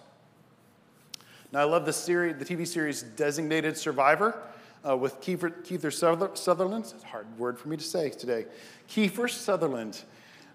Now, 1.52 1.60
I 1.60 1.64
love 1.64 1.86
the, 1.86 1.92
series, 1.92 2.36
the 2.36 2.44
TV 2.44 2.66
series 2.66 3.02
Designated 3.02 3.76
Survivor 3.76 4.42
uh, 4.86 4.96
with 4.96 5.20
Kiefer, 5.20 5.50
Kiefer 5.64 5.92
Sutherland. 6.36 6.84
It's 6.84 7.02
a 7.02 7.06
hard 7.06 7.26
word 7.38 7.58
for 7.58 7.68
me 7.68 7.76
to 7.76 7.84
say 7.84 8.10
today. 8.10 8.46
Kiefer 8.88 9.30
Sutherland. 9.30 10.02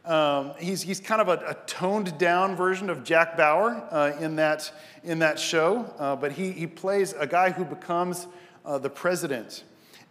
Um, 0.06 0.52
he's, 0.60 0.82
he's 0.82 1.00
kind 1.00 1.22
of 1.22 1.30
a, 1.30 1.44
a, 1.48 1.54
toned 1.66 2.18
down 2.18 2.58
version 2.58 2.90
of 2.90 3.06
Jack 3.06 3.38
Bauer 3.38 3.88
uh, 3.90 4.12
in, 4.20 4.36
that, 4.36 4.70
in 5.06 5.20
that 5.20 5.40
show, 5.40 5.94
uh, 5.98 6.18
but 6.18 6.34
he, 6.34 6.52
he 6.52 6.68
plays 6.68 7.14
a 7.14 7.26
guy 7.26 7.52
who 7.52 7.64
becomes 7.64 8.28
uh, 8.66 8.78
the 8.78 8.90
president. 8.90 9.64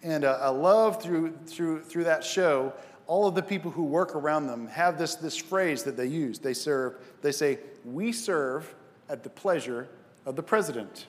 And 0.02 0.24
uh, 0.24 0.38
I 0.40 0.48
love 0.48 1.02
through, 1.02 1.36
through, 1.44 1.82
through 1.82 2.04
that 2.04 2.24
show, 2.24 2.72
all 3.06 3.26
of 3.26 3.34
the 3.34 3.42
people 3.42 3.70
who 3.70 3.84
work 3.84 4.16
around 4.16 4.46
them 4.46 4.66
have 4.68 4.96
this, 4.96 5.16
this 5.16 5.36
phrase 5.36 5.82
that 5.82 5.98
they 5.98 6.06
use. 6.06 6.38
They 6.38 6.54
serve, 6.54 6.94
they 7.20 7.32
say, 7.32 7.58
We 7.84 8.12
serve 8.12 8.74
at 9.10 9.22
the 9.22 9.30
pleasure 9.30 9.88
of 10.24 10.36
the 10.36 10.42
president. 10.42 11.06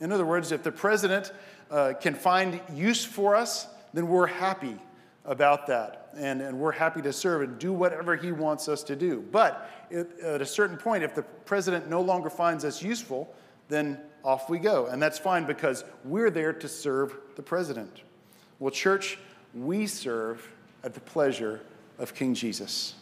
In 0.00 0.12
other 0.12 0.26
words, 0.26 0.52
if 0.52 0.62
the 0.62 0.72
president 0.72 1.32
uh, 1.72 1.94
can 1.94 2.14
find 2.14 2.60
use 2.74 3.04
for 3.04 3.34
us, 3.34 3.66
then 3.94 4.06
we're 4.06 4.26
happy 4.26 4.76
about 5.24 5.66
that. 5.66 6.10
And, 6.14 6.42
and 6.42 6.58
we're 6.58 6.72
happy 6.72 7.00
to 7.02 7.12
serve 7.12 7.42
and 7.42 7.58
do 7.58 7.72
whatever 7.72 8.14
he 8.14 8.32
wants 8.32 8.68
us 8.68 8.82
to 8.84 8.94
do. 8.94 9.24
But 9.32 9.70
at 9.90 10.42
a 10.42 10.46
certain 10.46 10.76
point, 10.76 11.02
if 11.02 11.14
the 11.14 11.22
president 11.22 11.88
no 11.88 12.02
longer 12.02 12.28
finds 12.28 12.64
us 12.66 12.82
useful, 12.82 13.34
then 13.68 13.98
off 14.22 14.50
we 14.50 14.58
go. 14.58 14.86
And 14.86 15.00
that's 15.00 15.18
fine 15.18 15.46
because 15.46 15.84
we're 16.04 16.30
there 16.30 16.52
to 16.52 16.68
serve 16.68 17.16
the 17.36 17.42
president. 17.42 18.02
Well, 18.58 18.70
church, 18.70 19.18
we 19.54 19.86
serve 19.86 20.46
at 20.84 20.92
the 20.92 21.00
pleasure 21.00 21.62
of 21.98 22.14
King 22.14 22.34
Jesus. 22.34 22.94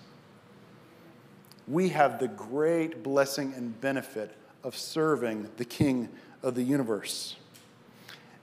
We 1.66 1.88
have 1.88 2.20
the 2.20 2.28
great 2.28 3.02
blessing 3.02 3.52
and 3.56 3.78
benefit 3.80 4.36
of 4.62 4.76
serving 4.76 5.48
the 5.56 5.64
King 5.64 6.08
of 6.42 6.54
the 6.54 6.62
universe. 6.62 7.36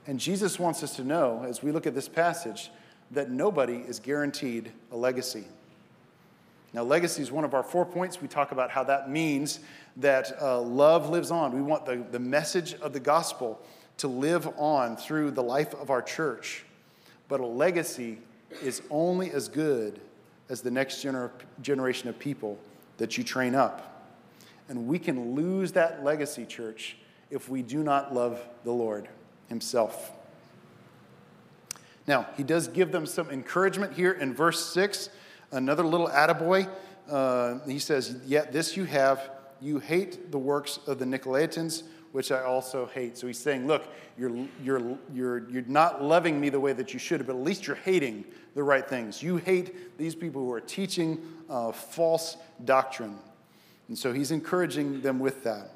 And 0.08 0.18
Jesus 0.18 0.58
wants 0.58 0.82
us 0.82 0.96
to 0.96 1.04
know, 1.04 1.44
as 1.46 1.62
we 1.62 1.70
look 1.70 1.86
at 1.86 1.94
this 1.94 2.08
passage, 2.08 2.70
that 3.10 3.30
nobody 3.30 3.76
is 3.76 4.00
guaranteed 4.00 4.72
a 4.90 4.96
legacy. 4.96 5.44
Now, 6.72 6.82
legacy 6.82 7.20
is 7.20 7.30
one 7.30 7.44
of 7.44 7.52
our 7.52 7.62
four 7.62 7.84
points. 7.84 8.20
We 8.20 8.26
talk 8.26 8.50
about 8.50 8.70
how 8.70 8.84
that 8.84 9.10
means 9.10 9.60
that 9.98 10.40
uh, 10.40 10.62
love 10.62 11.10
lives 11.10 11.30
on. 11.30 11.54
We 11.54 11.60
want 11.60 11.84
the, 11.84 12.02
the 12.10 12.18
message 12.18 12.72
of 12.76 12.94
the 12.94 13.00
gospel 13.00 13.60
to 13.98 14.08
live 14.08 14.48
on 14.56 14.96
through 14.96 15.32
the 15.32 15.42
life 15.42 15.74
of 15.74 15.90
our 15.90 16.00
church. 16.00 16.64
But 17.28 17.40
a 17.40 17.46
legacy 17.46 18.16
is 18.62 18.80
only 18.88 19.30
as 19.30 19.46
good 19.48 20.00
as 20.48 20.62
the 20.62 20.70
next 20.70 21.04
gener- 21.04 21.32
generation 21.60 22.08
of 22.08 22.18
people 22.18 22.58
that 22.96 23.18
you 23.18 23.24
train 23.24 23.54
up. 23.54 24.14
And 24.70 24.86
we 24.86 24.98
can 24.98 25.34
lose 25.34 25.72
that 25.72 26.02
legacy, 26.02 26.46
church, 26.46 26.96
if 27.30 27.50
we 27.50 27.60
do 27.60 27.82
not 27.82 28.14
love 28.14 28.40
the 28.64 28.72
Lord 28.72 29.06
Himself. 29.48 30.12
Now, 32.08 32.26
he 32.38 32.42
does 32.42 32.68
give 32.68 32.90
them 32.90 33.04
some 33.04 33.30
encouragement 33.30 33.92
here 33.92 34.12
in 34.12 34.34
verse 34.34 34.64
6. 34.72 35.10
Another 35.52 35.84
little 35.84 36.08
attaboy. 36.08 36.68
Uh, 37.08 37.58
he 37.66 37.78
says, 37.78 38.16
Yet 38.26 38.50
this 38.50 38.76
you 38.76 38.84
have, 38.84 39.30
you 39.60 39.78
hate 39.78 40.30
the 40.30 40.38
works 40.38 40.80
of 40.86 40.98
the 40.98 41.04
Nicolaitans, 41.04 41.82
which 42.12 42.32
I 42.32 42.42
also 42.42 42.86
hate. 42.86 43.18
So 43.18 43.26
he's 43.26 43.38
saying, 43.38 43.66
Look, 43.66 43.86
you're, 44.18 44.46
you're, 44.64 44.98
you're, 45.12 45.50
you're 45.50 45.64
not 45.66 46.02
loving 46.02 46.40
me 46.40 46.48
the 46.48 46.60
way 46.60 46.72
that 46.72 46.94
you 46.94 46.98
should, 46.98 47.26
but 47.26 47.36
at 47.36 47.42
least 47.42 47.66
you're 47.66 47.76
hating 47.76 48.24
the 48.54 48.62
right 48.62 48.88
things. 48.88 49.22
You 49.22 49.36
hate 49.36 49.98
these 49.98 50.14
people 50.14 50.42
who 50.42 50.52
are 50.52 50.60
teaching 50.60 51.22
uh, 51.50 51.72
false 51.72 52.38
doctrine. 52.64 53.18
And 53.88 53.98
so 53.98 54.12
he's 54.12 54.30
encouraging 54.30 55.02
them 55.02 55.18
with 55.18 55.44
that. 55.44 55.72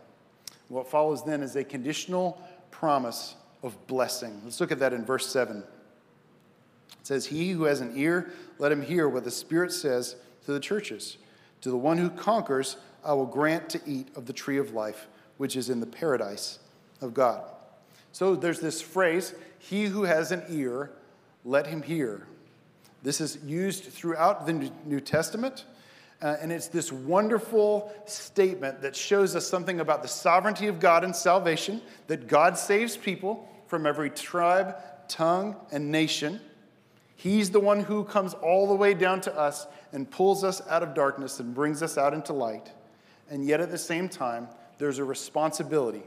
What 0.69 0.89
follows 0.89 1.25
then 1.25 1.43
is 1.43 1.57
a 1.57 1.65
conditional 1.65 2.43
promise 2.71 3.37
of 3.63 3.87
blessing. 3.87 4.41
Let's 4.45 4.61
look 4.61 4.73
at 4.73 4.79
that 4.81 4.93
in 4.93 5.05
verse 5.05 5.27
7. 5.29 5.59
It 5.59 7.07
says, 7.07 7.27
He 7.27 7.51
who 7.51 7.65
has 7.65 7.81
an 7.81 7.93
ear, 7.97 8.33
let 8.59 8.73
him 8.73 8.83
hear 8.83 9.09
what 9.09 9.25
the 9.25 9.31
Spirit 9.31 9.73
says 9.73 10.17
to 10.45 10.53
the 10.53 10.61
churches. 10.61 11.19
To 11.63 11.71
the 11.71 11.77
one 11.77 11.99
who 11.99 12.11
conquers, 12.11 12.77
I 13.05 13.13
will 13.15 13.27
grant 13.27 13.69
to 13.71 13.81
eat 13.87 14.09
of 14.17 14.27
the 14.27 14.33
tree 14.33 14.59
of 14.59 14.73
life, 14.73 15.07
which 15.37 15.57
is 15.57 15.71
in 15.71 15.81
the 15.81 15.87
paradise 15.87 16.59
of 17.01 17.15
God. 17.15 17.43
So 18.13 18.37
there's 18.37 18.61
this 18.61 18.83
phrase, 18.83 19.35
He 19.59 19.85
who 19.85 20.03
has 20.03 20.33
an 20.33 20.45
ear, 20.49 20.91
let 21.45 21.67
him 21.67 21.83
hear. 21.83 22.27
This 23.03 23.21
is 23.21 23.39
used 23.45 23.85
throughout 23.85 24.47
the 24.47 24.71
New 24.85 25.01
Testament. 25.01 25.65
Uh, 26.21 26.37
and 26.41 26.53
it's 26.53 26.69
this 26.69 26.93
wonderful 26.93 27.93
statement 28.07 28.81
that 28.83 28.95
shows 28.95 29.35
us 29.35 29.45
something 29.45 29.81
about 29.81 30.03
the 30.03 30.09
sovereignty 30.09 30.69
of 30.69 30.79
God 30.79 31.03
and 31.03 31.15
salvation, 31.15 31.83
that 32.07 32.29
God 32.29 32.57
saves 32.57 32.97
people 32.97 33.49
from 33.73 33.87
every 33.87 34.11
tribe, 34.11 34.77
tongue, 35.09 35.57
and 35.73 35.91
nation. 35.91 36.39
He's 37.17 37.49
the 37.49 37.59
one 37.59 37.81
who 37.81 38.05
comes 38.05 38.35
all 38.35 38.69
the 38.69 38.75
way 38.75 38.93
down 38.93 39.23
to 39.23 39.35
us 39.35 39.67
and 39.95 40.11
pulls 40.11 40.45
us 40.45 40.61
out 40.69 40.83
of 40.83 40.93
darkness 40.93 41.41
and 41.41 41.55
brings 41.55 41.83
us 41.83 41.97
out 41.97 42.13
into 42.13 42.35
light. 42.35 42.71
And 43.31 43.47
yet, 43.47 43.63
at 43.63 43.71
the 43.71 43.79
same 43.79 44.11
time, 44.11 44.49
there's 44.77 44.99
a 44.99 45.05
responsibility 45.05 46.03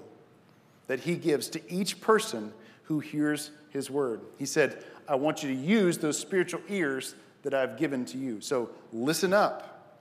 that 0.86 0.99
He 0.99 1.16
gives 1.16 1.47
to 1.49 1.74
each 1.74 2.01
person 2.01 2.53
who 2.84 2.99
hears 2.99 3.49
His 3.72 3.89
word. 3.89 4.22
He 4.38 4.45
said, 4.45 4.84
I 5.07 5.16
want 5.16 5.41
you 5.41 5.49
to 5.49 5.59
use 5.59 5.97
those 5.97 6.20
spiritual 6.20 6.61
ears 6.70 7.16
that 7.41 7.55
I've 7.55 7.80
given 7.80 8.05
to 8.05 8.20
you. 8.20 8.41
So 8.41 8.70
listen 8.93 9.34
up. 9.34 9.97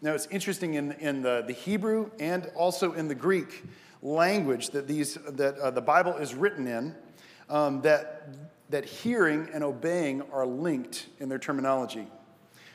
Now, 0.00 0.14
it's 0.14 0.28
interesting 0.30 0.72
in, 0.72 0.92
in 0.92 1.20
the, 1.20 1.44
the 1.46 1.52
Hebrew 1.52 2.10
and 2.18 2.50
also 2.54 2.94
in 2.94 3.08
the 3.08 3.14
Greek 3.14 3.62
language 4.04 4.70
that, 4.70 4.86
these, 4.86 5.14
that 5.14 5.58
uh, 5.58 5.72
the 5.72 5.80
Bible 5.80 6.16
is 6.18 6.34
written 6.34 6.68
in, 6.68 6.94
um, 7.48 7.80
that 7.80 8.28
that 8.70 8.84
hearing 8.84 9.48
and 9.52 9.62
obeying 9.62 10.22
are 10.32 10.46
linked 10.46 11.06
in 11.20 11.28
their 11.28 11.38
terminology. 11.38 12.06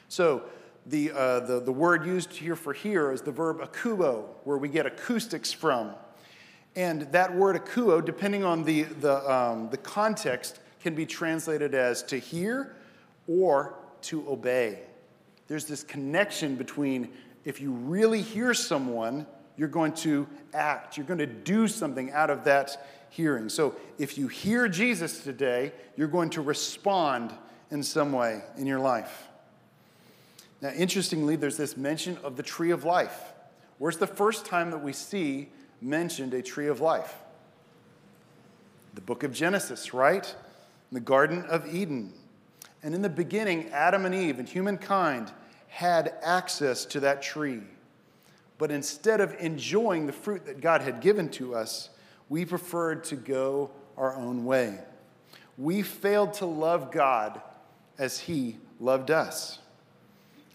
So, 0.08 0.44
the, 0.86 1.12
uh, 1.12 1.40
the, 1.42 1.60
the 1.60 1.72
word 1.72 2.06
used 2.06 2.32
here 2.32 2.56
for 2.56 2.74
hear 2.74 3.12
is 3.12 3.22
the 3.22 3.32
verb 3.32 3.60
akuo, 3.60 4.24
where 4.44 4.58
we 4.58 4.70
get 4.70 4.86
acoustics 4.86 5.52
from. 5.52 5.94
And 6.76 7.02
that 7.12 7.36
word 7.36 7.58
akuo, 7.58 8.04
depending 8.04 8.44
on 8.44 8.64
the, 8.64 8.84
the, 8.84 9.32
um, 9.32 9.70
the 9.70 9.78
context, 9.78 10.62
can 10.80 10.96
be 10.96 11.06
translated 11.06 11.76
as 11.76 12.02
to 12.04 12.18
hear 12.18 12.76
or 13.28 13.76
to 14.04 14.28
obey. 14.30 14.80
There's 15.48 15.66
this 15.66 15.84
connection 15.84 16.56
between 16.56 17.10
if 17.44 17.60
you 17.60 17.72
really 17.72 18.22
hear 18.22 18.54
someone, 18.54 19.28
you're 19.60 19.68
going 19.68 19.92
to 19.92 20.26
act, 20.54 20.96
you're 20.96 21.06
going 21.06 21.20
to 21.20 21.26
do 21.26 21.68
something 21.68 22.12
out 22.12 22.30
of 22.30 22.46
that 22.46 22.88
hearing. 23.10 23.50
So 23.50 23.76
if 23.98 24.18
you 24.18 24.30
hear 24.30 24.70
Jesus 24.70 25.22
today, 25.22 25.74
you're 25.98 26.08
going 26.08 26.30
to 26.32 26.42
respond 26.42 27.34
in 27.70 27.84
some 27.84 28.14
way 28.14 28.42
in 28.58 28.66
your 28.66 28.80
life. 28.80 29.28
Now, 30.62 30.70
interestingly, 30.70 31.36
there's 31.36 31.58
this 31.58 31.76
mention 31.76 32.18
of 32.24 32.38
the 32.38 32.44
tree 32.44 32.72
of 32.72 32.86
life. 32.86 33.34
Where's 33.80 33.98
the 33.98 34.08
first 34.08 34.46
time 34.46 34.72
that 34.72 34.82
we 34.82 34.94
see 34.94 35.50
mentioned 35.82 36.34
a 36.34 36.42
tree 36.42 36.68
of 36.68 36.80
life? 36.80 37.14
The 38.96 39.02
book 39.02 39.24
of 39.24 39.34
Genesis, 39.34 39.94
right? 39.94 40.26
In 40.90 40.96
the 40.96 41.02
Garden 41.02 41.44
of 41.50 41.74
Eden. 41.74 42.14
And 42.82 42.96
in 42.96 43.02
the 43.02 43.10
beginning, 43.10 43.70
Adam 43.72 44.06
and 44.06 44.16
Eve 44.16 44.40
and 44.40 44.48
humankind 44.48 45.34
had 45.68 46.14
access 46.24 46.86
to 46.86 47.02
that 47.02 47.22
tree. 47.22 47.62
But 48.60 48.70
instead 48.70 49.22
of 49.22 49.36
enjoying 49.40 50.06
the 50.06 50.14
fruit 50.14 50.46
that 50.46 50.62
God 50.62 50.82
had 50.82 51.02
given 51.02 51.30
to 51.30 51.56
us, 51.56 51.90
we 52.30 52.46
preferred 52.46 53.04
to 53.06 53.16
go 53.16 53.72
our 53.98 54.16
own 54.16 54.46
way. 54.46 54.78
We 55.58 55.82
failed 55.82 56.34
to 56.36 56.46
love 56.46 56.92
God 56.92 57.42
as 57.98 58.20
He 58.20 58.58
loved 58.80 59.10
us. 59.10 59.58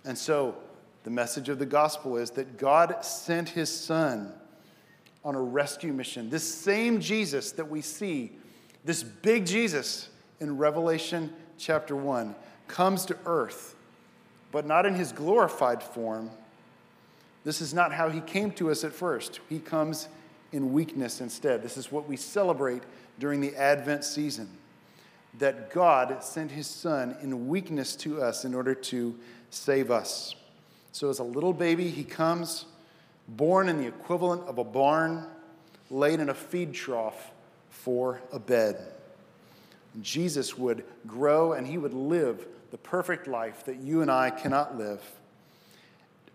And 0.04 0.16
so 0.16 0.56
The 1.04 1.10
message 1.10 1.50
of 1.50 1.58
the 1.58 1.66
gospel 1.66 2.16
is 2.16 2.30
that 2.32 2.56
God 2.56 3.04
sent 3.04 3.50
his 3.50 3.68
son 3.68 4.32
on 5.22 5.34
a 5.34 5.40
rescue 5.40 5.92
mission. 5.92 6.30
This 6.30 6.54
same 6.54 6.98
Jesus 6.98 7.52
that 7.52 7.68
we 7.68 7.82
see, 7.82 8.32
this 8.84 9.02
big 9.02 9.46
Jesus 9.46 10.08
in 10.40 10.56
Revelation 10.56 11.32
chapter 11.58 11.94
1, 11.94 12.34
comes 12.68 13.04
to 13.06 13.18
earth, 13.26 13.76
but 14.50 14.66
not 14.66 14.86
in 14.86 14.94
his 14.94 15.12
glorified 15.12 15.82
form. 15.82 16.30
This 17.44 17.60
is 17.60 17.74
not 17.74 17.92
how 17.92 18.08
he 18.08 18.20
came 18.20 18.50
to 18.52 18.70
us 18.70 18.84
at 18.84 18.92
first. 18.92 19.40
He 19.48 19.58
comes 19.58 20.08
in 20.52 20.72
weakness 20.72 21.20
instead. 21.20 21.62
This 21.62 21.76
is 21.76 21.92
what 21.92 22.08
we 22.08 22.16
celebrate 22.16 22.82
during 23.18 23.40
the 23.40 23.54
Advent 23.56 24.04
season 24.04 24.48
that 25.38 25.70
God 25.72 26.22
sent 26.22 26.50
his 26.50 26.66
son 26.66 27.16
in 27.20 27.48
weakness 27.48 27.96
to 27.96 28.22
us 28.22 28.44
in 28.44 28.54
order 28.54 28.74
to 28.74 29.18
save 29.50 29.90
us. 29.90 30.34
So, 30.92 31.10
as 31.10 31.18
a 31.18 31.24
little 31.24 31.52
baby, 31.52 31.90
he 31.90 32.04
comes, 32.04 32.66
born 33.28 33.68
in 33.68 33.78
the 33.78 33.86
equivalent 33.86 34.42
of 34.42 34.58
a 34.58 34.64
barn, 34.64 35.26
laid 35.90 36.20
in 36.20 36.28
a 36.28 36.34
feed 36.34 36.72
trough 36.72 37.32
for 37.68 38.20
a 38.32 38.38
bed. 38.38 38.92
Jesus 40.00 40.56
would 40.56 40.84
grow 41.06 41.52
and 41.52 41.66
he 41.66 41.78
would 41.78 41.94
live 41.94 42.46
the 42.70 42.78
perfect 42.78 43.26
life 43.26 43.64
that 43.64 43.78
you 43.78 44.02
and 44.02 44.10
I 44.10 44.30
cannot 44.30 44.78
live, 44.78 45.00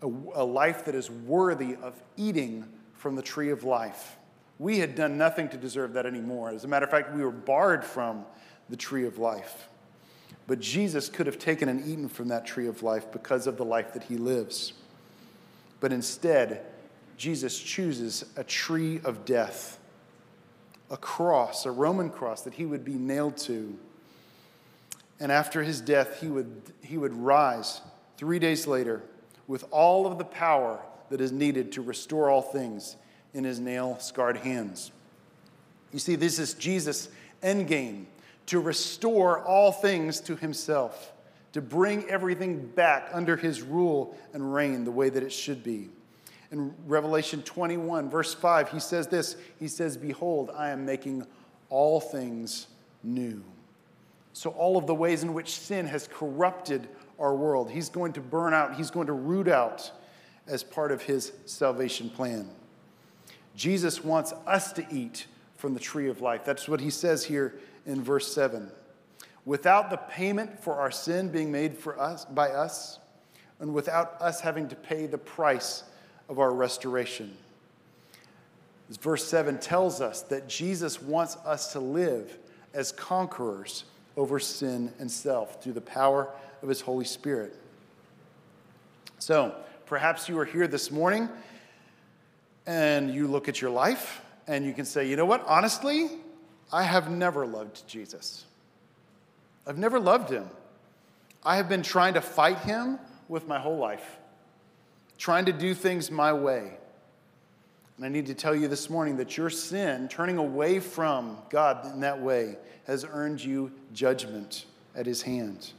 a, 0.02 0.08
a 0.08 0.44
life 0.44 0.86
that 0.86 0.96
is 0.96 1.10
worthy 1.10 1.76
of 1.76 2.02
eating 2.18 2.66
from 2.94 3.16
the 3.16 3.22
tree 3.22 3.50
of 3.50 3.64
life. 3.64 4.18
We 4.58 4.80
had 4.80 4.96
done 4.96 5.18
nothing 5.18 5.50
to 5.50 5.58
deserve 5.58 5.94
that 5.94 6.06
anymore. 6.06 6.50
As 6.50 6.66
a 6.66 6.68
matter 6.68 6.86
of 6.86 6.92
fact, 6.92 7.14
we 7.14 7.24
were 7.24 7.32
barred 7.32 7.84
from 7.84 8.26
the 8.70 8.76
tree 8.76 9.06
of 9.06 9.18
life. 9.18 9.70
But 10.48 10.60
Jesus 10.60 11.10
could 11.10 11.28
have 11.28 11.40
taken 11.40 11.70
and 11.70 11.86
eaten 11.88 12.10
from 12.10 12.28
that 12.28 12.46
tree 12.46 12.68
of 12.68 12.84
life 12.84 13.12
because 13.12 13.48
of 13.48 13.58
the 13.58 13.66
life 13.66 13.94
that 13.94 14.04
he 14.04 14.18
lives. 14.18 14.74
But 15.80 15.94
instead, 15.94 16.66
Jesus 17.18 17.58
chooses 17.60 18.26
a 18.36 18.44
tree 18.44 19.00
of 19.04 19.26
death, 19.26 19.80
a 20.90 20.98
cross, 20.98 21.66
a 21.66 21.72
Roman 21.72 22.10
cross 22.10 22.42
that 22.42 22.56
he 22.56 22.66
would 22.66 22.84
be 22.84 22.96
nailed 22.96 23.38
to. 23.38 23.78
And 25.20 25.32
after 25.32 25.64
his 25.64 25.82
death, 25.82 26.20
he 26.20 26.28
would, 26.28 26.74
he 26.82 26.98
would 26.98 27.14
rise 27.14 27.82
three 28.18 28.40
days 28.40 28.68
later 28.68 29.04
with 29.50 29.66
all 29.72 30.06
of 30.06 30.20
the 30.20 30.24
power 30.24 30.80
that 31.10 31.20
is 31.20 31.32
needed 31.32 31.72
to 31.72 31.82
restore 31.82 32.30
all 32.30 32.44
things 32.44 32.96
in 33.34 33.44
his 33.44 33.60
nail 33.60 33.98
scarred 34.00 34.38
hands. 34.38 34.92
You 35.92 35.98
see, 35.98 36.16
this 36.16 36.38
is 36.38 36.54
Jesus' 36.54 37.10
endgame 37.42 38.06
to 38.46 38.60
restore 38.60 39.44
all 39.44 39.72
things 39.72 40.20
to 40.22 40.36
himself, 40.36 41.14
to 41.54 41.62
bring 41.62 42.08
everything 42.08 42.68
back 42.68 43.10
under 43.12 43.36
his 43.36 43.64
rule 43.64 44.16
and 44.34 44.54
reign 44.54 44.86
the 44.86 44.92
way 44.92 45.10
that 45.10 45.24
it 45.24 45.34
should 45.34 45.64
be. 45.64 45.90
In 46.52 46.72
Revelation 46.86 47.42
21, 47.42 48.08
verse 48.08 48.36
5, 48.36 48.70
he 48.70 48.80
says 48.80 49.08
this 49.08 49.36
He 49.58 49.68
says, 49.68 49.98
Behold, 49.98 50.52
I 50.56 50.70
am 50.70 50.86
making 50.86 51.26
all 51.70 52.00
things 52.00 52.68
new. 53.02 53.44
So, 54.34 54.52
all 54.52 54.78
of 54.78 54.86
the 54.86 54.96
ways 54.96 55.24
in 55.24 55.34
which 55.34 55.60
sin 55.60 55.88
has 55.88 56.08
corrupted 56.08 56.88
our 57.20 57.36
world, 57.36 57.70
he's 57.70 57.90
going 57.90 58.14
to 58.14 58.22
burn 58.22 58.54
out, 58.54 58.76
he's 58.76 58.92
going 58.92 59.08
to 59.08 59.14
root 59.14 59.48
out 59.48 59.92
as 60.48 60.64
part 60.64 60.92
of 60.92 61.04
his 61.04 61.32
salvation 61.46 62.10
plan. 62.10 62.50
Jesus 63.56 64.04
wants 64.04 64.34
us 64.48 64.72
to 64.74 64.86
eat 64.92 65.28
from 65.58 65.74
the 65.74 65.80
tree 65.80 66.10
of 66.10 66.22
life. 66.22 66.46
That's 66.46 66.68
what 66.68 66.80
he 66.80 66.90
says 66.90 67.26
here 67.26 67.56
in 67.86 68.02
verse 68.02 68.34
7. 68.34 68.72
Without 69.46 69.90
the 69.90 69.98
payment 69.98 70.64
for 70.64 70.76
our 70.76 70.92
sin 70.92 71.30
being 71.30 71.52
made 71.52 71.78
for 71.78 72.00
us 72.00 72.26
by 72.26 72.50
us, 72.50 73.00
and 73.60 73.74
without 73.74 74.16
us 74.22 74.42
having 74.42 74.68
to 74.70 74.76
pay 74.76 75.06
the 75.06 75.18
price 75.18 75.84
of 76.30 76.40
our 76.40 76.54
restoration. 76.54 77.36
As 78.90 78.98
verse 78.98 79.26
7 79.28 79.60
tells 79.60 80.02
us 80.02 80.22
that 80.24 80.48
Jesus 80.48 81.02
wants 81.02 81.36
us 81.46 81.74
to 81.74 81.80
live 81.80 82.38
as 82.74 82.92
conquerors 82.92 83.84
over 84.16 84.40
sin 84.40 84.92
and 85.00 85.10
self 85.10 85.62
through 85.62 85.74
the 85.74 85.82
power 85.82 86.30
of 86.62 86.70
his 86.70 86.82
Holy 86.82 87.06
Spirit. 87.06 87.56
So, 89.20 89.56
perhaps 89.86 90.30
you 90.30 90.38
are 90.40 90.46
here 90.46 90.68
this 90.68 90.92
morning 90.92 91.30
and 92.66 93.14
you 93.14 93.28
look 93.28 93.50
at 93.50 93.62
your 93.62 93.72
life 93.72 94.22
and 94.48 94.66
you 94.66 94.74
can 94.74 94.86
say, 94.86 95.08
you 95.08 95.16
know 95.16 95.26
what, 95.26 95.46
honestly, 95.46 96.10
I 96.72 96.84
have 96.84 97.10
never 97.10 97.46
loved 97.46 97.88
Jesus. 97.88 98.46
I've 99.66 99.78
never 99.78 100.00
loved 100.00 100.30
him. 100.30 100.50
I 101.44 101.56
have 101.58 101.70
been 101.70 101.84
trying 101.84 102.16
to 102.16 102.22
fight 102.22 102.60
him 102.60 103.00
with 103.28 103.48
my 103.48 103.60
whole 103.60 103.78
life, 103.78 104.18
trying 105.18 105.46
to 105.46 105.54
do 105.54 105.74
things 105.74 106.12
my 106.12 106.34
way. 106.34 106.74
And 107.98 108.06
I 108.06 108.10
need 108.10 108.28
to 108.28 108.34
tell 108.34 108.56
you 108.56 108.68
this 108.68 108.90
morning 108.90 109.18
that 109.18 109.38
your 109.38 109.50
sin, 109.50 110.08
turning 110.08 110.38
away 110.38 110.80
from 110.80 111.38
God 111.50 111.86
in 111.94 112.00
that 112.02 112.22
way, 112.22 112.58
has 112.88 113.06
earned 113.06 113.44
you 113.44 113.72
judgment 113.94 114.66
at 114.96 115.06
his 115.06 115.22
hand. 115.22 115.74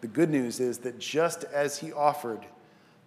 The 0.00 0.08
good 0.08 0.30
news 0.30 0.60
is 0.60 0.78
that 0.78 0.98
just 0.98 1.44
as 1.44 1.78
he 1.78 1.92
offered 1.92 2.44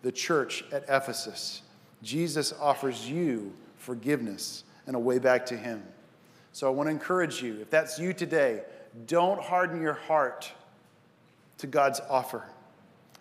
the 0.01 0.11
church 0.11 0.63
at 0.71 0.83
Ephesus, 0.83 1.61
Jesus 2.01 2.53
offers 2.59 3.09
you 3.09 3.53
forgiveness 3.77 4.63
and 4.85 4.95
a 4.95 4.99
way 4.99 5.17
back 5.19 5.45
to 5.47 5.57
him. 5.57 5.83
So 6.51 6.67
I 6.67 6.69
want 6.69 6.87
to 6.87 6.91
encourage 6.91 7.41
you, 7.41 7.59
if 7.61 7.69
that's 7.69 7.97
you 7.97 8.13
today, 8.13 8.61
don't 9.07 9.41
harden 9.41 9.81
your 9.81 9.93
heart 9.93 10.51
to 11.57 11.67
God's 11.67 11.99
offer. 12.09 12.43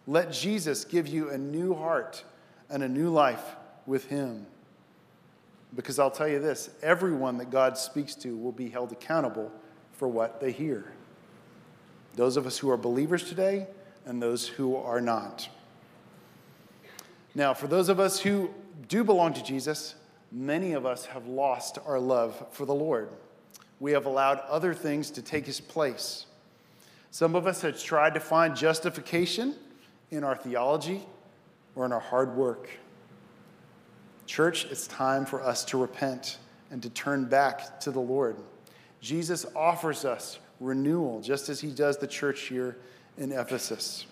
Let 0.07 0.33
Jesus 0.33 0.85
give 0.85 1.07
you 1.07 1.31
a 1.31 1.39
new 1.39 1.75
heart 1.75 2.25
and 2.69 2.83
a 2.83 2.89
new 2.89 3.09
life 3.09 3.57
with 3.87 4.07
Him. 4.07 4.47
Because 5.75 5.99
I'll 5.99 6.11
tell 6.11 6.29
you 6.29 6.41
this 6.41 6.71
everyone 6.83 7.39
that 7.39 7.51
God 7.51 7.79
speaks 7.79 8.15
to 8.17 8.37
will 8.37 8.53
be 8.53 8.69
held 8.69 8.93
accountable 8.93 9.51
for 9.93 10.09
what 10.09 10.41
they 10.41 10.53
hear. 10.53 10.93
Those 12.15 12.37
of 12.37 12.47
us 12.47 12.59
who 12.59 12.71
are 12.71 12.77
believers 12.77 13.29
today 13.29 13.67
and 14.05 14.23
those 14.23 14.47
who 14.47 14.77
are 14.77 15.01
not. 15.01 15.49
Now, 17.35 17.55
for 17.55 17.67
those 17.67 17.89
of 17.89 17.99
us 17.99 18.21
who 18.21 18.51
do 18.89 19.05
belong 19.05 19.33
to 19.35 19.43
Jesus, 19.43 19.95
many 20.31 20.73
of 20.73 20.85
us 20.85 21.07
have 21.07 21.27
lost 21.27 21.79
our 21.87 21.99
love 21.99 22.47
for 22.51 22.67
the 22.67 22.75
Lord. 22.75 23.09
We 23.81 23.93
have 23.93 24.07
allowed 24.07 24.41
other 24.41 24.75
things 24.75 25.11
to 25.13 25.23
take 25.23 25.47
his 25.47 25.61
place. 25.61 26.27
Some 27.11 27.35
of 27.35 27.47
us 27.47 27.63
have 27.63 27.83
tried 27.83 28.15
to 28.15 28.21
find 28.21 28.55
justification 28.55 29.55
in 30.11 30.25
our 30.25 30.37
theology 30.37 31.03
or 31.75 31.87
in 31.87 31.93
our 31.93 32.01
hard 32.01 32.37
work. 32.37 32.69
Church, 34.27 34.67
it's 34.71 34.87
time 34.87 35.27
for 35.27 35.43
us 35.43 35.65
to 35.67 35.79
repent 35.79 36.39
and 36.71 36.83
to 36.83 36.91
turn 36.91 37.27
back 37.27 37.81
to 37.81 37.91
the 37.91 38.01
Lord. 38.01 38.37
Jesus 39.01 39.45
offers 39.57 40.05
us 40.05 40.39
renewal, 40.63 41.21
just 41.21 41.49
as 41.49 41.61
he 41.61 41.71
does 41.71 41.99
the 41.99 42.07
church 42.07 42.43
here 42.43 42.77
in 43.19 43.33
Ephesus. 43.33 44.07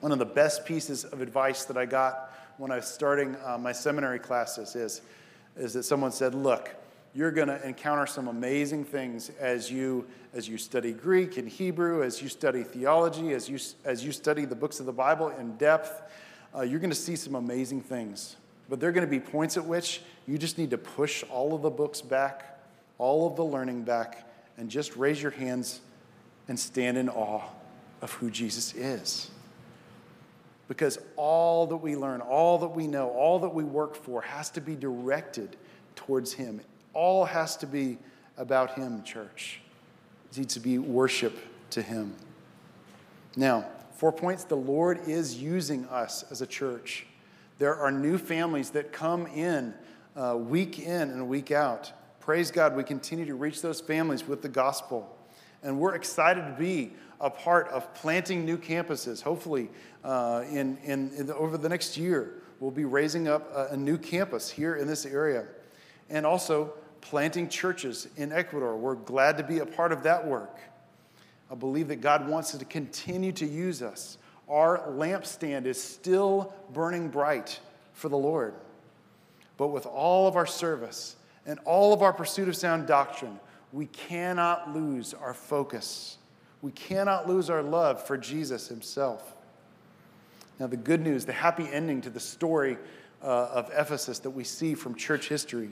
One 0.00 0.12
of 0.12 0.18
the 0.18 0.24
best 0.24 0.64
pieces 0.64 1.04
of 1.04 1.20
advice 1.20 1.64
that 1.66 1.76
I 1.76 1.84
got 1.84 2.34
when 2.56 2.70
I 2.70 2.76
was 2.76 2.86
starting 2.86 3.36
uh, 3.44 3.58
my 3.58 3.72
seminary 3.72 4.18
classes 4.18 4.74
is, 4.74 5.02
is 5.56 5.74
that 5.74 5.82
someone 5.82 6.12
said, 6.12 6.34
Look, 6.34 6.74
you're 7.14 7.30
going 7.30 7.48
to 7.48 7.66
encounter 7.66 8.06
some 8.06 8.28
amazing 8.28 8.84
things 8.84 9.30
as 9.40 9.70
you, 9.70 10.06
as 10.32 10.48
you 10.48 10.58
study 10.58 10.92
Greek 10.92 11.36
and 11.36 11.48
Hebrew, 11.48 12.02
as 12.02 12.22
you 12.22 12.28
study 12.28 12.62
theology, 12.62 13.32
as 13.32 13.48
you, 13.48 13.58
as 13.84 14.04
you 14.04 14.12
study 14.12 14.44
the 14.44 14.54
books 14.54 14.80
of 14.80 14.86
the 14.86 14.92
Bible 14.92 15.28
in 15.30 15.56
depth. 15.56 16.02
Uh, 16.54 16.62
you're 16.62 16.80
going 16.80 16.90
to 16.90 16.96
see 16.96 17.16
some 17.16 17.34
amazing 17.34 17.80
things. 17.80 18.36
But 18.68 18.78
there 18.78 18.88
are 18.88 18.92
going 18.92 19.06
to 19.06 19.10
be 19.10 19.20
points 19.20 19.56
at 19.56 19.64
which 19.64 20.00
you 20.26 20.38
just 20.38 20.56
need 20.56 20.70
to 20.70 20.78
push 20.78 21.24
all 21.24 21.54
of 21.54 21.62
the 21.62 21.70
books 21.70 22.00
back, 22.00 22.60
all 22.98 23.26
of 23.26 23.34
the 23.34 23.44
learning 23.44 23.82
back, 23.82 24.29
and 24.60 24.70
just 24.70 24.94
raise 24.94 25.20
your 25.20 25.30
hands 25.32 25.80
and 26.46 26.60
stand 26.60 26.98
in 26.98 27.08
awe 27.08 27.42
of 28.02 28.12
who 28.12 28.30
Jesus 28.30 28.74
is. 28.74 29.30
Because 30.68 30.98
all 31.16 31.66
that 31.68 31.78
we 31.78 31.96
learn, 31.96 32.20
all 32.20 32.58
that 32.58 32.68
we 32.68 32.86
know, 32.86 33.08
all 33.08 33.38
that 33.38 33.54
we 33.54 33.64
work 33.64 33.96
for 33.96 34.20
has 34.20 34.50
to 34.50 34.60
be 34.60 34.76
directed 34.76 35.56
towards 35.96 36.34
Him. 36.34 36.60
All 36.92 37.24
has 37.24 37.56
to 37.56 37.66
be 37.66 37.96
about 38.36 38.74
Him, 38.74 39.02
church. 39.02 39.60
It 40.30 40.38
needs 40.38 40.54
to 40.54 40.60
be 40.60 40.78
worship 40.78 41.38
to 41.70 41.80
Him. 41.80 42.14
Now, 43.36 43.64
four 43.96 44.12
points 44.12 44.44
the 44.44 44.56
Lord 44.56 45.08
is 45.08 45.40
using 45.40 45.86
us 45.86 46.22
as 46.30 46.42
a 46.42 46.46
church. 46.46 47.06
There 47.58 47.76
are 47.76 47.90
new 47.90 48.18
families 48.18 48.70
that 48.70 48.92
come 48.92 49.26
in 49.26 49.72
uh, 50.14 50.36
week 50.36 50.78
in 50.78 51.10
and 51.10 51.28
week 51.28 51.50
out. 51.50 51.92
Praise 52.20 52.50
God, 52.50 52.76
we 52.76 52.84
continue 52.84 53.26
to 53.26 53.34
reach 53.34 53.62
those 53.62 53.80
families 53.80 54.26
with 54.26 54.42
the 54.42 54.48
gospel. 54.48 55.16
And 55.62 55.78
we're 55.78 55.94
excited 55.94 56.42
to 56.42 56.54
be 56.58 56.92
a 57.20 57.28
part 57.28 57.68
of 57.68 57.92
planting 57.94 58.44
new 58.44 58.56
campuses. 58.56 59.22
Hopefully, 59.22 59.68
uh, 60.04 60.44
in, 60.48 60.78
in, 60.84 61.10
in 61.16 61.26
the, 61.26 61.34
over 61.34 61.58
the 61.58 61.68
next 61.68 61.96
year, 61.96 62.42
we'll 62.60 62.70
be 62.70 62.84
raising 62.84 63.28
up 63.28 63.54
a, 63.54 63.74
a 63.74 63.76
new 63.76 63.98
campus 63.98 64.50
here 64.50 64.76
in 64.76 64.86
this 64.86 65.04
area. 65.04 65.46
And 66.08 66.24
also 66.24 66.74
planting 67.00 67.48
churches 67.48 68.08
in 68.16 68.32
Ecuador. 68.32 68.76
We're 68.76 68.94
glad 68.94 69.36
to 69.38 69.42
be 69.42 69.58
a 69.58 69.66
part 69.66 69.92
of 69.92 70.02
that 70.04 70.26
work. 70.26 70.58
I 71.50 71.54
believe 71.54 71.88
that 71.88 72.00
God 72.00 72.28
wants 72.28 72.54
us 72.54 72.60
to 72.60 72.64
continue 72.64 73.32
to 73.32 73.46
use 73.46 73.82
us 73.82 74.18
our 74.50 74.88
lampstand 74.88 75.64
is 75.64 75.80
still 75.80 76.52
burning 76.72 77.08
bright 77.08 77.60
for 77.92 78.08
the 78.08 78.18
Lord. 78.18 78.54
But 79.56 79.68
with 79.68 79.86
all 79.86 80.26
of 80.26 80.34
our 80.36 80.46
service 80.46 81.16
and 81.46 81.58
all 81.64 81.92
of 81.92 82.02
our 82.02 82.12
pursuit 82.12 82.48
of 82.48 82.56
sound 82.56 82.86
doctrine, 82.86 83.38
we 83.72 83.86
cannot 83.86 84.74
lose 84.74 85.14
our 85.14 85.34
focus. 85.34 86.18
We 86.62 86.72
cannot 86.72 87.28
lose 87.28 87.48
our 87.50 87.62
love 87.62 88.04
for 88.04 88.18
Jesus 88.18 88.68
himself. 88.68 89.34
Now, 90.58 90.66
the 90.66 90.76
good 90.76 91.00
news, 91.00 91.24
the 91.24 91.32
happy 91.32 91.66
ending 91.70 92.02
to 92.02 92.10
the 92.10 92.20
story 92.20 92.76
uh, 93.22 93.26
of 93.26 93.70
Ephesus 93.74 94.18
that 94.20 94.30
we 94.30 94.44
see 94.44 94.74
from 94.74 94.94
church 94.94 95.28
history 95.28 95.70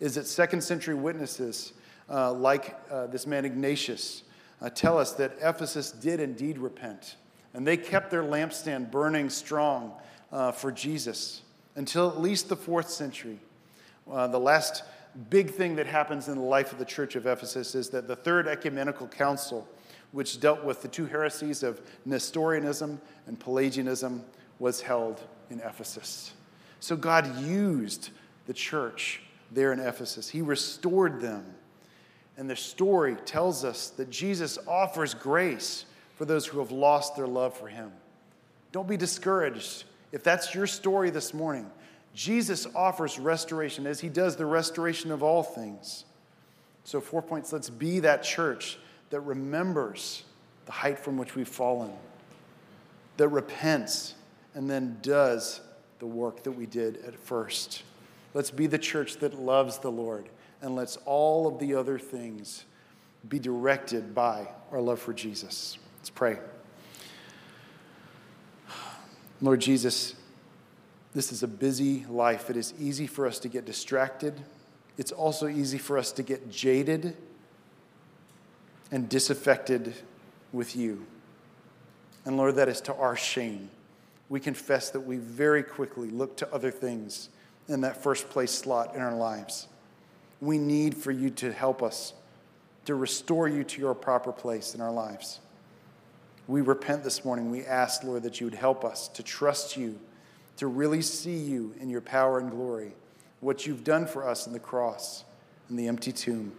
is 0.00 0.14
that 0.14 0.26
second 0.26 0.62
century 0.62 0.94
witnesses, 0.94 1.74
uh, 2.08 2.32
like 2.32 2.78
uh, 2.90 3.06
this 3.08 3.26
man 3.26 3.44
Ignatius, 3.44 4.22
uh, 4.62 4.70
tell 4.70 4.98
us 4.98 5.12
that 5.12 5.32
Ephesus 5.42 5.90
did 5.90 6.20
indeed 6.20 6.58
repent. 6.58 7.16
And 7.52 7.66
they 7.66 7.76
kept 7.76 8.10
their 8.10 8.22
lampstand 8.22 8.90
burning 8.90 9.28
strong 9.28 9.92
uh, 10.32 10.52
for 10.52 10.72
Jesus 10.72 11.42
until 11.76 12.08
at 12.08 12.20
least 12.20 12.48
the 12.48 12.56
fourth 12.56 12.88
century. 12.88 13.38
Uh, 14.10 14.26
the 14.26 14.40
last 14.40 14.84
big 15.30 15.50
thing 15.50 15.76
that 15.76 15.86
happens 15.86 16.28
in 16.28 16.36
the 16.36 16.44
life 16.44 16.72
of 16.72 16.78
the 16.78 16.84
church 16.84 17.16
of 17.16 17.26
Ephesus 17.26 17.74
is 17.74 17.90
that 17.90 18.08
the 18.08 18.16
Third 18.16 18.46
Ecumenical 18.46 19.08
Council, 19.08 19.68
which 20.12 20.40
dealt 20.40 20.64
with 20.64 20.82
the 20.82 20.88
two 20.88 21.06
heresies 21.06 21.62
of 21.62 21.80
Nestorianism 22.04 23.00
and 23.26 23.38
Pelagianism, 23.38 24.24
was 24.58 24.80
held 24.80 25.20
in 25.50 25.60
Ephesus. 25.60 26.32
So 26.80 26.96
God 26.96 27.40
used 27.42 28.10
the 28.46 28.54
church 28.54 29.20
there 29.52 29.72
in 29.72 29.80
Ephesus, 29.80 30.28
He 30.28 30.42
restored 30.42 31.20
them. 31.20 31.44
And 32.36 32.48
the 32.48 32.56
story 32.56 33.16
tells 33.26 33.64
us 33.64 33.90
that 33.90 34.08
Jesus 34.08 34.58
offers 34.66 35.12
grace 35.12 35.84
for 36.14 36.24
those 36.24 36.46
who 36.46 36.58
have 36.60 36.70
lost 36.70 37.16
their 37.16 37.26
love 37.26 37.56
for 37.56 37.68
Him. 37.68 37.90
Don't 38.72 38.88
be 38.88 38.96
discouraged. 38.96 39.84
If 40.12 40.22
that's 40.22 40.54
your 40.54 40.66
story 40.66 41.10
this 41.10 41.34
morning, 41.34 41.70
Jesus 42.14 42.66
offers 42.74 43.18
restoration 43.18 43.86
as 43.86 44.00
He 44.00 44.08
does 44.08 44.36
the 44.36 44.46
restoration 44.46 45.10
of 45.10 45.22
all 45.22 45.42
things. 45.42 46.04
So, 46.84 47.00
four 47.00 47.22
points 47.22 47.52
let's 47.52 47.70
be 47.70 48.00
that 48.00 48.22
church 48.22 48.78
that 49.10 49.20
remembers 49.20 50.24
the 50.66 50.72
height 50.72 50.98
from 50.98 51.16
which 51.16 51.34
we've 51.34 51.48
fallen, 51.48 51.92
that 53.16 53.28
repents, 53.28 54.14
and 54.54 54.68
then 54.68 54.98
does 55.02 55.60
the 55.98 56.06
work 56.06 56.42
that 56.42 56.52
we 56.52 56.66
did 56.66 57.04
at 57.04 57.18
first. 57.18 57.82
Let's 58.34 58.50
be 58.50 58.66
the 58.66 58.78
church 58.78 59.16
that 59.18 59.34
loves 59.34 59.78
the 59.78 59.90
Lord, 59.90 60.28
and 60.62 60.74
let's 60.74 60.96
all 61.04 61.46
of 61.46 61.58
the 61.58 61.74
other 61.74 61.98
things 61.98 62.64
be 63.28 63.38
directed 63.38 64.14
by 64.14 64.48
our 64.72 64.80
love 64.80 64.98
for 64.98 65.12
Jesus. 65.12 65.78
Let's 65.98 66.10
pray. 66.10 66.38
Lord 69.42 69.60
Jesus, 69.60 70.14
this 71.14 71.32
is 71.32 71.42
a 71.42 71.48
busy 71.48 72.04
life. 72.08 72.50
It 72.50 72.56
is 72.56 72.72
easy 72.78 73.06
for 73.06 73.26
us 73.26 73.38
to 73.40 73.48
get 73.48 73.64
distracted. 73.64 74.40
It's 74.96 75.12
also 75.12 75.48
easy 75.48 75.78
for 75.78 75.98
us 75.98 76.12
to 76.12 76.22
get 76.22 76.50
jaded 76.50 77.16
and 78.92 79.08
disaffected 79.08 79.94
with 80.52 80.76
you. 80.76 81.06
And 82.24 82.36
Lord, 82.36 82.56
that 82.56 82.68
is 82.68 82.80
to 82.82 82.94
our 82.94 83.16
shame. 83.16 83.70
We 84.28 84.40
confess 84.40 84.90
that 84.90 85.00
we 85.00 85.16
very 85.16 85.62
quickly 85.62 86.10
look 86.10 86.36
to 86.38 86.54
other 86.54 86.70
things 86.70 87.28
in 87.68 87.80
that 87.80 88.02
first 88.02 88.28
place 88.30 88.52
slot 88.52 88.94
in 88.94 89.00
our 89.00 89.14
lives. 89.14 89.68
We 90.40 90.58
need 90.58 90.96
for 90.96 91.10
you 91.10 91.30
to 91.30 91.52
help 91.52 91.82
us 91.82 92.14
to 92.84 92.94
restore 92.94 93.48
you 93.48 93.64
to 93.64 93.80
your 93.80 93.94
proper 93.94 94.32
place 94.32 94.74
in 94.74 94.80
our 94.80 94.92
lives. 94.92 95.40
We 96.46 96.60
repent 96.60 97.04
this 97.04 97.24
morning. 97.24 97.50
We 97.50 97.64
ask, 97.64 98.02
Lord, 98.02 98.22
that 98.24 98.40
you 98.40 98.46
would 98.46 98.54
help 98.54 98.84
us 98.84 99.08
to 99.08 99.22
trust 99.22 99.76
you 99.76 99.98
to 100.60 100.66
really 100.66 101.00
see 101.00 101.38
you 101.38 101.74
in 101.80 101.88
your 101.88 102.02
power 102.02 102.38
and 102.38 102.50
glory, 102.50 102.92
what 103.40 103.66
you've 103.66 103.82
done 103.82 104.06
for 104.06 104.28
us 104.28 104.46
in 104.46 104.52
the 104.52 104.60
cross 104.60 105.24
and 105.70 105.78
the 105.78 105.88
empty 105.88 106.12
tomb. 106.12 106.52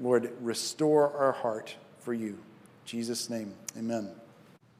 Lord, 0.00 0.32
restore 0.40 1.16
our 1.16 1.30
heart 1.30 1.76
for 2.00 2.12
you. 2.12 2.30
In 2.30 2.38
Jesus' 2.86 3.30
name, 3.30 3.54
amen. 3.78 4.10